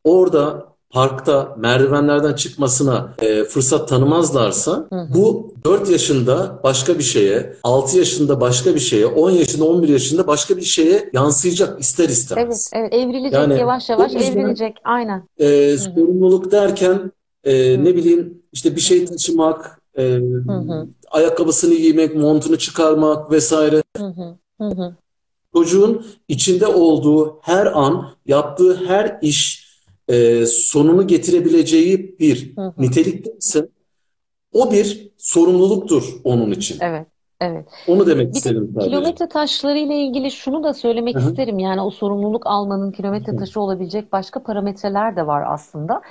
orada 0.04 0.72
parkta 0.90 1.56
merdivenlerden 1.58 2.34
çıkmasına 2.34 3.14
e, 3.22 3.44
fırsat 3.44 3.90
tanımazlarsa 3.90 4.72
hı 4.90 4.96
hı. 4.96 5.14
bu 5.14 5.54
4 5.66 5.90
yaşında 5.90 6.60
başka 6.64 6.98
bir 6.98 7.04
şeye, 7.04 7.54
6 7.64 7.98
yaşında 7.98 8.42
başka 8.42 8.76
bir 8.76 8.80
şeye, 8.80 9.06
10 9.06 9.32
yaşında 9.32 9.66
11 9.66 9.90
yaşında 9.90 10.28
başka 10.28 10.58
bir 10.58 10.62
şeye 10.62 11.10
yansıyacak 11.14 11.82
ister 11.82 12.10
istemez. 12.10 12.72
Evet, 12.74 12.92
evet 12.94 13.04
evrilecek 13.04 13.34
yani, 13.34 13.60
yavaş 13.60 13.90
yavaş 13.90 14.16
evrilecek 14.16 14.76
aynen. 14.84 15.24
E, 15.38 15.78
sorumluluk 15.78 16.52
derken 16.52 17.12
e, 17.44 17.84
ne 17.84 17.96
bileyim 17.96 18.42
işte 18.52 18.76
bir 18.76 18.82
şey 18.82 19.06
taşımak, 19.06 19.82
e, 19.98 20.04
hı 20.04 20.54
hı. 20.54 20.88
ayakkabısını 21.12 21.76
giymek, 21.76 22.16
montunu 22.16 22.58
çıkarmak 22.58 23.32
vesaire. 23.32 23.84
Hı 23.98 24.06
hı. 24.06 24.38
Hı 24.62 24.68
hı. 24.68 24.96
Çocuğun 25.54 26.06
içinde 26.28 26.68
olduğu 26.68 27.40
her 27.42 27.66
an, 27.66 28.10
yaptığı 28.26 28.86
her 28.86 29.18
iş 29.22 29.72
e, 30.08 30.46
sonunu 30.46 31.08
getirebileceği 31.08 32.20
bir 32.20 32.56
hı 32.56 32.62
hı. 32.62 32.74
nitelikte 32.78 33.32
ise 33.38 33.70
o 34.54 34.72
bir 34.72 35.12
sorumluluktur 35.18 36.04
onun 36.24 36.52
için. 36.52 36.78
Evet. 36.82 37.08
Evet. 37.42 37.66
Onu 37.88 38.08
demek 38.08 38.30
bir 38.30 38.36
istedim 38.36 38.72
sadece. 38.74 38.90
Kilometre 38.90 39.30
taşları 39.30 39.78
ile 39.78 39.96
ilgili 39.96 40.32
şunu 40.32 40.64
da 40.64 40.74
söylemek 40.74 41.16
Hı-hı. 41.16 41.30
isterim. 41.30 41.60
Yani 41.60 41.82
o 41.82 41.90
sorumluluk 41.90 42.48
almanın 42.48 42.92
kilometre 42.92 43.36
taşı 43.36 43.62
olabilecek 43.62 44.12
başka 44.12 44.44
parametreler 44.44 45.16
de 45.16 45.28
var 45.28 45.54
aslında. 45.54 46.02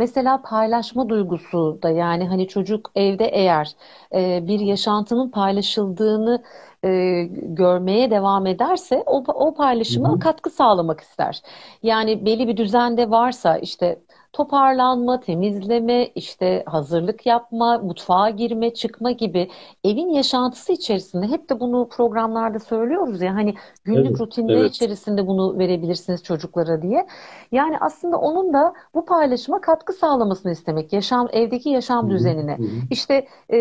Mesela 0.00 0.42
paylaşma 0.42 1.08
duygusu 1.08 1.78
da 1.82 1.90
yani 1.90 2.28
hani 2.28 2.48
çocuk 2.48 2.90
evde 2.94 3.24
eğer 3.26 3.72
e, 4.14 4.46
bir 4.46 4.60
yaşantının 4.60 5.30
paylaşıldığını 5.30 6.42
e, 6.84 7.22
görmeye 7.32 8.10
devam 8.10 8.46
ederse 8.46 9.02
o, 9.06 9.24
o 9.34 9.54
paylaşıma 9.54 10.08
Hı-hı. 10.10 10.18
katkı 10.18 10.50
sağlamak 10.50 11.00
ister. 11.00 11.42
Yani 11.82 12.26
belli 12.26 12.48
bir 12.48 12.56
düzende 12.56 13.10
varsa 13.10 13.58
işte 13.58 14.00
toparlanma, 14.32 15.20
temizleme, 15.20 16.06
işte 16.06 16.62
hazırlık 16.66 17.26
yapma, 17.26 17.78
mutfağa 17.78 18.30
girme, 18.30 18.74
çıkma 18.74 19.10
gibi 19.10 19.50
evin 19.84 20.08
yaşantısı 20.08 20.72
içerisinde 20.72 21.26
hep 21.26 21.50
de 21.50 21.60
bunu 21.60 21.88
programlarda 21.88 22.58
söylüyoruz 22.58 23.22
ya 23.22 23.34
hani 23.34 23.54
günlük 23.84 24.06
evet, 24.06 24.20
rutinler 24.20 24.56
evet. 24.56 24.70
içerisinde 24.74 25.26
bunu 25.26 25.58
verebilirsiniz 25.58 26.22
çocuklara 26.22 26.82
diye. 26.82 27.06
Yani 27.52 27.76
aslında 27.80 28.16
onun 28.18 28.52
da 28.52 28.72
bu 28.94 29.04
paylaşıma 29.04 29.60
katkı 29.60 29.92
sağlamasını 29.92 30.52
istemek. 30.52 30.92
Yaşam 30.92 31.28
evdeki 31.32 31.68
yaşam 31.70 32.02
Hı-hı. 32.04 32.10
düzenine. 32.10 32.58
Hı-hı. 32.58 32.66
İşte 32.90 33.26
e, 33.48 33.58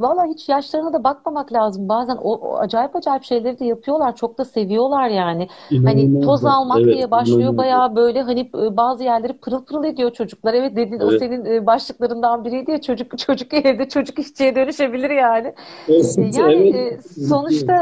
valla 0.00 0.24
hiç 0.26 0.48
yaşlarına 0.48 0.92
da 0.92 1.04
bakmamak 1.04 1.52
lazım. 1.52 1.88
Bazen 1.88 2.16
o, 2.16 2.32
o 2.34 2.56
acayip 2.58 2.96
acayip 2.96 3.24
şeyleri 3.24 3.58
de 3.58 3.64
yapıyorlar. 3.64 4.16
Çok 4.16 4.38
da 4.38 4.44
seviyorlar 4.44 5.08
yani. 5.08 5.48
İnanılmaz. 5.70 5.94
Hani 5.94 6.20
toz 6.20 6.44
almak 6.44 6.80
evet, 6.80 6.94
diye 6.94 7.10
başlıyor 7.10 7.38
inanılmaz. 7.40 7.58
bayağı 7.58 7.96
böyle 7.96 8.22
hani 8.22 8.40
e, 8.40 8.76
bazı 8.76 9.04
yerleri 9.04 9.32
pırıl 9.32 9.64
pırıl 9.64 9.84
ediyor 9.84 10.03
çocuklar. 10.12 10.54
Evet 10.54 10.76
dedin 10.76 11.00
evet. 11.00 11.02
o 11.02 11.18
senin 11.18 11.44
e, 11.44 11.66
başlıklarından 11.66 12.44
biriydi 12.44 12.70
ya 12.70 12.80
çocuk 12.80 13.18
çocuk 13.18 13.54
evde 13.54 13.88
çocuk 13.88 14.18
işçiye 14.18 14.56
dönüşebilir 14.56 15.10
yani. 15.10 15.54
Evet, 15.88 16.38
yani 16.38 16.76
evet. 16.76 17.10
sonuçta 17.28 17.74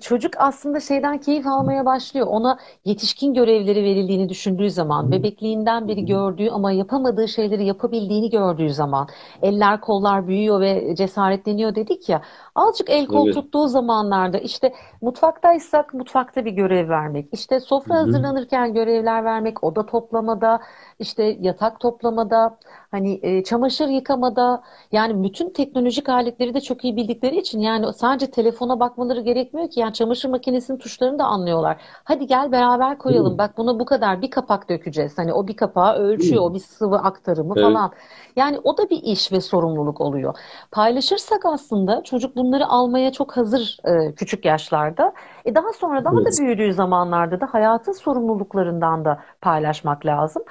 çocuk 0.00 0.32
aslında 0.38 0.80
şeyden 0.80 1.18
keyif 1.18 1.46
almaya 1.46 1.84
başlıyor. 1.84 2.26
Ona 2.30 2.58
yetişkin 2.84 3.34
görevleri 3.34 3.84
verildiğini 3.84 4.28
düşündüğü 4.28 4.70
zaman 4.70 4.84
zaman, 4.84 5.12
bebekliğinden 5.12 5.88
beri 5.88 6.04
gördüğü 6.04 6.48
ama 6.50 6.72
yapamadığı 6.72 7.28
şeyleri 7.28 7.64
yapabildiğini 7.64 8.30
gördüğü 8.30 8.70
zaman, 8.70 9.08
eller 9.42 9.80
kollar 9.80 10.26
büyüyor 10.26 10.60
ve 10.60 10.94
cesaretleniyor 10.96 11.74
dedik 11.74 12.08
ya, 12.08 12.22
azıcık 12.54 12.90
el 12.90 13.06
kol 13.06 13.26
evet. 13.26 13.34
tuttuğu 13.34 13.68
zamanlarda 13.68 14.38
işte 14.38 14.72
mutfaktaysak 15.00 15.94
mutfakta 15.94 16.44
bir 16.44 16.52
görev 16.52 16.88
vermek, 16.88 17.28
işte 17.32 17.60
sofra 17.60 17.94
Hı-hı. 17.94 18.04
hazırlanırken 18.04 18.74
görevler 18.74 19.24
vermek, 19.24 19.64
oda 19.64 19.86
toplamada, 19.86 20.60
işte 20.98 21.32
yatak 21.54 21.80
toplamada, 21.80 22.56
hani 22.90 23.20
e, 23.22 23.44
çamaşır 23.44 23.88
yıkamada, 23.88 24.62
yani 24.92 25.22
bütün 25.22 25.50
teknolojik 25.50 26.08
aletleri 26.08 26.54
de 26.54 26.60
çok 26.60 26.84
iyi 26.84 26.96
bildikleri 26.96 27.36
için 27.36 27.60
yani 27.60 27.92
sadece 27.92 28.30
telefona 28.30 28.80
bakmaları 28.80 29.20
gerekmiyor 29.20 29.70
ki. 29.70 29.80
Yani 29.80 29.92
çamaşır 29.92 30.28
makinesinin 30.28 30.78
tuşlarını 30.78 31.18
da 31.18 31.24
anlıyorlar. 31.24 31.76
Hadi 32.04 32.26
gel 32.26 32.52
beraber 32.52 32.98
koyalım. 32.98 33.34
Hı. 33.34 33.38
Bak 33.38 33.56
buna 33.56 33.78
bu 33.80 33.84
kadar 33.84 34.22
bir 34.22 34.30
kapak 34.30 34.68
dökeceğiz. 34.68 35.18
Hani 35.18 35.32
o 35.32 35.46
bir 35.48 35.56
kapağı 35.56 35.94
ölçüyor, 35.94 36.42
Hı. 36.42 36.44
o 36.44 36.54
bir 36.54 36.58
sıvı 36.58 36.96
aktarımı 36.96 37.54
evet. 37.56 37.66
falan. 37.66 37.92
Yani 38.36 38.58
o 38.64 38.78
da 38.78 38.90
bir 38.90 39.02
iş 39.02 39.32
ve 39.32 39.40
sorumluluk 39.40 40.00
oluyor. 40.00 40.34
Paylaşırsak 40.70 41.46
aslında 41.46 42.02
çocuk 42.02 42.36
bunları 42.36 42.66
almaya 42.66 43.12
çok 43.12 43.36
hazır 43.36 43.76
e, 43.84 44.14
küçük 44.14 44.44
yaşlarda. 44.44 45.12
E 45.44 45.54
daha 45.54 45.72
sonra 45.72 46.04
daha 46.04 46.14
evet. 46.14 46.26
da 46.26 46.44
büyüdüğü 46.44 46.72
zamanlarda 46.72 47.40
da 47.40 47.46
hayatın 47.46 47.92
sorumluluklarından 47.92 49.04
da 49.04 49.18
paylaşmak 49.40 50.06
lazım. 50.06 50.42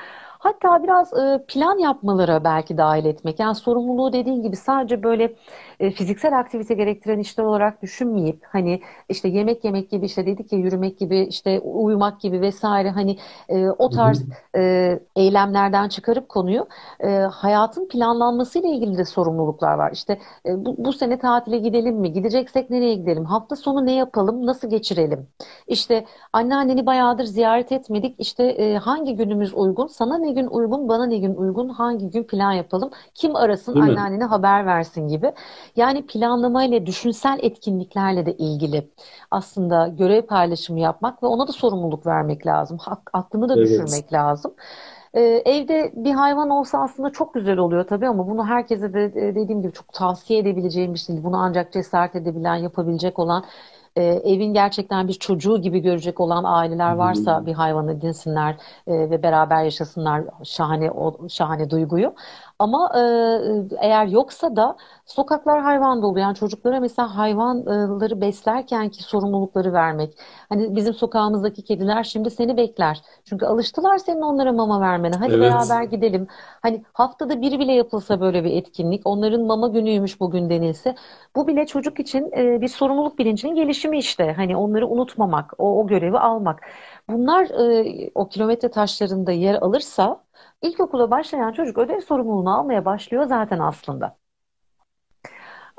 Hatta 0.44 0.84
biraz 0.84 1.12
plan 1.48 1.78
yapmalara 1.78 2.44
belki 2.44 2.78
dahil 2.78 3.06
etmek. 3.06 3.40
Yani 3.40 3.56
sorumluluğu 3.56 4.14
dediğin 4.14 4.42
gibi 4.44 4.56
sadece 4.56 5.04
böyle 5.04 5.34
e, 5.84 5.92
fiziksel 5.92 6.40
aktivite 6.40 6.74
gerektiren 6.74 7.20
işler 7.20 7.44
olarak 7.44 7.82
düşünmeyip 7.82 8.44
hani 8.50 8.82
işte 9.10 9.28
yemek 9.30 9.64
yemek 9.66 9.90
gibi 9.92 10.06
işte 10.06 10.26
dedik 10.26 10.54
ya 10.54 10.60
yürümek 10.60 11.00
gibi 11.00 11.20
işte 11.20 11.60
uyumak 11.60 12.22
gibi 12.22 12.42
vesaire 12.42 12.90
hani 12.90 13.18
e, 13.50 13.70
o 13.70 13.90
tarz 13.90 14.26
e, 14.58 15.00
eylemlerden 15.16 15.90
çıkarıp 15.90 16.30
konuyu 16.30 16.68
e, 17.00 17.10
hayatın 17.20 17.88
planlanmasıyla 17.88 18.70
ilgili 18.70 18.98
de 18.98 19.06
sorumluluklar 19.06 19.74
var. 19.78 19.92
İşte 19.94 20.20
e, 20.46 20.66
bu, 20.66 20.76
bu 20.78 20.94
sene 20.94 21.20
tatile 21.20 21.58
gidelim 21.58 21.96
mi? 21.96 22.14
Gideceksek 22.14 22.70
nereye 22.70 22.96
gidelim? 22.96 23.26
Hafta 23.26 23.56
sonu 23.56 23.86
ne 23.86 23.94
yapalım? 23.96 24.46
Nasıl 24.46 24.70
geçirelim? 24.70 25.28
İşte 25.68 26.06
anneanneni 26.34 26.86
bayağıdır 26.86 27.24
ziyaret 27.26 27.72
etmedik. 27.72 28.16
İşte 28.20 28.44
e, 28.44 28.78
hangi 28.78 29.16
günümüz 29.16 29.54
uygun? 29.54 29.88
Sana 29.88 30.18
ne 30.18 30.32
gün 30.32 30.48
uygun? 30.48 30.90
Bana 30.90 31.06
ne 31.06 31.18
gün 31.18 31.36
uygun? 31.36 31.70
Hangi 31.70 32.10
gün 32.10 32.24
plan 32.24 32.52
yapalım? 32.52 32.92
Kim 33.14 33.36
arasın? 33.36 33.74
Değil 33.74 33.86
anneannene 33.86 34.26
mi? 34.26 34.26
haber 34.26 34.66
versin 34.66 35.08
gibi. 35.08 35.34
Yani 35.76 36.06
planlama 36.06 36.64
ile 36.64 36.86
düşünsel 36.86 37.40
etkinliklerle 37.42 38.26
de 38.26 38.34
ilgili 38.34 38.92
aslında 39.32 39.88
görev 39.88 40.22
paylaşımı 40.22 40.80
yapmak 40.80 41.24
ve 41.24 41.28
ona 41.28 41.48
da 41.48 41.52
sorumluluk 41.52 42.06
vermek 42.06 42.48
lazım. 42.48 42.78
Aklını 43.14 43.50
da 43.50 43.54
evet. 43.58 43.68
düşürmek 43.68 44.14
lazım. 44.14 44.54
Ee, 45.14 45.22
evde 45.22 45.92
bir 45.96 46.14
hayvan 46.14 46.50
olsa 46.50 46.82
aslında 46.82 47.10
çok 47.10 47.34
güzel 47.34 47.58
oluyor 47.58 47.88
tabii 47.88 48.08
ama 48.08 48.28
bunu 48.28 48.46
herkese 48.46 48.94
de 48.94 49.06
e, 49.06 49.36
dediğim 49.36 49.62
gibi 49.62 49.74
çok 49.74 49.94
tavsiye 49.94 50.40
edebileceğim 50.40 50.94
bir 50.94 51.00
şey 51.00 51.16
değil. 51.16 51.24
Bunu 51.24 51.38
ancak 51.38 51.74
cesaret 51.74 52.16
edebilen, 52.16 52.56
yapabilecek 52.56 53.20
olan 53.20 53.46
e, 53.96 54.04
evin 54.04 54.54
gerçekten 54.54 55.08
bir 55.08 55.14
çocuğu 55.14 55.62
gibi 55.62 55.80
görecek 55.80 56.20
olan 56.20 56.44
aileler 56.44 56.94
varsa 56.94 57.40
hmm. 57.40 57.46
bir 57.46 57.54
hayvan 57.54 57.88
edinsinler 57.88 58.56
e, 58.88 58.94
ve 59.10 59.24
beraber 59.24 59.64
yaşasınlar 59.64 60.24
şahane 60.44 60.92
o 60.92 61.30
şahane 61.30 61.70
duyguyu. 61.70 62.14
Ama 62.64 62.92
e, 62.96 63.02
eğer 63.80 64.06
yoksa 64.08 64.56
da 64.56 64.76
sokaklar 65.06 65.62
hayvan 65.62 66.02
dolu. 66.02 66.20
Yani 66.20 66.36
çocuklara 66.36 66.80
mesela 66.80 67.18
hayvanları 67.18 68.22
beslerken 68.22 68.90
ki 68.90 69.04
sorumlulukları 69.04 69.74
vermek. 69.74 70.18
Hani 70.50 70.76
bizim 70.76 70.94
sokağımızdaki 70.94 71.64
kediler 71.64 72.04
şimdi 72.04 72.30
seni 72.32 72.58
bekler. 72.58 73.02
Çünkü 73.26 73.46
alıştılar 73.46 73.98
senin 73.98 74.22
onlara 74.22 74.52
mama 74.52 74.82
vermene. 74.82 75.16
Hadi 75.16 75.34
evet. 75.34 75.52
beraber 75.52 75.84
gidelim. 75.84 76.28
Hani 76.62 76.84
haftada 76.94 77.42
bir 77.42 77.60
bile 77.60 77.74
yapılsa 77.74 78.22
böyle 78.22 78.44
bir 78.44 78.52
etkinlik. 78.52 79.02
Onların 79.06 79.42
mama 79.42 79.68
günüymüş 79.68 80.20
bugün 80.20 80.50
denilse. 80.50 80.96
Bu 81.36 81.48
bile 81.48 81.66
çocuk 81.66 82.00
için 82.00 82.32
e, 82.38 82.62
bir 82.62 82.68
sorumluluk 82.68 83.20
bilincinin 83.20 83.56
gelişimi 83.56 83.98
işte. 84.00 84.34
Hani 84.38 84.58
onları 84.58 84.88
unutmamak, 84.88 85.54
o, 85.58 85.80
o 85.80 85.88
görevi 85.88 86.18
almak. 86.20 86.62
Bunlar 87.10 87.46
e, 87.46 88.12
o 88.16 88.30
kilometre 88.30 88.72
taşlarında 88.72 89.32
yer 89.32 89.56
alırsa 89.56 90.23
İlkokula 90.64 91.12
başlayan 91.12 91.52
çocuk 91.52 91.78
ödev 91.78 92.00
sorumluluğunu 92.00 92.60
almaya 92.60 92.86
başlıyor 92.86 93.26
zaten 93.26 93.60
aslında. 93.60 94.18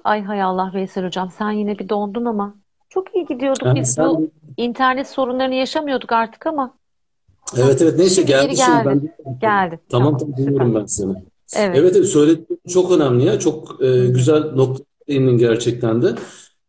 Ay 0.04 0.22
hay 0.22 0.42
Allah 0.42 0.70
Veysel 0.74 1.06
Hocam 1.06 1.30
sen 1.30 1.50
yine 1.50 1.78
bir 1.78 1.88
dondun 1.88 2.24
ama 2.24 2.54
çok 2.88 3.14
iyi 3.16 3.26
gidiyorduk 3.26 3.66
yani 3.66 3.80
biz 3.80 3.94
sen... 3.94 4.08
bu 4.08 4.30
internet 4.56 5.08
sorunlarını 5.08 5.54
yaşamıyorduk 5.54 6.12
artık 6.12 6.46
ama. 6.46 6.74
Evet 7.56 7.82
evet 7.82 7.98
neyse 7.98 8.14
şimdi 8.14 8.28
geldi, 8.28 8.54
geldi. 8.54 8.56
Şimdi 8.56 9.12
ben... 9.26 9.38
Geldi. 9.40 9.80
Tamam 9.88 10.18
tamam 10.18 10.36
dinliyorum 10.36 10.74
ben 10.74 10.86
seni. 10.86 11.12
Evet. 11.56 11.76
Evet, 11.76 11.96
evet 11.96 12.08
söylediğin 12.08 12.60
çok 12.68 12.92
önemli 12.92 13.24
ya. 13.24 13.38
Çok 13.38 13.84
e, 13.84 14.06
güzel 14.06 14.52
nokta 14.54 14.84
değindin 15.08 15.38
gerçekten 15.38 16.02
de. 16.02 16.14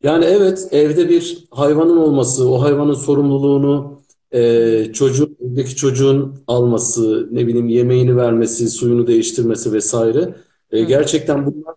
Yani 0.03 0.25
evet 0.25 0.67
evde 0.71 1.09
bir 1.09 1.47
hayvanın 1.51 1.97
olması, 1.97 2.49
o 2.49 2.61
hayvanın 2.61 2.93
sorumluluğunu 2.93 4.01
e, 4.31 4.93
çocuğun, 4.93 5.24
evdeki 5.55 5.75
çocuğun 5.75 6.35
alması, 6.47 7.29
ne 7.31 7.47
bileyim 7.47 7.69
yemeğini 7.69 8.17
vermesi, 8.17 8.69
suyunu 8.69 9.07
değiştirmesi 9.07 9.73
vesaire. 9.73 10.35
E, 10.71 10.83
gerçekten 10.83 11.45
bunlar 11.45 11.75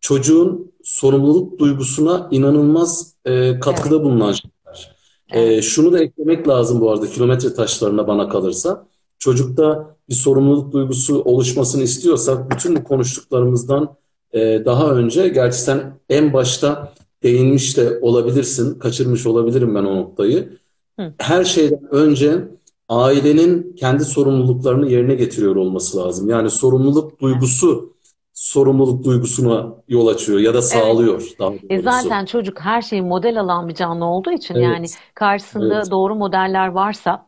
çocuğun 0.00 0.72
sorumluluk 0.84 1.58
duygusuna 1.58 2.28
inanılmaz 2.30 3.14
e, 3.24 3.60
katkıda 3.60 3.94
evet. 3.94 4.04
bulunan 4.04 4.32
şeyler. 4.32 4.96
E, 5.32 5.62
şunu 5.62 5.92
da 5.92 5.98
eklemek 6.00 6.48
lazım 6.48 6.80
bu 6.80 6.90
arada 6.90 7.06
kilometre 7.06 7.54
taşlarına 7.54 8.06
bana 8.06 8.28
kalırsa. 8.28 8.86
Çocukta 9.18 9.96
bir 10.08 10.14
sorumluluk 10.14 10.72
duygusu 10.72 11.22
oluşmasını 11.22 11.82
istiyorsak 11.82 12.50
bütün 12.50 12.76
bu 12.76 12.84
konuştuklarımızdan 12.84 13.96
e, 14.32 14.62
daha 14.64 14.90
önce 14.90 15.28
gerçi 15.28 15.58
sen 15.58 16.00
en 16.08 16.32
başta 16.32 16.92
değinmiş 17.22 17.76
de 17.76 17.98
olabilirsin, 18.02 18.78
kaçırmış 18.78 19.26
olabilirim 19.26 19.74
ben 19.74 19.84
o 19.84 19.96
noktayı. 19.96 20.58
Hı. 21.00 21.12
Her 21.18 21.44
şeyden 21.44 21.88
önce 21.90 22.48
ailenin 22.90 23.76
kendi 23.76 24.04
sorumluluklarını 24.04 24.90
yerine 24.90 25.14
getiriyor 25.14 25.56
olması 25.56 25.98
lazım. 25.98 26.28
Yani 26.28 26.50
sorumluluk 26.50 27.20
duygusu 27.20 27.96
sorumluluk 28.32 29.04
duygusuna 29.04 29.66
yol 29.88 30.06
açıyor 30.06 30.38
ya 30.38 30.54
da 30.54 30.62
sağlıyor 30.62 31.22
evet. 31.22 31.38
daha 31.38 31.52
E 31.70 31.82
zaten 31.82 32.24
çocuk 32.24 32.60
her 32.60 32.82
şeyi 32.82 33.02
model 33.02 33.40
alan 33.40 33.68
bir 33.68 33.74
canlı 33.74 34.04
olduğu 34.04 34.30
için 34.30 34.54
evet. 34.54 34.64
yani 34.64 34.86
karşısında 35.14 35.76
evet. 35.76 35.90
doğru 35.90 36.14
modeller 36.14 36.68
varsa 36.68 37.26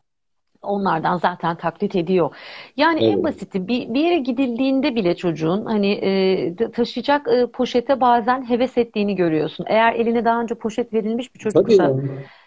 onlardan 0.63 1.19
zaten 1.19 1.57
taklit 1.57 1.97
ediyor. 1.97 2.31
Yani 2.77 3.05
evet. 3.05 3.13
en 3.13 3.25
basiti 3.25 3.69
bir, 3.69 3.95
bir 3.95 4.01
yere 4.01 4.19
gidildiğinde 4.19 4.95
bile 4.95 5.17
çocuğun 5.17 5.65
hani 5.65 5.93
e, 5.93 6.71
taşıyacak 6.73 7.29
e, 7.29 7.47
poşete 7.47 8.01
bazen 8.01 8.49
heves 8.49 8.79
ettiğini 8.79 9.17
görüyorsun. 9.17 9.67
Eğer 9.69 9.95
eline 9.95 10.25
daha 10.25 10.41
önce 10.41 10.55
poşet 10.55 10.93
verilmiş 10.93 11.35
bir 11.35 11.41
çocuksa 11.41 11.97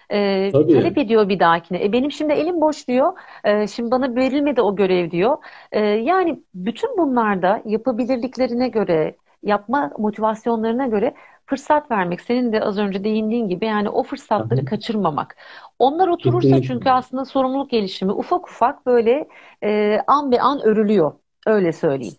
e, 0.09 0.51
talep 0.51 0.97
ediyor 0.97 1.29
bir 1.29 1.39
dahakine. 1.39 1.85
E, 1.85 1.91
benim 1.91 2.11
şimdi 2.11 2.33
elim 2.33 2.61
boş 2.61 2.87
diyor. 2.87 3.13
E, 3.43 3.67
şimdi 3.67 3.91
bana 3.91 4.15
verilmedi 4.15 4.61
o 4.61 4.75
görev 4.75 5.11
diyor. 5.11 5.37
E, 5.71 5.79
yani 5.79 6.39
bütün 6.53 6.97
bunlarda 6.97 7.61
yapabilirliklerine 7.65 8.67
göre, 8.67 9.15
yapma 9.43 9.91
motivasyonlarına 9.97 10.87
göre 10.87 11.13
fırsat 11.45 11.91
vermek. 11.91 12.21
Senin 12.21 12.53
de 12.53 12.61
az 12.61 12.77
önce 12.77 13.03
değindiğin 13.03 13.47
gibi 13.47 13.65
yani 13.65 13.89
o 13.89 14.03
fırsatları 14.03 14.59
Hı-hı. 14.59 14.65
kaçırmamak. 14.65 15.35
Onlar 15.79 16.07
oturursa 16.07 16.47
Kesinlikle. 16.47 16.67
çünkü 16.67 16.89
aslında 16.89 17.25
sorumluluk 17.25 17.69
gelişimi 17.71 18.11
ufak 18.11 18.49
ufak 18.49 18.85
böyle 18.85 19.27
e, 19.63 19.99
an 20.07 20.31
be 20.31 20.41
an 20.41 20.61
örülüyor. 20.65 21.11
Öyle 21.45 21.73
söyleyeyim. 21.73 22.15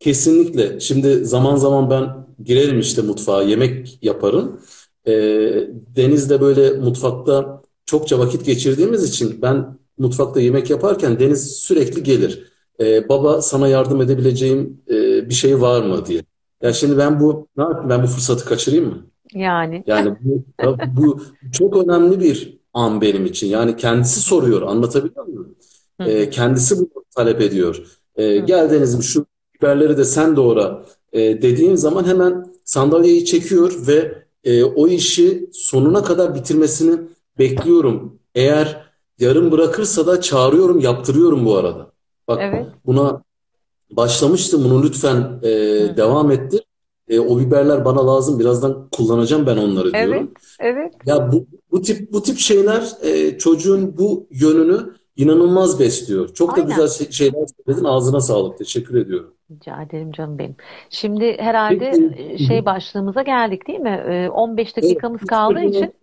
Kesinlikle. 0.00 0.80
Şimdi 0.80 1.24
zaman 1.24 1.56
zaman 1.56 1.90
ben 1.90 2.26
girerim 2.44 2.80
işte 2.80 3.02
mutfağa, 3.02 3.42
yemek 3.42 3.98
yaparım. 4.02 4.60
E, 5.06 5.12
Deniz'de 5.96 6.40
böyle 6.40 6.70
mutfakta 6.70 7.62
çokça 7.86 8.18
vakit 8.18 8.46
geçirdiğimiz 8.46 9.04
için 9.04 9.42
ben 9.42 9.78
mutfakta 9.98 10.40
yemek 10.40 10.70
yaparken 10.70 11.18
Deniz 11.20 11.56
sürekli 11.56 12.02
gelir. 12.02 12.52
E, 12.80 13.08
baba 13.08 13.42
sana 13.42 13.68
yardım 13.68 14.00
edebileceğim 14.00 14.80
e, 14.90 15.28
bir 15.28 15.34
şey 15.34 15.60
var 15.60 15.82
mı 15.82 16.06
diye. 16.06 16.22
Ya 16.62 16.72
şimdi 16.72 16.98
ben 16.98 17.20
bu 17.20 17.48
ne 17.56 17.62
yapayım? 17.62 17.90
Ben 17.90 18.02
bu 18.02 18.06
fırsatı 18.06 18.44
kaçırayım 18.44 18.86
mı? 18.86 19.06
Yani. 19.34 19.84
Yani 19.86 20.16
bu, 20.64 20.76
bu 20.96 21.22
çok 21.52 21.76
önemli 21.76 22.20
bir 22.20 22.58
an 22.74 23.00
benim 23.00 23.26
için. 23.26 23.46
Yani 23.46 23.76
kendisi 23.76 24.20
soruyor. 24.20 24.62
Anlatabiliyor 24.62 25.26
muyum? 25.26 25.56
E, 26.00 26.30
kendisi 26.30 26.78
bunu 26.78 27.04
talep 27.16 27.40
ediyor. 27.40 27.82
E, 28.16 28.38
gel 28.38 28.70
Deniz'im 28.70 29.02
şu 29.02 29.26
biberleri 29.54 29.96
de 29.96 30.04
sen 30.04 30.36
doğra 30.36 30.84
e, 31.12 31.20
dediğim 31.42 31.76
zaman 31.76 32.04
hemen 32.04 32.46
sandalyeyi 32.64 33.24
çekiyor 33.24 33.86
ve 33.86 34.25
e, 34.46 34.64
o 34.64 34.88
işi 34.88 35.50
sonuna 35.52 36.04
kadar 36.04 36.34
bitirmesini 36.34 37.00
bekliyorum. 37.38 38.18
Eğer 38.34 38.86
yarım 39.18 39.52
bırakırsa 39.52 40.06
da 40.06 40.20
çağırıyorum, 40.20 40.80
yaptırıyorum 40.80 41.46
bu 41.46 41.56
arada. 41.56 41.92
Bak 42.28 42.38
evet. 42.42 42.66
buna 42.86 43.22
başlamıştım 43.90 44.64
bunu 44.64 44.82
lütfen 44.82 45.40
e, 45.42 45.50
devam 45.96 46.30
ettir. 46.30 46.62
E, 47.08 47.20
o 47.20 47.38
biberler 47.38 47.84
bana 47.84 48.06
lazım. 48.06 48.38
Birazdan 48.38 48.88
kullanacağım 48.92 49.46
ben 49.46 49.56
onları 49.56 49.92
diyorum. 49.92 50.14
Evet, 50.14 50.28
evet. 50.60 50.94
Ya 51.06 51.32
bu, 51.32 51.46
bu 51.70 51.82
tip 51.82 52.12
bu 52.12 52.22
tip 52.22 52.38
şeyler 52.38 52.92
e, 53.02 53.38
çocuğun 53.38 53.98
bu 53.98 54.26
yönünü 54.30 54.95
inanılmaz 55.16 55.80
besliyor. 55.80 56.34
Çok 56.34 56.58
Aynen. 56.58 56.70
da 56.70 56.82
güzel 56.82 57.10
şeyler 57.10 57.46
söyledin. 57.66 57.84
Ağzına 57.84 58.20
sağlık. 58.20 58.58
Teşekkür 58.58 58.94
ediyorum. 58.94 59.34
Rica 59.50 59.82
ederim 59.82 60.12
canım 60.12 60.38
benim. 60.38 60.56
Şimdi 60.90 61.36
herhalde 61.38 61.92
Peki. 62.16 62.44
şey 62.44 62.64
başlığımıza 62.64 63.22
geldik 63.22 63.68
değil 63.68 63.80
mi? 63.80 64.30
15 64.30 64.76
dakikamız 64.76 65.20
evet, 65.20 65.28
kaldığı 65.28 65.60
için. 65.60 65.94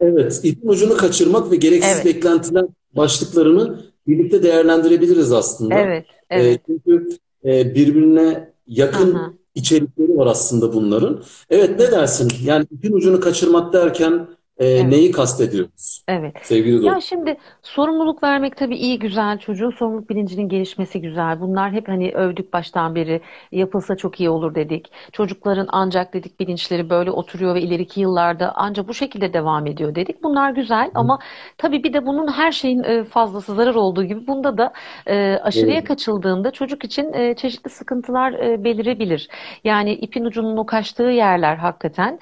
Evet, 0.00 0.40
ipin 0.42 0.68
ucunu 0.68 0.96
kaçırmak 0.96 1.50
ve 1.50 1.56
gereksiz 1.56 1.94
evet. 1.94 2.04
beklentiler 2.04 2.64
başlıklarını 2.96 3.80
birlikte 4.06 4.42
değerlendirebiliriz 4.42 5.32
aslında. 5.32 5.74
Evet, 5.74 6.06
evet. 6.30 6.60
çünkü 6.66 7.08
birbirine 7.44 8.52
yakın 8.66 9.14
Aha. 9.14 9.32
içerikleri 9.54 10.16
var 10.16 10.26
aslında 10.26 10.72
bunların. 10.72 11.22
Evet 11.50 11.70
ne 11.80 11.90
dersin? 11.90 12.32
Yani 12.44 12.66
ipin 12.70 12.92
ucunu 12.92 13.20
kaçırmak 13.20 13.72
derken 13.72 14.26
e, 14.58 14.66
evet. 14.66 14.84
neyi 14.84 15.10
kastediyoruz? 15.10 16.04
Evet. 16.08 16.36
Sevgili 16.42 16.86
Ya 16.86 17.00
şimdi 17.00 17.36
sorumluluk 17.62 18.22
vermek 18.22 18.56
tabii 18.56 18.76
iyi 18.76 18.98
güzel. 18.98 19.38
Çocuğun 19.38 19.70
sorumluluk 19.70 20.10
bilincinin 20.10 20.48
gelişmesi 20.48 21.00
güzel. 21.00 21.40
Bunlar 21.40 21.72
hep 21.72 21.88
hani 21.88 22.12
övdük 22.12 22.52
baştan 22.52 22.94
beri. 22.94 23.20
Yapılsa 23.52 23.96
çok 23.96 24.20
iyi 24.20 24.30
olur 24.30 24.54
dedik. 24.54 24.92
Çocukların 25.12 25.68
ancak 25.68 26.14
dedik 26.14 26.40
bilinçleri 26.40 26.90
böyle 26.90 27.10
oturuyor 27.10 27.54
ve 27.54 27.60
ileriki 27.60 28.00
yıllarda 28.00 28.52
ancak 28.56 28.88
bu 28.88 28.94
şekilde 28.94 29.32
devam 29.32 29.66
ediyor 29.66 29.94
dedik. 29.94 30.22
Bunlar 30.22 30.50
güzel 30.50 30.86
Hı. 30.86 30.90
ama 30.94 31.18
tabii 31.58 31.84
bir 31.84 31.92
de 31.92 32.06
bunun 32.06 32.32
her 32.32 32.52
şeyin 32.52 32.82
e, 32.82 33.04
fazlası 33.04 33.54
zarar 33.54 33.74
olduğu 33.74 34.04
gibi 34.04 34.26
bunda 34.26 34.58
da 34.58 34.72
e, 35.06 35.38
aşırıya 35.42 35.74
evet. 35.74 35.88
kaçıldığında 35.88 36.50
çocuk 36.50 36.84
için 36.84 37.12
e, 37.12 37.34
çeşitli 37.34 37.70
sıkıntılar 37.70 38.34
belirebilir. 38.64 39.28
Yani 39.64 39.92
ipin 39.94 40.24
ucunun 40.24 40.56
o 40.56 40.66
kaçtığı 40.66 41.02
yerler 41.02 41.56
hakikaten 41.56 42.18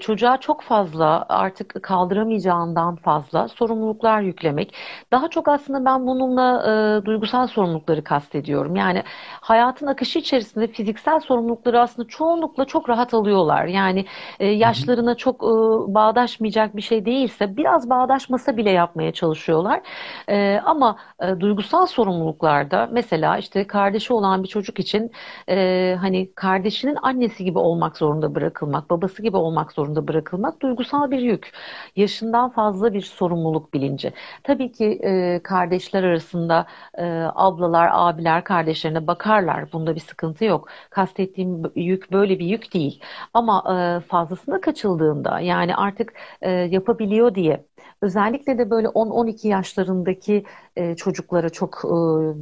çocuğa 0.00 0.36
çok 0.40 0.62
fazla 0.62 1.26
artık 1.28 1.65
artık 1.66 1.82
kaldıramayacağından 1.82 2.96
fazla 2.96 3.48
sorumluluklar 3.48 4.20
yüklemek. 4.20 4.74
Daha 5.12 5.28
çok 5.30 5.48
aslında 5.48 5.84
ben 5.84 6.06
bununla 6.06 6.62
e, 7.02 7.04
duygusal 7.04 7.46
sorumlulukları 7.46 8.04
kastediyorum. 8.04 8.76
Yani 8.76 9.02
hayatın 9.40 9.86
akışı 9.86 10.18
içerisinde 10.18 10.66
fiziksel 10.66 11.20
sorumlulukları 11.20 11.80
aslında 11.80 12.08
çoğunlukla 12.08 12.64
çok 12.64 12.88
rahat 12.88 13.14
alıyorlar. 13.14 13.66
Yani 13.66 14.06
e, 14.40 14.46
yaşlarına 14.46 15.14
çok 15.14 15.36
e, 15.42 15.46
bağdaşmayacak 15.94 16.76
bir 16.76 16.82
şey 16.82 17.04
değilse 17.06 17.56
biraz 17.56 17.90
bağdaşmasa 17.90 18.56
bile 18.56 18.70
yapmaya 18.70 19.12
çalışıyorlar. 19.12 19.80
E, 20.28 20.60
ama 20.64 20.96
e, 21.22 21.40
duygusal 21.40 21.86
sorumluluklarda 21.86 22.88
mesela 22.92 23.38
işte 23.38 23.66
kardeşi 23.66 24.12
olan 24.12 24.42
bir 24.42 24.48
çocuk 24.48 24.78
için 24.78 25.10
e, 25.48 25.96
hani 26.00 26.32
kardeşinin 26.34 26.96
annesi 27.02 27.44
gibi 27.44 27.58
olmak 27.58 27.96
zorunda 27.96 28.34
bırakılmak, 28.34 28.90
babası 28.90 29.22
gibi 29.22 29.36
olmak 29.36 29.72
zorunda 29.72 30.08
bırakılmak 30.08 30.62
duygusal 30.62 31.10
bir 31.10 31.18
yük 31.20 31.52
yaşından 31.96 32.50
fazla 32.50 32.94
bir 32.94 33.00
sorumluluk 33.02 33.74
bilinci. 33.74 34.12
Tabii 34.42 34.72
ki 34.72 34.84
e, 35.04 35.40
kardeşler 35.42 36.02
arasında 36.04 36.66
e, 36.98 37.02
ablalar, 37.34 37.88
abiler 37.92 38.44
kardeşlerine 38.44 39.06
bakarlar. 39.06 39.72
Bunda 39.72 39.94
bir 39.94 40.00
sıkıntı 40.00 40.44
yok. 40.44 40.68
Kastettiğim 40.90 41.62
yük 41.76 42.12
böyle 42.12 42.38
bir 42.38 42.46
yük 42.46 42.74
değil. 42.74 43.00
Ama 43.34 43.64
e, 43.98 44.00
fazlasına 44.08 44.60
kaçıldığında 44.60 45.40
yani 45.40 45.76
artık 45.76 46.12
e, 46.42 46.50
yapabiliyor 46.50 47.34
diye 47.34 47.66
özellikle 48.02 48.58
de 48.58 48.70
böyle 48.70 48.88
10-12 48.88 49.48
yaşlarındaki 49.48 50.44
e, 50.76 50.94
çocuklara 50.96 51.48
çok 51.48 51.82
e, 51.84 51.88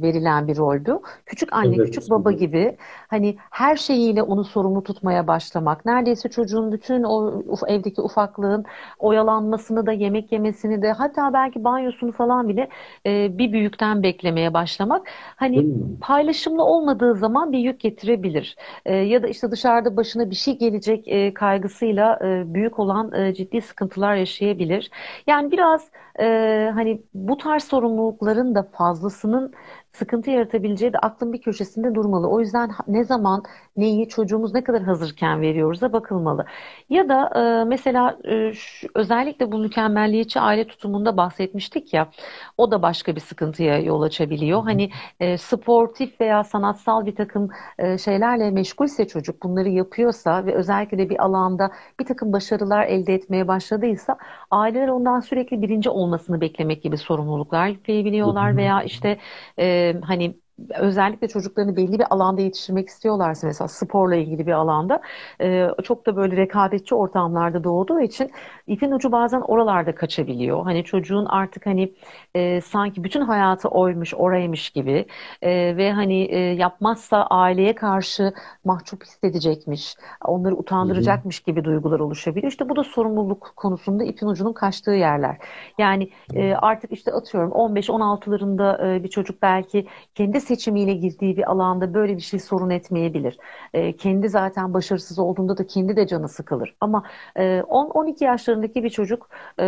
verilen 0.01 0.47
bir 0.47 0.57
rol 0.57 0.75
bu. 0.85 1.01
Küçük 1.25 1.53
anne, 1.53 1.75
evet. 1.75 1.85
küçük 1.85 2.09
baba 2.09 2.31
gibi 2.31 2.77
hani 3.07 3.37
her 3.51 3.75
şeyiyle 3.75 4.23
onu 4.23 4.43
sorumlu 4.43 4.83
tutmaya 4.83 5.27
başlamak. 5.27 5.85
Neredeyse 5.85 6.29
çocuğun 6.29 6.71
bütün 6.71 7.03
o 7.03 7.43
evdeki 7.67 8.01
ufaklığın 8.01 8.65
oyalanmasını 8.99 9.85
da, 9.85 9.91
yemek 9.91 10.31
yemesini 10.31 10.81
de 10.81 10.91
hatta 10.91 11.33
belki 11.33 11.63
banyosunu 11.63 12.11
falan 12.11 12.49
bile 12.49 12.69
e, 13.05 13.37
bir 13.37 13.53
büyükten 13.53 14.03
beklemeye 14.03 14.53
başlamak. 14.53 15.07
Hani 15.35 15.67
paylaşımlı 16.01 16.63
olmadığı 16.63 17.15
zaman 17.15 17.51
bir 17.51 17.59
yük 17.59 17.79
getirebilir. 17.79 18.55
E, 18.85 18.95
ya 18.95 19.23
da 19.23 19.27
işte 19.27 19.51
dışarıda 19.51 19.97
başına 19.97 20.29
bir 20.29 20.35
şey 20.35 20.57
gelecek 20.57 21.07
e, 21.07 21.33
kaygısıyla 21.33 22.19
e, 22.23 22.53
büyük 22.53 22.79
olan 22.79 23.11
e, 23.13 23.33
ciddi 23.33 23.61
sıkıntılar 23.61 24.15
yaşayabilir. 24.15 24.91
Yani 25.27 25.44
biraz 25.51 25.91
e, 26.19 26.71
hani 26.73 27.03
bu 27.13 27.37
tarz 27.37 27.63
sorumlulukların 27.63 28.55
da 28.55 28.63
fazlasının 28.63 29.53
sıkıntı 29.95 30.31
yaratabileceği 30.31 30.93
de 30.93 30.97
aklın 30.99 31.33
bir 31.33 31.41
köşesinde 31.41 31.95
durmalı. 31.95 32.27
O 32.27 32.39
yüzden 32.39 32.69
ne 32.87 33.03
zaman 33.03 33.43
neyi 33.77 34.07
çocuğumuz 34.09 34.53
ne 34.53 34.63
kadar 34.63 34.83
hazırken 34.83 35.41
veriyoruz 35.41 35.81
da 35.81 35.93
bakılmalı. 35.93 36.45
Ya 36.89 37.09
da 37.09 37.29
e, 37.61 37.65
mesela 37.65 38.17
e, 38.23 38.53
şu, 38.53 38.87
özellikle 38.95 39.51
bu 39.51 39.57
mükemmelliyetçi 39.57 40.39
aile 40.39 40.67
tutumunda 40.67 41.17
bahsetmiştik 41.17 41.93
ya 41.93 42.09
o 42.57 42.71
da 42.71 42.81
başka 42.81 43.15
bir 43.15 43.21
sıkıntıya 43.21 43.79
yol 43.79 44.01
açabiliyor. 44.01 44.63
Hani 44.63 44.89
e, 45.19 45.37
sportif 45.37 46.21
veya 46.21 46.43
sanatsal 46.43 47.05
bir 47.05 47.15
takım 47.15 47.49
e, 47.77 47.97
şeylerle 47.97 48.51
meşgulse 48.51 49.07
çocuk 49.07 49.43
bunları 49.43 49.69
yapıyorsa 49.69 50.45
ve 50.45 50.55
özellikle 50.55 50.97
de 50.97 51.09
bir 51.09 51.23
alanda 51.23 51.71
bir 51.99 52.05
takım 52.05 52.33
başarılar 52.33 52.83
elde 52.85 53.13
etmeye 53.13 53.47
başladıysa 53.47 54.17
aileler 54.51 54.87
ondan 54.87 55.19
sürekli 55.19 55.61
birinci 55.61 55.89
olmasını 55.89 56.41
beklemek 56.41 56.83
gibi 56.83 56.97
sorumluluklar 56.97 57.67
yükleyebiliyorlar 57.67 58.57
veya 58.57 58.83
işte 58.83 59.17
e, 59.59 59.84
hani 59.93 60.39
özellikle 60.75 61.27
çocuklarını 61.27 61.75
belli 61.75 61.99
bir 61.99 62.05
alanda 62.09 62.41
yetiştirmek 62.41 62.87
istiyorlarsa 62.89 63.47
mesela 63.47 63.67
sporla 63.67 64.15
ilgili 64.15 64.47
bir 64.47 64.51
alanda 64.51 65.01
e, 65.41 65.67
çok 65.83 66.05
da 66.05 66.15
böyle 66.15 66.37
rekabetçi 66.37 66.95
ortamlarda 66.95 67.63
doğduğu 67.63 68.01
için 68.01 68.31
ipin 68.67 68.91
ucu 68.91 69.11
bazen 69.11 69.41
oralarda 69.41 69.95
kaçabiliyor. 69.95 70.63
Hani 70.63 70.83
çocuğun 70.83 71.25
artık 71.25 71.65
hani 71.65 71.93
e, 72.35 72.61
sanki 72.61 73.03
bütün 73.03 73.21
hayatı 73.21 73.67
oymuş, 73.67 74.13
oraymış 74.13 74.69
gibi 74.69 75.05
e, 75.41 75.77
ve 75.77 75.91
hani 75.91 76.23
e, 76.23 76.39
yapmazsa 76.39 77.23
aileye 77.23 77.75
karşı 77.75 78.33
mahcup 78.65 79.03
hissedecekmiş, 79.03 79.95
onları 80.25 80.55
utandıracakmış 80.55 81.39
gibi 81.39 81.63
duygular 81.63 81.99
oluşabiliyor. 81.99 82.51
İşte 82.51 82.69
bu 82.69 82.75
da 82.75 82.83
sorumluluk 82.83 83.53
konusunda 83.55 84.03
ipin 84.03 84.27
ucunun 84.27 84.53
kaçtığı 84.53 84.91
yerler. 84.91 85.37
Yani 85.77 86.09
e, 86.33 86.53
artık 86.53 86.91
işte 86.91 87.11
atıyorum 87.11 87.51
15-16'larında 87.51 88.95
e, 88.95 89.03
bir 89.03 89.09
çocuk 89.09 89.41
belki 89.41 89.87
kendi 90.15 90.44
seçimiyle 90.45 90.93
girdiği 90.93 91.37
bir 91.37 91.51
alanda 91.51 91.93
böyle 91.93 92.15
bir 92.17 92.21
şey 92.21 92.39
sorun 92.39 92.69
etmeyebilir. 92.69 93.37
E, 93.73 93.95
kendi 93.97 94.29
zaten 94.29 94.73
başarısız 94.73 95.19
olduğunda 95.19 95.57
da 95.57 95.67
kendi 95.67 95.95
de 95.95 96.07
canı 96.07 96.29
sıkılır. 96.29 96.75
Ama 96.81 97.03
e, 97.35 97.63
10-12 97.67 98.23
yaşlarındaki 98.23 98.83
bir 98.83 98.89
çocuk 98.89 99.29
e, 99.59 99.65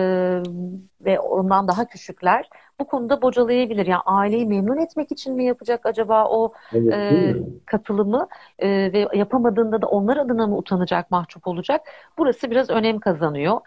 ve 1.02 1.20
ondan 1.20 1.68
daha 1.68 1.86
küçükler 1.88 2.50
bu 2.80 2.88
konuda 2.88 3.22
bocalayabilir. 3.22 3.86
Yani 3.86 4.02
aileyi 4.06 4.46
memnun 4.46 4.78
etmek 4.78 5.12
için 5.12 5.36
mi 5.36 5.46
yapacak 5.46 5.86
acaba 5.86 6.28
o 6.30 6.54
Evet, 6.74 6.94
e, 6.94 7.36
katılımı 7.66 8.28
e, 8.60 8.68
ve 8.94 9.08
yapamadığında 9.14 9.82
da 9.82 9.88
onlar 9.88 10.18
adına 10.18 10.48
mı 10.48 10.58
utanacak, 10.58 11.12
mahcup 11.12 11.48
olacak? 11.48 11.82
Burası 12.18 12.52
biraz 12.52 12.70
önem 12.70 13.00
kazanıyor. 13.00 13.62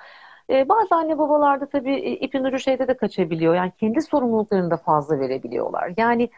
E, 0.51 0.68
bazı 0.68 0.94
anne 0.94 1.18
babalarda 1.18 1.66
tabii 1.68 1.94
e, 1.94 2.12
ipin 2.12 2.44
ucu 2.44 2.59
şeyde 2.59 2.88
de 2.88 2.96
kaçabiliyor. 2.96 3.55
Yani 3.55 3.72
kendi 3.80 4.03
sorumluluklarını 4.03 4.70
da 4.70 4.76
fazla 4.76 5.20
verebiliyorlar. 5.20 5.94
Yani 5.96 6.30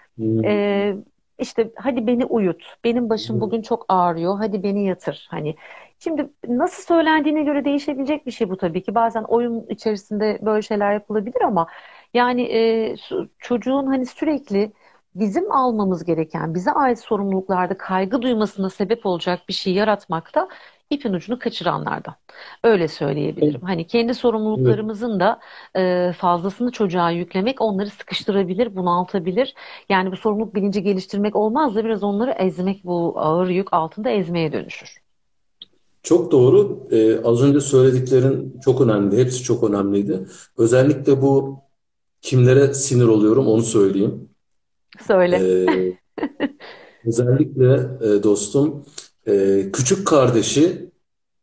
e, 0.45 0.95
işte 1.39 1.71
hadi 1.77 2.07
beni 2.07 2.25
uyut. 2.25 2.77
Benim 2.85 3.11
başım 3.11 3.41
bugün 3.41 3.63
çok 3.63 3.85
ağrıyor. 3.89 4.39
Hadi 4.39 4.63
beni 4.63 4.87
yatır. 4.87 5.27
Hani 5.31 5.55
şimdi 5.99 6.31
nasıl 6.49 6.83
söylendiğine 6.83 7.43
göre 7.43 7.65
değişebilecek 7.65 8.27
bir 8.27 8.31
şey 8.31 8.51
bu 8.51 8.57
tabii 8.57 8.83
ki. 8.83 8.95
Bazen 8.95 9.23
oyun 9.23 9.67
içerisinde 9.69 10.39
böyle 10.43 10.63
şeyler 10.63 10.93
yapılabilir 10.93 11.43
ama 11.43 11.67
yani 12.15 12.43
e, 12.43 12.95
çocuğun 13.39 13.87
hani 13.87 14.07
sürekli 14.07 14.73
bizim 15.15 15.53
almamız 15.53 16.05
gereken, 16.05 16.55
bize 16.55 16.73
ait 16.73 16.99
sorumluluklarda 16.99 17.79
kaygı 17.79 18.23
duymasına 18.23 18.71
sebep 18.71 19.07
olacak 19.07 19.41
bir 19.49 19.55
şey 19.55 19.73
yaratmakta 19.73 20.49
ipin 20.91 21.13
ucunu 21.13 21.39
kaçıranlardan. 21.39 22.15
Öyle 22.65 22.89
söyleyebilirim. 22.89 23.61
Hani 23.61 23.87
kendi 23.87 24.15
sorumluluklarımızın 24.15 25.21
da 25.21 25.41
e, 25.77 26.13
fazlasını 26.13 26.71
çocuğa 26.73 27.11
yüklemek 27.11 27.61
onları 27.61 27.91
sıkıştırabilir, 27.91 28.77
bunaltabilir. 28.77 29.55
Yani 29.89 30.13
bu 30.13 30.17
sorumluluk 30.17 30.55
bilinci 30.55 30.83
geliştirmek 30.83 31.37
olmaz 31.37 31.75
da 31.75 31.85
biraz 31.85 32.03
onları 32.03 32.31
ezmek 32.31 32.85
bu 32.85 33.15
ağır 33.17 33.49
yük 33.49 33.73
altında 33.73 34.11
ezmeye 34.11 34.53
dönüşür. 34.53 35.03
Çok 36.03 36.33
doğru. 36.33 36.89
Ee, 36.91 37.21
az 37.25 37.43
önce 37.43 37.61
söylediklerin 37.61 38.61
çok 38.65 38.81
önemli. 38.81 39.19
Hepsi 39.19 39.43
çok 39.43 39.65
önemliydi. 39.65 40.27
Özellikle 40.59 41.23
bu 41.23 41.59
kimlere 42.21 42.75
sinir 42.75 43.07
oluyorum 43.07 43.47
onu 43.47 43.63
söyleyeyim. 43.63 44.32
Söyle. 45.01 45.37
Ee, 45.37 45.99
özellikle 47.07 47.75
e, 47.75 48.23
dostum 48.23 48.85
e, 49.27 49.65
küçük 49.73 50.07
kardeşi 50.07 50.91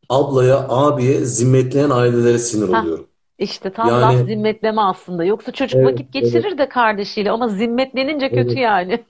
ablaya, 0.08 0.68
abiye 0.68 1.24
zimmetleyen 1.24 1.90
ailelere 1.90 2.38
sinir 2.38 2.68
Hah, 2.68 2.84
oluyorum. 2.84 3.06
işte 3.38 3.72
tam 3.72 3.88
laf 3.88 4.14
Yani 4.14 4.26
zimmetleme 4.26 4.80
aslında. 4.80 5.24
Yoksa 5.24 5.52
çocuk 5.52 5.80
evet, 5.80 5.86
vakit 5.86 6.00
evet, 6.00 6.12
geçirir 6.12 6.58
de 6.58 6.68
kardeşiyle 6.68 7.30
ama 7.30 7.48
zimmetlenince 7.48 8.28
kötü 8.28 8.40
evet. 8.40 8.58
yani. 8.58 9.04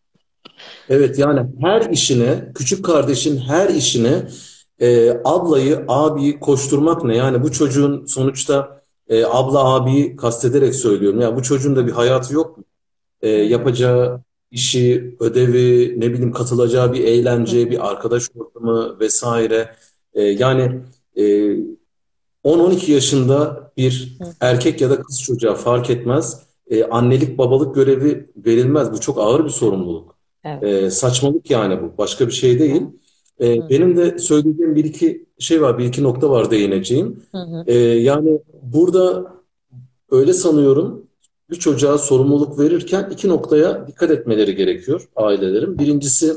Evet 0.89 1.19
yani 1.19 1.47
her 1.61 1.91
işine, 1.91 2.53
küçük 2.55 2.85
kardeşin 2.85 3.39
her 3.39 3.69
işine 3.69 4.23
e, 4.81 5.11
ablayı, 5.25 5.85
abiyi 5.89 6.41
koşturmak 6.41 7.05
ne? 7.05 7.17
Yani 7.17 7.43
bu 7.43 7.53
çocuğun 7.53 8.05
sonuçta 8.07 8.83
e, 9.09 9.25
abla, 9.25 9.75
abiyi 9.75 10.17
kastederek 10.17 10.75
söylüyorum. 10.75 11.21
Ya 11.21 11.37
bu 11.37 11.43
çocuğun 11.43 11.77
da 11.77 11.87
bir 11.87 11.93
hayatı 11.93 12.35
yok 12.35 12.59
mu? 12.59 12.65
E, 13.23 13.29
yapacağı 13.29 14.23
işi, 14.51 15.17
ödevi, 15.21 15.95
ne 16.01 16.13
bileyim 16.13 16.33
katılacağı 16.33 16.93
bir 16.93 17.05
eğlence, 17.05 17.71
bir 17.71 17.91
arkadaş 17.91 18.29
ortamı 18.35 19.01
vesaire. 19.01 19.69
E, 20.15 20.23
yani 20.23 20.81
e, 21.17 21.23
10-12 22.45 22.91
yaşında 22.93 23.71
bir 23.77 24.19
erkek 24.41 24.81
ya 24.81 24.91
da 24.91 25.03
kız 25.03 25.23
çocuğa 25.23 25.55
fark 25.55 25.91
etmez. 25.91 26.43
E, 26.71 26.85
annelik 26.85 27.39
babalık 27.39 27.75
görevi 27.75 28.31
verilmez. 28.47 28.93
Bu 28.93 29.01
çok 29.01 29.19
ağır 29.19 29.45
bir 29.45 29.51
sorumluluk. 29.51 30.17
Evet. 30.45 30.63
E, 30.63 30.91
saçmalık 30.91 31.51
yani 31.51 31.83
bu. 31.83 31.99
Başka 31.99 32.27
bir 32.27 32.33
şey 32.33 32.59
değil. 32.59 32.83
hı, 32.83 33.45
E, 33.45 33.69
benim 33.71 33.97
de 33.97 34.19
söyleyeceğim 34.19 34.75
bir 34.75 34.85
iki 34.85 35.27
şey 35.39 35.63
var, 35.63 35.79
bir 35.79 35.85
iki 35.85 36.03
nokta 36.03 36.31
var 36.31 36.51
değineceğim. 36.51 37.23
hı 37.33 37.39
hı, 37.39 37.65
E, 37.67 37.75
yani 37.79 38.39
burada 38.63 39.33
öyle 40.11 40.33
sanıyorum 40.33 41.07
bir 41.51 41.57
çocuğa 41.57 41.99
sorumluluk 41.99 42.59
verirken 42.59 43.09
iki 43.13 43.29
noktaya 43.29 43.87
dikkat 43.89 44.11
etmeleri 44.11 44.57
gerekiyor 44.57 45.09
ailelerin. 45.17 45.79
Birincisi 45.79 46.37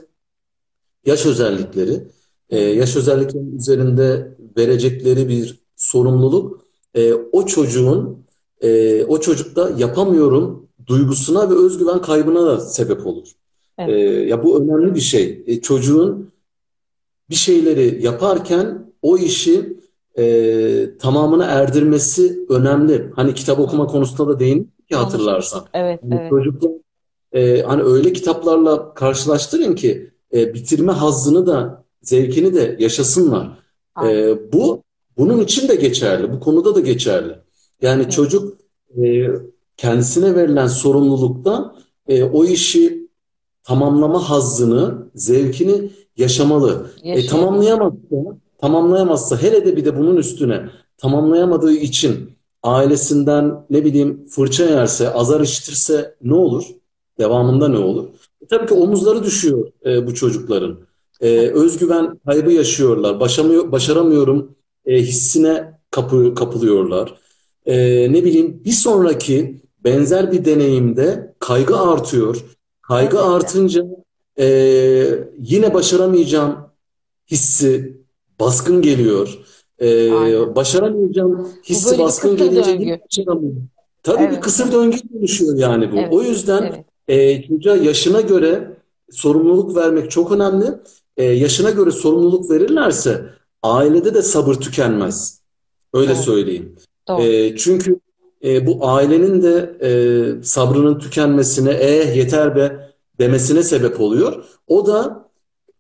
yaş 1.05 1.25
özellikleri. 1.25 2.03
Ee, 2.49 2.59
yaş 2.59 2.95
özelliklerinin 2.95 3.57
üzerinde 3.57 4.37
verecekleri 4.57 5.29
bir 5.29 5.59
sorumluluk 5.75 6.65
e, 6.93 7.13
o 7.13 7.45
çocuğun 7.45 8.25
e, 8.61 9.03
o 9.03 9.19
çocukta 9.19 9.71
yapamıyorum 9.77 10.67
duygusuna 10.87 11.49
ve 11.49 11.53
özgüven 11.53 12.01
kaybına 12.01 12.45
da 12.45 12.59
sebep 12.59 13.05
olur. 13.05 13.27
E, 13.77 13.83
evet. 13.83 14.29
ya 14.29 14.43
bu 14.43 14.61
önemli 14.61 14.95
bir 14.95 15.01
şey. 15.01 15.43
E, 15.47 15.61
çocuğun 15.61 16.31
bir 17.29 17.35
şeyleri 17.35 18.03
yaparken 18.03 18.93
o 19.01 19.17
işi 19.17 19.77
e, 20.17 20.97
tamamına 20.99 21.45
erdirmesi 21.45 22.45
önemli. 22.49 23.11
Hani 23.15 23.33
kitap 23.33 23.59
okuma 23.59 23.87
konusunda 23.87 24.27
da 24.27 24.39
değindik 24.39 24.72
ki 24.93 25.03
hatırlarsan. 25.03 25.65
Evet, 25.73 25.99
Hani 26.03 26.15
evet. 26.15 26.29
çocuklar 26.29 26.71
e, 27.33 27.61
hani 27.61 27.81
öyle 27.83 28.13
kitaplarla 28.13 28.93
karşılaştırın 28.93 29.75
ki 29.75 30.11
e, 30.33 30.53
bitirme 30.53 30.91
hazzını 30.91 31.47
da 31.47 31.83
zevkini 32.01 32.53
de 32.53 32.75
yaşasınlar. 32.79 33.49
E, 34.05 34.37
bu 34.53 34.83
bunun 35.17 35.39
için 35.39 35.67
de 35.67 35.75
geçerli. 35.75 36.31
Bu 36.31 36.39
konuda 36.39 36.75
da 36.75 36.79
geçerli. 36.79 37.35
Yani 37.81 38.01
Evet. 38.03 38.11
çocuk 38.11 38.57
e, 39.03 39.27
kendisine 39.77 40.35
verilen 40.35 40.67
sorumlulukta 40.67 41.75
e, 42.07 42.23
o 42.23 42.45
işi 42.45 43.09
tamamlama 43.63 44.29
hazzını, 44.29 45.07
zevkini 45.15 45.91
yaşamalı. 46.17 46.91
E, 47.03 47.25
tamamlayamazsa, 47.25 47.97
tamamlayamazsa 48.57 49.41
hele 49.41 49.65
de 49.65 49.75
bir 49.77 49.85
de 49.85 49.97
bunun 49.97 50.17
üstüne 50.17 50.69
tamamlayamadığı 50.97 51.73
için 51.73 52.29
ailesinden 52.63 53.65
ne 53.69 53.85
bileyim 53.85 54.25
fırça 54.29 54.65
yerse, 54.65 55.09
azar 55.09 55.41
işitirse 55.41 56.15
ne 56.23 56.33
olur? 56.33 56.63
Devamında 57.19 57.67
ne 57.67 57.77
olur? 57.77 58.07
E, 58.41 58.45
tabii 58.47 58.65
ki 58.67 58.73
omuzları 58.73 59.23
düşüyor 59.23 59.71
e, 59.85 60.07
bu 60.07 60.13
çocukların. 60.15 60.77
E, 61.21 61.29
Evet. 61.29 61.55
özgüven 61.55 62.19
kaybı 62.25 62.51
yaşıyorlar. 62.51 63.19
Başamıyor, 63.19 63.71
başaramıyorum 63.71 64.55
e, 64.85 65.01
hissine 65.01 65.79
kapı, 65.91 66.35
kapılıyorlar. 66.35 67.13
E, 67.65 67.75
ne 68.13 68.23
bileyim 68.23 68.61
bir 68.65 68.71
sonraki 68.71 69.61
benzer 69.83 70.31
bir 70.31 70.45
deneyimde 70.45 71.35
kaygı 71.39 71.77
artıyor. 71.79 72.43
Kaygı 72.81 73.17
Elbette. 73.17 73.29
artınca 73.29 73.85
e, 74.39 74.45
yine 75.39 75.73
başaramayacağım 75.73 76.55
hissi 77.31 77.97
baskın 78.39 78.81
geliyor. 78.81 79.37
E, 79.79 80.11
Aynen. 80.11 80.55
başaramayacağım 80.55 81.49
hissi 81.65 81.95
bir 81.95 81.99
baskın 82.03 82.37
kısır 82.37 82.51
gelince 82.51 82.79
döngü. 82.79 82.99
başaramıyorum. 83.05 83.69
Tabii 84.03 84.23
bir 84.23 84.27
Evet, 84.27 84.39
kısır 84.39 84.63
evet, 84.63 84.73
döngüye 84.73 85.03
dönüşüyor 85.13 85.57
yani 85.57 85.91
bu. 85.91 85.97
evet, 85.97 86.13
O 86.13 86.21
yüzden 86.21 86.63
evet. 86.63 86.85
e, 87.07 87.47
çocuğa 87.47 87.75
yaşına 87.75 88.21
göre 88.21 88.77
sorumluluk 89.11 89.75
vermek 89.75 90.11
çok 90.11 90.31
önemli. 90.31 90.65
E, 91.17 91.23
yaşına 91.23 91.69
göre 91.69 91.91
sorumluluk 91.91 92.51
verirlerse 92.51 93.21
ailede 93.63 94.13
de 94.13 94.21
sabır 94.21 94.53
tükenmez. 94.55 95.39
Öyle 95.93 96.15
Doğru, 96.15 96.21
söyleyeyim. 96.23 96.75
doğru. 97.07 97.21
E, 97.21 97.57
çünkü 97.57 97.99
e, 98.43 98.67
bu 98.67 98.77
ailenin 98.87 99.41
de 99.41 99.77
e, 99.81 99.89
sabrının 100.43 100.99
tükenmesine, 100.99 101.71
eh 101.71 102.15
yeter 102.15 102.55
be 102.55 102.93
demesine 103.19 103.63
sebep 103.63 104.01
oluyor. 104.01 104.45
O 104.67 104.87
da 104.87 105.22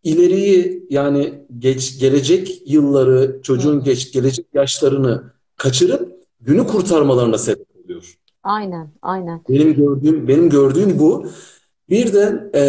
ileriyi 0.03 0.87
yani 0.89 1.45
geç, 1.59 1.99
gelecek 1.99 2.61
yılları, 2.65 3.39
çocuğun 3.43 3.79
hı, 3.79 3.83
geç, 3.83 4.11
gelecek 4.11 4.45
yaşlarını 4.53 5.23
kaçırıp 5.57 6.13
günü 6.41 6.67
kurtarmalarına 6.67 7.37
sebep 7.37 7.67
oluyor. 7.83 8.17
Aynen, 8.43 8.89
aynen. 9.01 9.41
Benim 9.49 9.73
gördüğüm 9.73 10.27
benim 10.27 10.49
gördüğüm 10.49 10.99
bu. 10.99 11.27
Bir 11.89 12.13
de 12.13 12.51
e, 12.55 12.63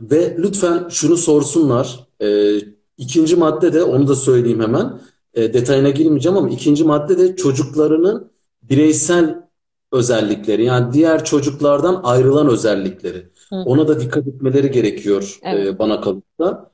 ve 0.00 0.36
lütfen 0.38 0.88
şunu 0.88 1.16
sorsunlar. 1.16 2.06
E, 2.20 2.58
ikinci 2.96 3.36
madde 3.36 3.72
de 3.72 3.82
onu 3.82 4.08
da 4.08 4.14
söyleyeyim 4.14 4.60
hemen. 4.60 5.00
E, 5.34 5.54
detayına 5.54 5.90
girmeyeceğim 5.90 6.38
ama 6.38 6.48
ikinci 6.48 6.84
madde 6.84 7.18
de 7.18 7.36
çocuklarının 7.36 8.30
bireysel 8.62 9.48
özellikleri 9.92 10.64
yani 10.64 10.92
diğer 10.92 11.24
çocuklardan 11.24 12.00
ayrılan 12.04 12.48
özellikleri. 12.48 13.30
Hı 13.50 13.56
hı. 13.56 13.62
Ona 13.62 13.88
da 13.88 14.00
dikkat 14.00 14.26
etmeleri 14.26 14.70
gerekiyor 14.70 15.38
evet. 15.42 15.66
e, 15.66 15.78
bana 15.78 16.00
kalırsa 16.00 16.70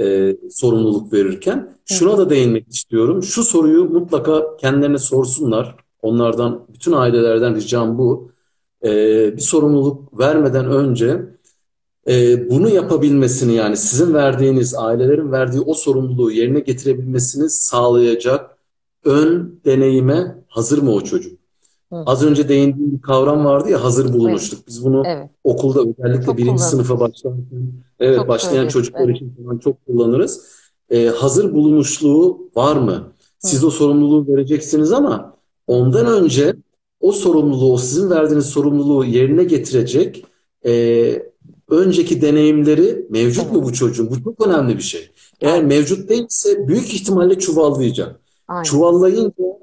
e, 0.00 0.36
sorumluluk 0.50 1.12
verirken. 1.12 1.76
Şuna 1.84 2.18
da 2.18 2.30
değinmek 2.30 2.68
istiyorum. 2.68 3.22
Şu 3.22 3.42
soruyu 3.42 3.84
mutlaka 3.84 4.56
kendilerine 4.56 4.98
sorsunlar. 4.98 5.76
Onlardan, 6.02 6.66
bütün 6.72 6.92
ailelerden 6.92 7.54
ricam 7.54 7.98
bu. 7.98 8.32
E, 8.84 8.88
bir 9.36 9.42
sorumluluk 9.42 10.18
vermeden 10.18 10.66
önce 10.66 11.20
e, 12.08 12.50
bunu 12.50 12.68
yapabilmesini 12.68 13.54
yani 13.54 13.76
sizin 13.76 14.14
verdiğiniz, 14.14 14.74
ailelerin 14.74 15.32
verdiği 15.32 15.60
o 15.60 15.74
sorumluluğu 15.74 16.30
yerine 16.30 16.60
getirebilmesini 16.60 17.50
sağlayacak 17.50 18.58
ön 19.04 19.60
deneyime 19.64 20.44
hazır 20.48 20.82
mı 20.82 20.92
o 20.92 21.00
çocuk? 21.00 21.41
Hı. 21.92 22.02
Az 22.06 22.24
önce 22.24 22.48
değindiğim 22.48 22.92
bir 22.92 23.02
kavram 23.02 23.44
vardı 23.44 23.70
ya 23.70 23.84
hazır 23.84 24.12
bulunuşluk. 24.12 24.58
Evet. 24.58 24.68
Biz 24.68 24.84
bunu 24.84 25.02
evet. 25.06 25.30
okulda 25.44 25.80
özellikle 25.80 26.26
çok 26.26 26.38
birinci 26.38 26.62
sınıfa 26.62 27.00
başlarken 27.00 27.72
evet 28.00 28.16
çok 28.16 28.28
başlayan 28.28 28.68
çocuklar 28.68 29.04
evet. 29.04 29.16
için 29.16 29.34
falan 29.42 29.58
çok 29.58 29.86
kullanırız. 29.86 30.46
Ee, 30.90 31.06
hazır 31.06 31.54
bulunuşluğu 31.54 32.50
var 32.56 32.76
mı? 32.76 33.12
Siz 33.38 33.62
Hı. 33.62 33.66
o 33.66 33.70
sorumluluğu 33.70 34.28
vereceksiniz 34.28 34.92
ama 34.92 35.36
ondan 35.66 36.06
önce 36.06 36.56
o 37.00 37.12
sorumluluğu, 37.12 37.72
o 37.72 37.76
sizin 37.76 38.10
verdiğiniz 38.10 38.46
sorumluluğu 38.46 39.04
yerine 39.04 39.44
getirecek 39.44 40.24
e, 40.66 40.72
önceki 41.70 42.22
deneyimleri 42.22 43.06
mevcut 43.10 43.52
mu 43.52 43.64
bu 43.64 43.72
çocuğun? 43.72 44.10
Bu 44.10 44.24
çok 44.24 44.46
önemli 44.46 44.76
bir 44.76 44.82
şey. 44.82 45.10
Eğer 45.40 45.64
mevcut 45.64 46.08
değilse 46.08 46.68
büyük 46.68 46.94
ihtimalle 46.94 47.38
çuvallayacak. 47.38 48.20
Aynen. 48.48 48.62
Çuvallayınca 48.62 49.61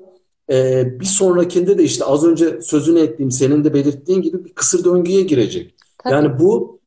e, 0.51 0.87
bir 0.99 1.05
sonrakinde 1.05 1.77
de 1.77 1.83
işte 1.83 2.05
az 2.05 2.25
önce 2.25 2.61
sözünü 2.61 2.99
ettiğim, 2.99 3.31
senin 3.31 3.63
de 3.63 3.73
belirttiğin 3.73 4.21
gibi 4.21 4.45
bir 4.45 4.53
kısır 4.53 4.83
döngüye 4.83 5.21
girecek. 5.21 5.75
Tabii. 5.97 6.13
Yani 6.13 6.39
bu 6.39 6.79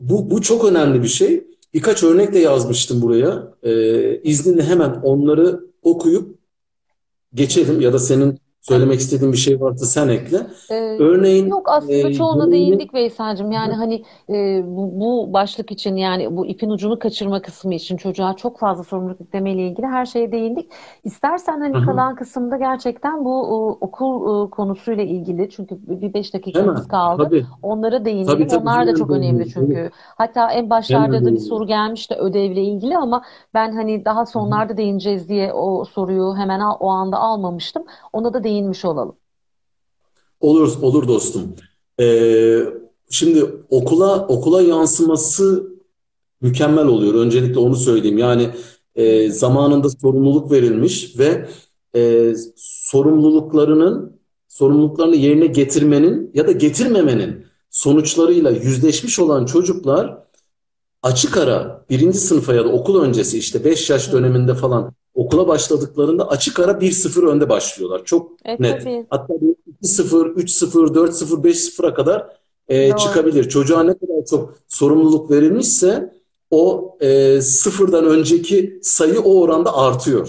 bu 0.00 0.30
bu 0.30 0.42
çok 0.42 0.64
önemli 0.64 1.02
bir 1.02 1.08
şey. 1.08 1.44
Birkaç 1.74 2.02
örnek 2.02 2.32
de 2.32 2.38
yazmıştım 2.38 3.02
buraya. 3.02 3.54
E, 3.62 4.22
izninle 4.22 4.62
hemen 4.62 4.90
onları 5.02 5.60
okuyup 5.82 6.38
geçelim 7.34 7.80
ya 7.80 7.92
da 7.92 7.98
senin 7.98 8.38
Söylemek 8.60 9.00
istediğin 9.00 9.32
bir 9.32 9.38
şey 9.38 9.60
varsa 9.60 9.86
sen 9.86 10.08
ekle. 10.08 10.46
Ee, 10.70 10.74
Örneğin 10.98 11.48
yok 11.48 11.68
aslında 11.68 12.08
e, 12.08 12.12
çoğuna 12.12 12.46
deneyimi... 12.46 12.68
değindik 12.68 12.94
Veysel'cim. 12.94 13.52
Yani 13.52 13.74
hani 13.74 14.04
e, 14.30 14.62
bu, 14.66 15.00
bu 15.00 15.32
başlık 15.32 15.70
için 15.70 15.96
yani 15.96 16.36
bu 16.36 16.46
ipin 16.46 16.70
ucunu 16.70 16.98
kaçırma 16.98 17.42
kısmı 17.42 17.74
için 17.74 17.96
çocuğa 17.96 18.36
çok 18.36 18.58
fazla 18.58 18.84
sorumluluk 18.84 19.20
yüklemeyle 19.20 19.66
ilgili 19.66 19.86
her 19.86 20.06
şeye 20.06 20.32
değindik. 20.32 20.70
İstersen 21.04 21.60
hani 21.60 21.76
Hı-hı. 21.76 21.86
kalan 21.86 22.14
kısımda 22.14 22.56
gerçekten 22.56 23.24
bu 23.24 23.42
o, 23.42 23.78
okul 23.80 24.26
o, 24.26 24.50
konusuyla 24.50 25.04
ilgili 25.04 25.50
çünkü 25.50 25.78
bir 25.82 26.14
beş 26.14 26.34
dakikamız 26.34 26.88
kaldı. 26.88 27.24
Tabii. 27.24 27.46
Onlara 27.62 28.04
değinelim. 28.04 28.26
Tabii, 28.26 28.46
tabii, 28.46 28.62
Onlar 28.62 28.86
da 28.86 28.94
çok 28.94 29.10
önemli 29.10 29.48
çünkü. 29.48 29.74
Tabii. 29.74 29.90
Hatta 30.16 30.50
en 30.52 30.70
başlarda 30.70 31.24
da 31.24 31.32
bir 31.32 31.38
soru 31.38 31.66
gelmişti 31.66 32.14
ödevle 32.14 32.62
ilgili 32.62 32.96
ama 32.96 33.22
ben 33.54 33.72
hani 33.72 34.04
daha 34.04 34.26
sonlarda 34.26 34.76
değineceğiz 34.76 35.28
diye 35.28 35.52
o 35.52 35.84
soruyu 35.84 36.34
hemen 36.36 36.60
o 36.80 36.88
anda 36.88 37.18
almamıştım. 37.18 37.84
Ona 38.12 38.34
da 38.34 38.44
değinmiş 38.50 38.84
olalım. 38.84 39.16
Olur, 40.40 40.72
olur 40.82 41.08
dostum. 41.08 41.54
Ee, 42.00 42.60
şimdi 43.10 43.44
okula 43.70 44.26
okula 44.26 44.62
yansıması 44.62 45.70
mükemmel 46.40 46.86
oluyor. 46.86 47.14
Öncelikle 47.14 47.58
onu 47.58 47.76
söyleyeyim. 47.76 48.18
Yani 48.18 48.50
e, 48.94 49.30
zamanında 49.30 49.90
sorumluluk 49.90 50.52
verilmiş 50.52 51.18
ve 51.18 51.48
e, 51.96 52.32
sorumluluklarının 52.56 54.20
sorumluluklarını 54.48 55.16
yerine 55.16 55.46
getirmenin 55.46 56.30
ya 56.34 56.46
da 56.46 56.52
getirmemenin 56.52 57.46
sonuçlarıyla 57.70 58.50
yüzleşmiş 58.50 59.18
olan 59.18 59.46
çocuklar 59.46 60.18
açık 61.02 61.36
ara 61.36 61.84
birinci 61.90 62.18
sınıfa 62.18 62.54
ya 62.54 62.64
da 62.64 62.68
okul 62.68 63.02
öncesi 63.02 63.38
işte 63.38 63.64
5 63.64 63.90
yaş 63.90 64.12
döneminde 64.12 64.54
falan 64.54 64.92
okula 65.14 65.48
başladıklarında 65.48 66.28
açık 66.28 66.60
ara 66.60 66.72
1-0 66.72 67.26
önde 67.26 67.48
başlıyorlar. 67.48 68.04
Çok 68.04 68.32
e, 68.44 68.52
net. 68.62 68.82
Tabii. 68.82 69.06
Hatta 69.10 69.34
2-0, 69.82 70.34
3-0, 70.34 70.94
4-0, 70.94 71.42
5-0'a 71.42 71.94
kadar 71.94 72.36
e, 72.68 72.96
çıkabilir. 72.96 73.48
Çocuğa 73.48 73.82
ne 73.82 73.94
kadar 73.94 74.24
çok 74.30 74.54
sorumluluk 74.68 75.30
verilmişse 75.30 76.14
o 76.50 76.96
e, 77.00 77.40
sıfırdan 77.40 78.06
önceki 78.06 78.78
sayı 78.82 79.20
o 79.20 79.40
oranda 79.40 79.76
artıyor. 79.76 80.28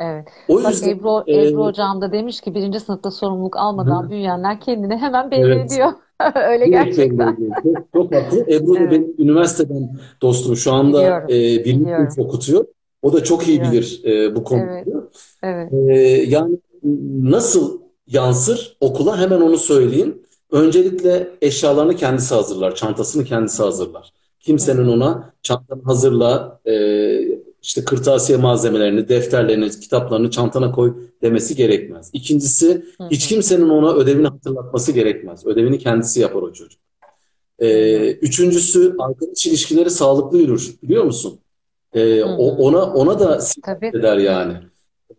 Evet. 0.00 0.28
O 0.48 0.64
Bak 0.64 0.72
yüzden, 0.72 0.88
Ebru, 0.88 1.24
e, 1.26 1.48
Ebru 1.48 1.64
Hocam 1.64 2.00
da 2.00 2.12
demiş 2.12 2.40
ki 2.40 2.54
birinci 2.54 2.80
sınıfta 2.80 3.10
sorumluluk 3.10 3.56
almadan 3.56 4.06
hı. 4.06 4.10
büyüyenler 4.10 4.60
kendini 4.60 4.96
hemen 4.96 5.30
belli 5.30 5.52
evet. 5.52 5.72
ediyor. 5.72 5.92
Öyle 6.34 6.68
gerçekten. 6.68 7.36
Çok, 7.62 7.92
çok 7.92 8.14
haklı. 8.14 8.40
Ebru 8.40 8.76
evet. 8.76 8.90
benim 8.90 9.14
üniversiteden 9.18 9.98
dostum. 10.22 10.56
Şu 10.56 10.72
anda 10.72 11.22
e, 11.22 11.64
birinci 11.64 11.90
sınıf 11.90 12.18
okutuyor. 12.18 12.64
O 13.04 13.12
da 13.12 13.24
çok 13.24 13.48
iyi 13.48 13.62
bilir 13.62 14.00
e, 14.04 14.36
bu 14.36 14.44
konuyu. 14.44 15.10
Evet. 15.42 15.68
evet. 15.72 15.72
E, 15.72 15.98
yani 16.28 16.58
nasıl 17.22 17.80
yansır 18.06 18.76
okula 18.80 19.20
hemen 19.20 19.40
onu 19.40 19.58
söyleyeyim. 19.58 20.22
Öncelikle 20.50 21.30
eşyalarını 21.42 21.96
kendisi 21.96 22.34
hazırlar, 22.34 22.74
çantasını 22.74 23.24
kendisi 23.24 23.62
hazırlar. 23.62 24.12
Kimsenin 24.40 24.88
ona 24.88 25.32
çantanı 25.42 25.82
hazırla, 25.82 26.60
e, 26.66 26.74
işte 27.62 27.84
kırtasiye 27.84 28.38
malzemelerini, 28.38 29.08
defterlerini, 29.08 29.70
kitaplarını 29.70 30.30
çantana 30.30 30.72
koy 30.72 30.94
demesi 31.22 31.56
gerekmez. 31.56 32.10
İkincisi 32.12 32.84
hiç 33.10 33.28
kimsenin 33.28 33.68
ona 33.68 33.94
ödevini 33.94 34.28
hatırlatması 34.28 34.92
gerekmez. 34.92 35.46
Ödevini 35.46 35.78
kendisi 35.78 36.20
yapar 36.20 36.42
o 36.42 36.52
çocuk. 36.52 36.80
E, 37.58 38.10
üçüncüsü 38.12 38.96
arkadaş 38.98 39.46
ilişkileri 39.46 39.90
sağlıklı 39.90 40.38
yürür 40.38 40.74
biliyor 40.82 41.04
musun? 41.04 41.38
E, 41.94 42.24
o, 42.24 42.66
ona 42.66 42.82
ona 42.92 43.20
da 43.20 43.38
Tabii. 43.62 43.86
eder 43.86 44.16
yani. 44.16 44.52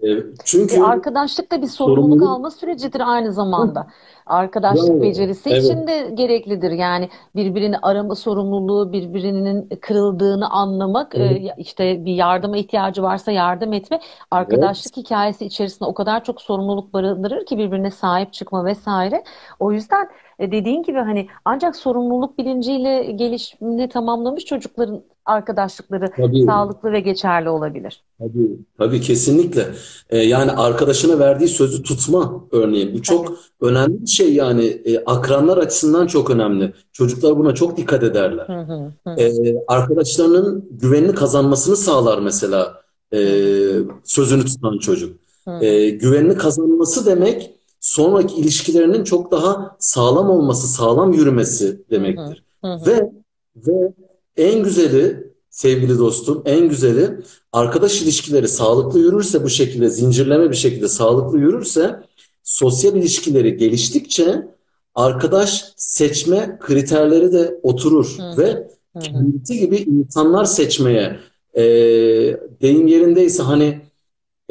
E, 0.04 0.08
çünkü 0.46 0.76
e, 0.76 0.84
arkadaşlık 0.84 1.52
da 1.52 1.62
bir 1.62 1.68
sorumluluk, 1.68 2.04
sorumluluk 2.04 2.30
alma 2.30 2.52
sürecidir 2.52 3.02
aynı 3.06 3.34
zamanda. 3.34 3.88
Arkadaşlık 4.26 4.90
Bravo. 4.90 5.02
becerisi 5.02 5.50
evet. 5.50 5.64
için 5.64 5.88
de 5.88 6.10
gereklidir. 6.14 6.72
Yani 6.72 7.10
birbirini 7.36 7.78
arama 7.78 8.16
sorumluluğu, 8.16 8.94
birbirinin 8.94 9.70
kırıldığını 9.82 10.50
anlamak, 10.50 11.16
evet. 11.16 11.32
e, 11.32 11.56
işte 11.58 12.06
bir 12.06 12.14
yardıma 12.14 12.58
ihtiyacı 12.58 13.04
varsa 13.04 13.32
yardım 13.32 13.74
etme. 13.74 14.00
Arkadaşlık 14.32 14.98
evet. 14.98 15.06
hikayesi 15.06 15.46
içerisinde 15.46 15.86
o 15.86 15.94
kadar 15.94 16.24
çok 16.24 16.42
sorumluluk 16.42 16.94
barındırır 16.94 17.46
ki 17.46 17.58
birbirine 17.58 17.92
sahip 17.92 18.34
çıkma 18.34 18.66
vesaire. 18.66 19.24
O 19.60 19.72
yüzden 19.72 20.08
e, 20.40 20.52
dediğin 20.52 20.84
gibi 20.84 20.98
hani 20.98 21.28
ancak 21.46 21.76
sorumluluk 21.76 22.38
bilinciyle 22.38 23.12
gelişimini 23.12 23.90
tamamlamış 23.90 24.46
çocukların 24.46 25.04
arkadaşlıkları 25.26 26.12
tabii. 26.18 26.44
sağlıklı 26.44 26.92
ve 26.92 27.00
geçerli 27.00 27.50
olabilir. 27.50 28.04
Tabii, 28.20 28.58
tabii 28.78 29.02
kesinlikle. 29.02 29.66
Ee, 30.10 30.18
yani 30.18 30.52
arkadaşına 30.52 31.20
verdiği 31.20 31.48
sözü 31.48 31.84
tutma 31.84 32.44
örneğin. 32.52 32.94
Bu 32.94 33.02
çok 33.02 33.28
tabii. 33.28 33.38
önemli 33.62 34.02
bir 34.02 34.08
şey 34.08 34.34
yani. 34.34 34.66
E, 34.66 35.04
akranlar 35.06 35.58
açısından 35.58 36.08
çok 36.08 36.30
önemli. 36.30 36.74
Çocuklar 36.92 37.38
buna 37.38 37.56
çok 37.56 37.78
dikkat 37.78 38.04
ederler. 38.04 38.48
Hı 38.48 38.74
hı, 38.74 38.92
hı. 39.08 39.22
Ee, 39.22 39.56
arkadaşlarının 39.68 40.70
güvenini 40.72 41.16
kazanmasını 41.16 41.76
sağlar 41.76 42.20
mesela 42.20 42.82
e, 43.14 43.20
sözünü 44.04 44.46
tutan 44.46 44.78
çocuk. 44.78 45.20
Hı. 45.48 45.66
E, 45.66 45.90
güvenini 45.90 46.38
kazanması 46.38 47.06
demek 47.06 47.55
sonraki 47.86 48.36
ilişkilerinin 48.36 49.04
çok 49.04 49.32
daha 49.32 49.76
sağlam 49.80 50.30
olması, 50.30 50.68
sağlam 50.68 51.14
yürümesi 51.14 51.82
demektir. 51.90 52.44
Hı 52.64 52.74
hı. 52.74 52.86
Ve 52.86 53.12
ve 53.56 53.94
en 54.38 54.64
güzeli 54.64 55.34
sevgili 55.50 55.98
dostum, 55.98 56.42
en 56.46 56.70
güzeli 56.70 57.20
arkadaş 57.52 58.02
ilişkileri 58.02 58.48
sağlıklı 58.48 59.00
yürürse 59.00 59.44
bu 59.44 59.50
şekilde 59.50 59.90
zincirleme 59.90 60.50
bir 60.50 60.56
şekilde 60.56 60.88
sağlıklı 60.88 61.40
yürürse 61.40 62.00
sosyal 62.44 62.96
ilişkileri 62.96 63.58
geliştikçe 63.58 64.48
arkadaş 64.96 65.74
seçme 65.76 66.58
kriterleri 66.62 67.34
de 67.34 67.60
oturur 67.64 68.18
hı. 68.18 68.38
ve 68.38 68.68
kendisi 69.00 69.60
gibi 69.60 69.78
insanlar 69.78 70.46
seçmeye 70.46 71.20
e, 71.54 71.64
deyim 72.62 72.88
yerindeyse 72.88 73.44
hani 73.44 73.82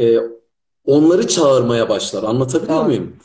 e, 0.01 0.34
onları 0.87 1.29
çağırmaya 1.29 1.89
başlar. 1.89 2.23
Anlatabiliyor 2.23 2.79
tamam. 2.79 2.87
muyum? 2.87 3.17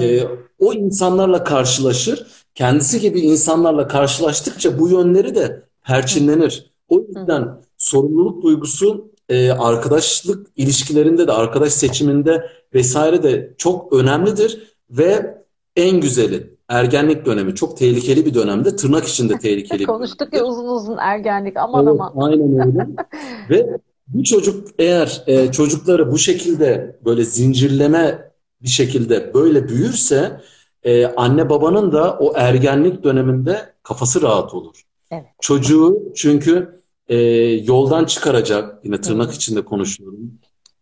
E, 0.00 0.22
o 0.58 0.72
insanlarla 0.72 1.44
karşılaşır. 1.44 2.26
Kendisi 2.54 3.00
gibi 3.00 3.20
insanlarla 3.20 3.88
karşılaştıkça 3.88 4.78
bu 4.78 4.88
yönleri 4.88 5.34
de 5.34 5.62
perçinlenir. 5.86 6.70
O 6.88 7.00
yüzden 7.00 7.48
sorumluluk 7.76 8.42
duygusu 8.42 9.10
e, 9.28 9.50
arkadaşlık 9.50 10.46
ilişkilerinde 10.56 11.26
de 11.26 11.32
arkadaş 11.32 11.72
seçiminde 11.72 12.50
vesaire 12.74 13.22
de 13.22 13.54
çok 13.58 13.92
önemlidir 13.92 14.74
ve 14.90 15.38
en 15.76 16.00
güzeli 16.00 16.58
ergenlik 16.68 17.26
dönemi 17.26 17.54
çok 17.54 17.76
tehlikeli 17.76 18.26
bir 18.26 18.34
dönemde 18.34 18.76
tırnak 18.76 19.04
içinde 19.04 19.38
tehlikeli. 19.38 19.84
Konuştuk 19.84 20.32
ya 20.32 20.44
uzun 20.44 20.68
uzun 20.68 20.96
ergenlik 20.96 21.56
aman 21.56 21.86
evet, 21.86 22.00
aman. 22.00 22.28
Aynen 22.28 22.66
öyle. 22.66 22.86
ve 23.50 23.78
bu 24.08 24.24
çocuk 24.24 24.68
eğer 24.78 25.22
e, 25.26 25.52
çocukları 25.52 26.12
bu 26.12 26.18
şekilde 26.18 26.98
böyle 27.04 27.24
zincirleme 27.24 28.32
bir 28.62 28.68
şekilde 28.68 29.34
böyle 29.34 29.68
büyürse 29.68 30.40
e, 30.82 31.06
anne 31.06 31.50
babanın 31.50 31.92
da 31.92 32.18
o 32.20 32.32
ergenlik 32.36 33.04
döneminde 33.04 33.74
kafası 33.82 34.22
rahat 34.22 34.54
olur. 34.54 34.82
Evet. 35.10 35.26
Çocuğu 35.40 36.12
çünkü 36.16 36.80
e, 37.08 37.16
yoldan 37.64 38.04
çıkaracak, 38.04 38.84
yine 38.84 39.00
tırnak 39.00 39.34
içinde 39.34 39.64
konuşuyorum. 39.64 40.38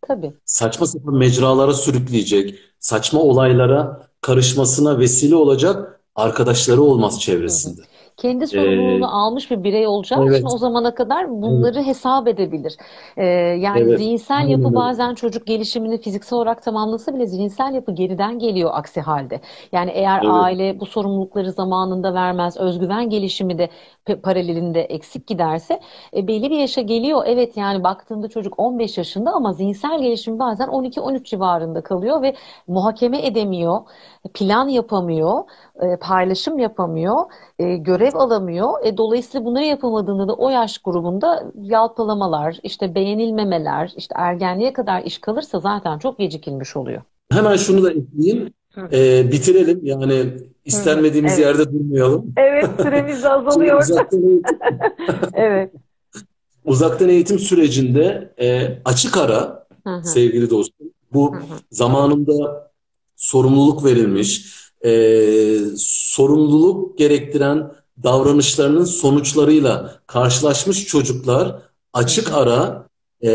Tabii. 0.08 0.32
Saçma 0.44 0.86
sapan 0.86 1.14
mecralara 1.14 1.74
sürükleyecek, 1.74 2.58
saçma 2.78 3.20
olaylara 3.20 4.08
karışmasına 4.20 4.98
vesile 4.98 5.34
olacak 5.34 6.00
arkadaşları 6.14 6.82
olmaz 6.82 7.20
çevresinde. 7.20 7.80
Kendi 8.16 8.46
sorumluluğunu 8.46 9.04
Ee, 9.04 9.08
almış 9.10 9.50
bir 9.50 9.64
birey 9.64 9.86
olacağı 9.86 10.26
evet, 10.26 10.30
için 10.30 10.46
o 10.46 10.58
zamana 10.58 10.94
kadar 10.94 11.30
bunları 11.30 11.82
hesap 11.82 12.28
edebilir. 12.28 12.76
Ee, 13.16 13.24
yani 13.60 13.82
evet, 13.82 13.96
zihinsel 13.96 14.46
aynen 14.46 14.48
yapı 14.48 14.74
bazen 14.74 15.14
çocuk 15.14 15.46
gelişimini 15.46 15.98
fiziksel 16.00 16.36
olarak 16.36 16.62
tamamlasa 16.62 17.14
bile 17.14 17.26
zihinsel 17.26 17.74
yapı 17.74 17.92
geriden 17.92 18.38
geliyor 18.38 18.70
aksi 18.74 19.00
halde. 19.00 19.40
Yani 19.72 19.90
eğer 19.90 20.22
Evet, 20.22 20.24
aile 20.24 20.80
bu 20.80 20.86
sorumlulukları 20.86 21.52
zamanında 21.52 22.14
vermez, 22.14 22.56
özgüven 22.56 23.10
gelişimi 23.10 23.58
de 23.58 23.70
paralelinde 24.22 24.80
eksik 24.82 25.26
giderse 25.26 25.80
e, 26.16 26.26
belli 26.28 26.50
bir 26.50 26.58
yaşa 26.58 26.80
geliyor. 26.80 27.22
Evet 27.26 27.56
yani 27.56 27.84
baktığında 27.84 28.28
çocuk 28.28 28.58
15 28.58 28.98
yaşında 28.98 29.30
ama 29.32 29.52
zihinsel 29.52 30.02
gelişimi 30.02 30.38
bazen 30.38 30.68
12-13 30.68 31.24
civarında 31.24 31.82
kalıyor 31.82 32.22
ve 32.22 32.34
muhakeme 32.66 33.26
edemiyor, 33.26 33.80
plan 34.34 34.68
yapamıyor, 34.68 35.44
e, 35.80 35.96
paylaşım 35.96 36.58
yapamıyor, 36.58 37.24
e, 37.58 37.76
görev 37.76 38.05
alamıyor. 38.14 38.68
E, 38.84 38.96
dolayısıyla 38.96 39.44
bunları 39.44 39.64
yapamadığında 39.64 40.28
da 40.28 40.34
o 40.34 40.50
yaş 40.50 40.78
grubunda 40.78 41.52
yalpalamalar, 41.62 42.58
işte 42.62 42.94
beğenilmemeler, 42.94 43.92
işte 43.96 44.14
ergenliğe 44.18 44.72
kadar 44.72 45.02
iş 45.02 45.18
kalırsa 45.18 45.60
zaten 45.60 45.98
çok 45.98 46.18
gecikilmiş 46.18 46.76
oluyor. 46.76 47.02
Hemen 47.32 47.56
şunu 47.56 47.82
da 47.82 47.90
ekleyeyim. 47.90 48.52
Ee, 48.92 49.32
bitirelim. 49.32 49.80
Yani 49.82 50.24
istenmediğimiz 50.64 51.32
Evet. 51.32 51.46
yerde 51.46 51.72
durmayalım. 51.72 52.32
Evet, 52.36 52.70
süremiz 52.82 53.24
azalıyor. 53.24 53.82
uzaktan 53.82 54.22
eğitim, 54.22 54.42
Evet. 55.34 55.72
uzaktan 56.64 57.08
eğitim 57.08 57.38
sürecinde 57.38 58.34
e, 58.40 58.78
açık 58.84 59.16
ara 59.16 59.66
Hı 59.86 59.94
hı, 59.94 60.04
sevgili 60.08 60.50
dostum. 60.50 60.86
Bu 61.12 61.32
hı 61.34 61.36
hı. 61.36 61.42
zamanında 61.70 62.70
sorumluluk 63.16 63.84
verilmiş, 63.84 64.56
e, 64.84 64.90
sorumluluk 65.76 66.98
gerektiren 66.98 67.70
davranışlarının 68.02 68.84
sonuçlarıyla 68.84 70.00
karşılaşmış 70.06 70.86
çocuklar 70.86 71.62
açık 71.92 72.32
ara 72.32 72.88
e, 73.24 73.28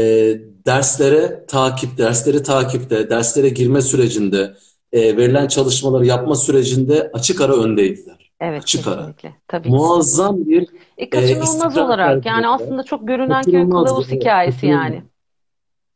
derslere 0.65 1.45
takip, 1.47 1.97
dersleri 1.97 2.43
takipte, 2.43 3.09
derslere 3.09 3.49
girme 3.49 3.81
sürecinde, 3.81 4.53
e, 4.91 5.17
verilen 5.17 5.47
çalışmaları 5.47 6.05
yapma 6.05 6.35
sürecinde 6.35 7.09
açık 7.13 7.41
ara 7.41 7.53
öndeydiler. 7.55 8.31
Evet, 8.39 8.63
Açık 8.63 8.87
ara. 8.87 8.95
kesinlikle. 8.95 9.35
Tabii 9.47 9.63
ki. 9.67 9.69
Muazzam 9.75 10.45
bir 10.45 10.67
E, 10.97 11.03
e, 11.03 11.09
kaçınılmaz 11.09 11.53
istikrar 11.53 11.85
olarak 11.85 12.09
yani 12.09 12.23
sergilediler. 12.23 12.49
aslında 12.53 12.83
çok 12.83 13.07
görünen 13.07 13.43
kılavuz 13.43 14.07
Evet, 14.09 14.21
hikayesi 14.21 14.67
yani. 14.67 15.03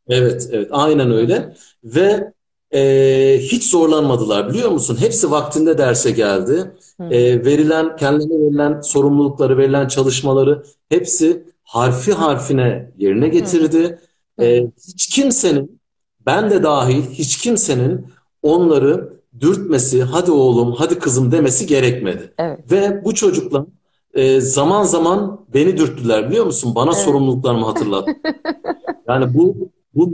Evet, 0.08 0.48
evet, 0.52 0.68
aynen 0.70 1.10
öyle. 1.10 1.54
Ve 1.84 2.32
e, 2.74 3.38
hiç 3.42 3.70
zorlanmadılar 3.70 4.48
biliyor 4.48 4.70
musun? 4.70 4.96
Hepsi 5.00 5.30
vaktinde 5.30 5.78
derse 5.78 6.10
geldi. 6.10 6.72
E, 7.10 7.44
verilen, 7.44 7.96
kendilerine 7.96 8.46
verilen 8.46 8.80
sorumlulukları, 8.80 9.58
verilen 9.58 9.88
çalışmaları 9.88 10.62
hepsi 10.88 11.44
harfi 11.62 12.12
harfine 12.12 12.92
yerine 12.98 13.28
getirdi. 13.28 13.98
E, 14.40 14.66
hiç 14.88 15.06
kimsenin, 15.06 15.80
ben 16.26 16.50
de 16.50 16.62
dahil 16.62 17.02
hiç 17.10 17.38
kimsenin 17.38 18.06
onları 18.42 19.16
dürtmesi, 19.40 20.02
hadi 20.02 20.30
oğlum, 20.30 20.72
hadi 20.72 20.98
kızım 20.98 21.32
demesi 21.32 21.66
gerekmedi. 21.66 22.32
Evet. 22.38 22.72
Ve 22.72 23.04
bu 23.04 23.14
çocuklar 23.14 23.64
e, 24.14 24.40
zaman 24.40 24.82
zaman 24.82 25.40
beni 25.54 25.76
dürttüler 25.76 26.28
biliyor 26.30 26.44
musun? 26.46 26.74
Bana 26.74 26.90
Evet. 26.94 27.04
sorumluluklarımı 27.04 27.66
hatırlat. 27.66 28.08
Yani 29.08 29.34
bu 29.34 29.56
bu 29.96 30.12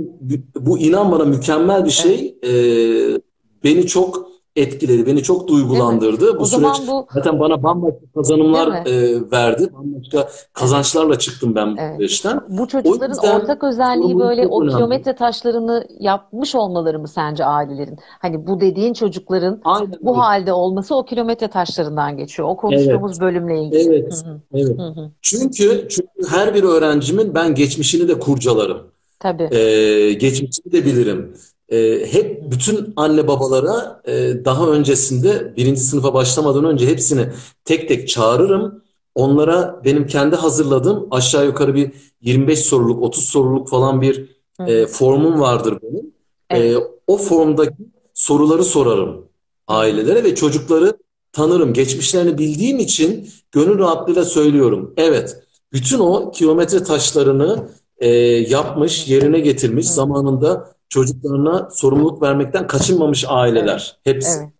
bu 0.60 0.78
inan 0.78 1.12
bana 1.12 1.24
mükemmel 1.24 1.76
bir 1.76 1.80
Evet. 1.80 1.92
şey. 1.92 2.38
Ee, 2.44 3.20
beni 3.64 3.86
çok 3.86 4.32
etkiledi, 4.56 5.06
beni 5.06 5.22
çok 5.22 5.48
duygulandırdı. 5.48 6.38
Bu 6.38 6.42
O 6.42 6.44
süreç 6.44 6.60
zaman 6.62 6.76
bu 6.88 7.06
zaten 7.14 7.40
bana 7.40 7.62
bambaşka 7.62 7.98
kazanımlar 8.14 8.86
e, 8.86 9.30
verdi. 9.32 9.68
Bambaşka 9.72 10.18
Evet. 10.18 10.48
kazançlarla 10.52 11.18
çıktım 11.18 11.54
ben 11.54 11.76
bu 11.76 11.80
Evet. 11.80 11.96
süreçten. 11.96 12.40
Bu 12.48 12.62
O 12.62 12.66
çocukların 12.66 13.10
yüzden 13.14 13.40
ortak 13.40 13.64
özelliği 13.64 14.18
böyle 14.18 14.46
o 14.46 14.62
önemli. 14.62 14.74
kilometre 14.74 15.14
taşlarını 15.14 15.84
yapmış 16.00 16.54
olmaları 16.54 16.98
mı 16.98 17.08
sence 17.08 17.44
ailelerin? 17.44 17.98
Hani 18.18 18.46
bu 18.46 18.60
dediğin 18.60 18.92
çocukların 18.92 19.60
Aynen 19.64 19.92
bu 20.02 20.18
halde 20.18 20.52
olması 20.52 20.94
o 20.96 21.04
kilometre 21.04 21.48
taşlarından 21.48 22.16
geçiyor. 22.16 22.48
O 22.48 22.50
Evet, 22.52 22.60
konuştuğumuz 22.60 23.20
bölümle 23.20 23.62
ilgili. 23.62 23.82
Evet, 23.88 24.24
hı. 24.26 24.40
evet. 24.54 24.78
Hı 24.78 24.82
hı. 24.82 25.10
Çünkü 25.22 25.86
çünkü 25.88 26.08
her 26.28 26.54
bir 26.54 26.62
öğrencimin 26.62 27.34
ben 27.34 27.54
geçmişini 27.54 28.08
de 28.08 28.18
kurcalarım. 28.18 28.92
Tabii. 29.22 29.48
Ee, 29.56 30.12
geçmişini 30.12 30.72
de 30.72 30.84
bilirim. 30.84 31.36
Ee, 31.68 32.06
hep 32.12 32.50
bütün 32.52 32.92
anne 32.96 33.28
babalara 33.28 34.02
e, 34.06 34.44
daha 34.44 34.68
öncesinde 34.68 35.54
birinci 35.56 35.80
sınıfa 35.80 36.14
başlamadan 36.14 36.64
önce 36.64 36.86
hepsini 36.86 37.28
tek 37.64 37.88
tek 37.88 38.08
çağırırım. 38.08 38.82
Onlara 39.14 39.80
benim 39.84 40.06
kendi 40.06 40.36
hazırladığım 40.36 41.08
aşağı 41.10 41.46
yukarı 41.46 41.74
bir 41.74 41.90
25 42.20 42.58
soruluk, 42.58 43.02
30 43.02 43.24
soruluk 43.24 43.68
falan 43.68 44.02
bir 44.02 44.42
Hı 44.56 44.64
e, 44.66 44.86
formum 44.86 45.40
vardır 45.40 45.78
benim. 45.82 46.06
E, 46.50 46.58
Evet. 46.58 46.82
o 47.06 47.16
formdaki 47.16 47.76
soruları 48.14 48.64
sorarım 48.64 49.28
ailelere 49.68 50.24
ve 50.24 50.34
çocukları 50.34 50.96
tanırım. 51.32 51.72
Geçmişlerini 51.72 52.38
bildiğim 52.38 52.78
için 52.78 53.28
gönül 53.52 53.78
rahatlığıyla 53.78 54.24
söylüyorum. 54.24 54.94
Evet, 54.96 55.36
bütün 55.72 55.98
o 55.98 56.30
kilometre 56.30 56.82
taşlarını 56.82 57.68
e, 58.02 58.08
yapmış, 58.48 59.08
yerine 59.08 59.40
getirmiş, 59.40 59.86
Hı 59.86 59.92
zamanında 59.92 60.68
çocuklarına 60.88 61.70
sorumluluk 61.70 62.22
vermekten 62.22 62.66
kaçınmamış 62.66 63.24
Evet. 63.24 63.32
aileler. 63.34 63.96
Hepsi. 64.04 64.40
Evet. 64.40 64.52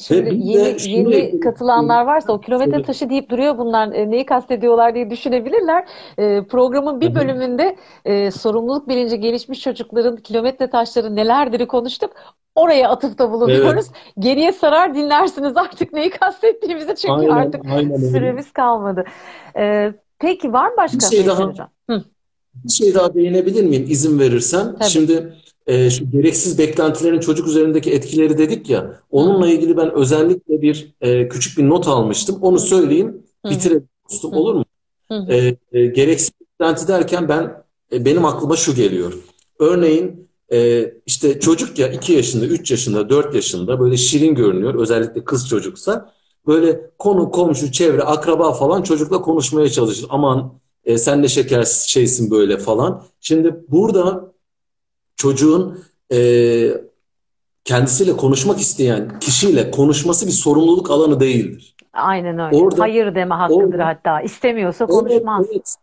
Ve 0.00 0.04
Şimdi 0.04 0.30
bir 0.30 0.36
yeni 0.36 0.80
şunu 0.80 1.14
yeni 1.14 1.40
katılanlar 1.40 2.06
varsa 2.06 2.32
o 2.32 2.40
kilometre 2.40 2.82
taşı 2.82 3.10
deyip 3.10 3.30
duruyor 3.30 3.58
bunlar 3.58 3.92
e, 3.92 4.10
neyi 4.10 4.26
kastediyorlar 4.26 4.94
diye 4.94 5.10
düşünebilirler. 5.10 5.84
E, 6.18 6.46
programın 6.46 7.00
bir 7.00 7.14
bölümünde 7.14 7.76
e, 8.04 8.30
sorumluluk 8.30 8.88
bilinci 8.88 9.20
gelişmiş 9.20 9.60
çocukların 9.60 10.16
kilometre 10.16 10.70
taşları 10.70 11.16
nelerdir 11.16 11.66
konuştuk. 11.66 12.12
Oraya 12.54 12.90
atıfta 12.90 13.24
Evet, 13.24 13.32
bulunuyoruz. 13.32 13.86
Geriye 14.18 14.52
sarar 14.52 14.94
dinlersiniz 14.94 15.56
artık 15.56 15.92
neyi 15.92 16.10
kastettiğimizi 16.10 16.94
çünkü 16.94 17.28
aynen, 17.28 17.28
artık 17.28 17.62
aynen 17.66 17.96
süremiz 17.96 18.52
kalmadı. 18.52 19.04
E, 19.56 19.92
peki 20.18 20.52
var 20.52 20.68
mı 20.68 20.76
Bir 20.92 21.00
başka 21.00 21.00
şey 21.00 21.18
Veysel 21.18 21.26
daha 21.26 21.44
Hocam? 21.48 21.70
Bir 22.54 22.72
şey 22.72 22.94
daha 22.94 23.14
değinebilir 23.14 23.64
miyim 23.64 23.86
izin 23.88 24.18
verirsen? 24.18 24.76
tabii. 24.78 24.90
Şimdi 24.90 25.32
e, 25.66 25.90
şu 25.90 26.10
gereksiz 26.10 26.58
beklentilerin 26.58 27.20
çocuk 27.20 27.48
üzerindeki 27.48 27.90
etkileri 27.90 28.38
dedik 28.38 28.70
ya, 28.70 29.00
onunla 29.10 29.48
ilgili 29.48 29.76
ben 29.76 29.94
özellikle 29.94 30.62
bir 30.62 30.94
e, 31.00 31.28
küçük 31.28 31.58
bir 31.58 31.68
not 31.68 31.88
almıştım. 31.88 32.38
Onu 32.42 32.58
söyleyeyim, 32.58 33.22
bitirelim 33.50 33.88
dostum, 34.10 34.32
olur 34.32 34.54
mu? 34.54 34.64
E, 35.28 35.56
e, 35.72 35.86
gereksiz 35.86 36.30
beklenti 36.40 36.88
derken 36.88 37.28
ben 37.28 37.64
e, 37.92 38.04
benim 38.04 38.24
aklıma 38.24 38.56
şu 38.56 38.74
geliyor. 38.74 39.12
Örneğin 39.58 40.28
e, 40.52 40.90
işte 41.06 41.40
çocuk 41.40 41.78
ya 41.78 41.88
2 41.88 42.12
yaşında, 42.12 42.46
3 42.46 42.70
yaşında, 42.70 43.10
4 43.10 43.34
yaşında 43.34 43.80
böyle 43.80 43.96
şirin 43.96 44.34
görünüyor. 44.34 44.74
Özellikle 44.74 45.24
kız 45.24 45.48
çocuksa 45.48 46.12
böyle 46.46 46.90
konu, 46.98 47.30
komşu, 47.30 47.72
çevre, 47.72 48.02
akraba 48.02 48.52
falan 48.52 48.82
çocukla 48.82 49.22
konuşmaya 49.22 49.68
çalışır. 49.68 50.06
Aman 50.08 50.59
e, 50.84 50.98
sen 50.98 51.22
ne 51.22 51.28
şeker 51.28 51.64
şeysin 51.64 52.30
böyle 52.30 52.58
falan. 52.58 53.02
Şimdi 53.20 53.56
burada 53.68 54.32
çocuğun 55.16 55.78
e, 56.12 56.18
kendisiyle 57.64 58.16
konuşmak 58.16 58.60
isteyen 58.60 59.18
kişiyle 59.20 59.70
konuşması 59.70 60.26
bir 60.26 60.32
sorumluluk 60.32 60.90
alanı 60.90 61.20
değildir. 61.20 61.76
Aynen 61.92 62.38
öyle. 62.38 62.56
Orada 62.56 62.82
Hayır 62.82 63.14
deme 63.14 63.34
hakkıdır 63.34 63.64
orada 63.64 63.86
hatta. 63.86 64.20
İstemiyorsa 64.20 64.84
evet 64.84 64.94
konuşmaz. 64.94 65.46
evet 65.52 65.74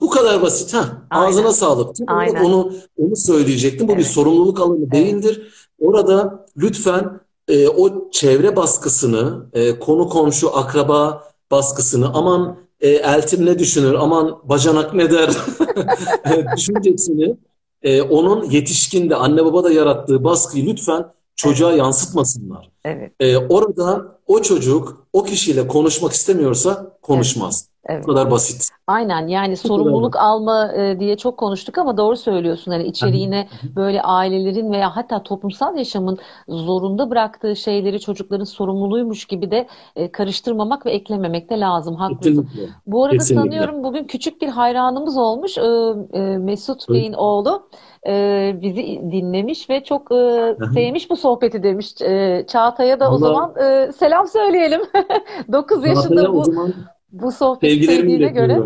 bu 0.00 0.10
kadar 0.10 0.42
basit 0.42 0.74
ha. 0.74 1.02
Ağzına 1.10 1.52
sağlık. 1.52 1.96
Aynen. 2.06 2.44
onu 2.44 2.72
onu 2.98 3.16
söyleyecektim. 3.16 3.88
Bu 3.88 3.92
bir 3.92 3.96
Evet. 3.96 4.06
sorumluluk 4.06 4.60
alanı 4.60 4.78
Evet. 4.78 4.92
değildir. 4.92 5.52
Orada 5.80 6.46
lütfen 6.56 7.20
e, 7.48 7.68
o 7.68 8.10
çevre 8.10 8.56
baskısını, 8.56 9.46
e, 9.52 9.78
konu 9.78 10.08
komşu, 10.08 10.56
akraba 10.56 11.24
baskısını, 11.50 12.10
aman 12.14 12.56
e, 12.80 12.88
eltim 12.88 13.46
ne 13.46 13.58
düşünür, 13.58 13.94
aman 13.94 14.38
bacanak 14.44 14.94
ne 14.94 15.10
der 15.10 15.30
düşüncesini 16.56 17.36
e, 17.82 18.02
onun 18.02 18.50
yetişkinde 18.50 19.16
anne 19.16 19.44
baba 19.44 19.64
da 19.64 19.70
yarattığı 19.70 20.24
baskıyı 20.24 20.66
lütfen 20.66 21.00
Evet. 21.00 21.12
çocuğa 21.36 21.72
yansıtmasınlar. 21.72 22.70
Evet. 22.84 23.12
E, 23.20 23.36
orada 23.36 24.18
o 24.26 24.42
çocuk 24.42 25.06
o 25.12 25.24
kişiyle 25.24 25.66
konuşmak 25.66 26.12
istemiyorsa 26.12 26.76
Evet. 26.80 27.02
konuşmaz. 27.02 27.68
Evet. 27.88 28.04
Bu 28.04 28.06
kadar 28.08 28.30
basit. 28.30 28.68
Aynen 28.86 29.26
yani 29.26 29.52
Bu 29.52 29.56
kadar 29.56 29.68
sorumluluk 29.68 30.14
basit. 30.14 30.22
alma 30.24 30.72
e, 30.72 31.00
diye 31.00 31.16
çok 31.16 31.36
konuştuk 31.36 31.78
ama 31.78 31.96
doğru 31.96 32.16
söylüyorsun. 32.16 32.72
Hani 32.72 32.84
içeriğine 32.84 33.48
böyle 33.76 34.02
ailelerin 34.02 34.72
veya 34.72 34.96
hatta 34.96 35.22
toplumsal 35.22 35.76
yaşamın 35.76 36.18
zorunda 36.48 37.10
bıraktığı 37.10 37.56
şeyleri 37.56 38.00
çocukların 38.00 38.44
sorumluluğuymuş 38.44 39.24
gibi 39.24 39.50
de 39.50 39.66
e, 39.96 40.12
karıştırmamak 40.12 40.86
ve 40.86 40.90
eklememek 40.90 41.50
de 41.50 41.60
lazım. 41.60 41.94
Haklısın. 41.94 42.22
Kesinlikle. 42.48 42.72
Bu 42.86 43.04
arada 43.04 43.16
Kesinlikle. 43.18 43.42
sanıyorum 43.50 43.84
bugün 43.84 44.04
küçük 44.04 44.42
bir 44.42 44.48
hayranımız 44.48 45.16
olmuş. 45.16 45.58
Ee, 45.58 45.62
e, 46.12 46.20
Mesut 46.38 46.84
Evet. 46.88 47.00
Bey'in 47.00 47.12
oğlu 47.12 47.68
e, 48.06 48.52
bizi 48.62 48.82
dinlemiş 49.12 49.70
ve 49.70 49.84
çok 49.84 50.12
e, 50.12 50.56
sevmiş 50.74 51.10
bu 51.10 51.16
sohbeti 51.16 51.62
demiş. 51.62 52.02
E, 52.02 52.44
Çağatay'a 52.48 53.00
da 53.00 53.04
o 53.10 53.14
Allah- 53.14 53.18
zaman 53.18 53.54
e, 53.56 53.92
selam 53.92 54.26
söyleyelim. 54.28 54.80
9 55.52 55.86
yaşında 55.86 56.02
Çağatay'a 56.08 56.30
o 56.30 56.34
bu 56.34 56.44
zaman 56.44 56.74
bu 57.12 57.32
sohbeti 57.32 57.74
sevgilerimi 57.74 58.10
sevdiğine 58.10 58.28
göre. 58.28 58.58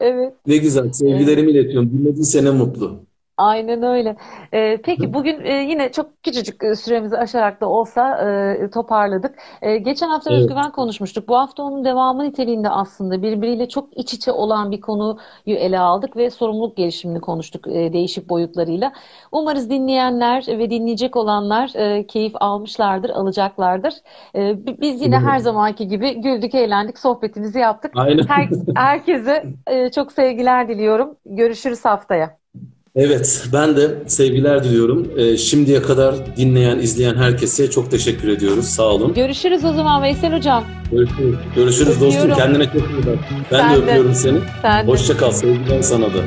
Evet. 0.00 0.34
Ne 0.46 0.56
güzel. 0.56 0.92
Sevgilerimi 0.92 1.50
iletiyorum. 1.50 1.90
Dinlediyse 1.90 2.44
ne 2.44 2.50
mutlu. 2.50 3.00
Aynen 3.38 3.82
öyle. 3.82 4.16
Ee, 4.54 4.78
peki 4.84 5.14
bugün 5.14 5.40
e, 5.44 5.52
yine 5.52 5.92
çok 5.92 6.22
küçücük 6.22 6.64
e, 6.64 6.74
süremizi 6.76 7.16
aşarak 7.18 7.60
da 7.60 7.68
olsa 7.68 8.18
e, 8.64 8.70
toparladık. 8.70 9.38
E, 9.62 9.76
geçen 9.78 10.08
hafta 10.08 10.30
Evet. 10.30 10.40
Özgüven 10.40 10.72
konuşmuştuk. 10.72 11.28
Bu 11.28 11.36
hafta 11.38 11.62
onun 11.62 11.84
devamı 11.84 12.24
niteliğinde 12.24 12.68
aslında 12.70 13.22
birbiriyle 13.22 13.68
çok 13.68 13.96
iç 13.98 14.14
içe 14.14 14.32
olan 14.32 14.70
bir 14.70 14.80
konuyu 14.80 15.16
ele 15.46 15.78
aldık 15.78 16.16
ve 16.16 16.30
sorumluluk 16.30 16.76
gelişimini 16.76 17.20
konuştuk 17.20 17.68
e, 17.68 17.92
değişik 17.92 18.28
boyutlarıyla. 18.28 18.92
Umarız 19.32 19.70
dinleyenler 19.70 20.44
ve 20.48 20.70
dinleyecek 20.70 21.16
olanlar 21.16 21.70
e, 21.74 22.06
keyif 22.06 22.32
almışlardır, 22.40 23.10
alacaklardır. 23.10 23.94
E, 24.34 24.66
bi- 24.66 24.80
biz 24.80 25.02
yine 25.02 25.18
her 25.18 25.38
zamanki 25.38 25.88
gibi 25.88 26.20
güldük, 26.20 26.54
eğlendik, 26.54 26.98
sohbetimizi 26.98 27.58
yaptık. 27.58 27.92
Aynen. 27.96 28.26
Her, 28.26 28.48
herkese 28.74 29.44
e, 29.66 29.90
çok 29.90 30.12
sevgiler 30.12 30.68
diliyorum. 30.68 31.16
Görüşürüz 31.26 31.84
haftaya. 31.84 32.38
Evet, 33.00 33.44
ben 33.52 33.76
de 33.76 33.94
sevgiler 34.06 34.64
diliyorum. 34.64 35.08
Ee, 35.16 35.36
şimdiye 35.36 35.82
kadar 35.82 36.14
dinleyen, 36.36 36.78
izleyen 36.78 37.14
herkese 37.14 37.70
çok 37.70 37.90
teşekkür 37.90 38.28
ediyoruz. 38.28 38.64
Sağ 38.64 38.82
olun. 38.86 39.14
Görüşürüz 39.14 39.64
o 39.64 39.72
zaman 39.72 40.02
Veysel 40.02 40.36
Hocam. 40.36 40.64
Görüşürüz. 40.92 41.34
Görüşürüz 41.56 41.88
dostum. 42.00 42.08
Öpüyorum. 42.08 42.36
Kendine 42.36 42.64
çok 42.64 42.74
iyi 42.90 43.06
bak. 43.06 43.18
Ben 43.52 43.58
Sen 43.58 43.72
de 43.72 43.76
de. 43.76 43.82
öpüyorum 43.90 44.14
seni. 44.14 44.38
Sen 44.62 44.86
de. 44.86 44.90
Hoşça 44.90 45.16
kal. 45.16 45.30
Sevgiler 45.32 45.82
sana 45.82 46.06
da. 46.06 46.18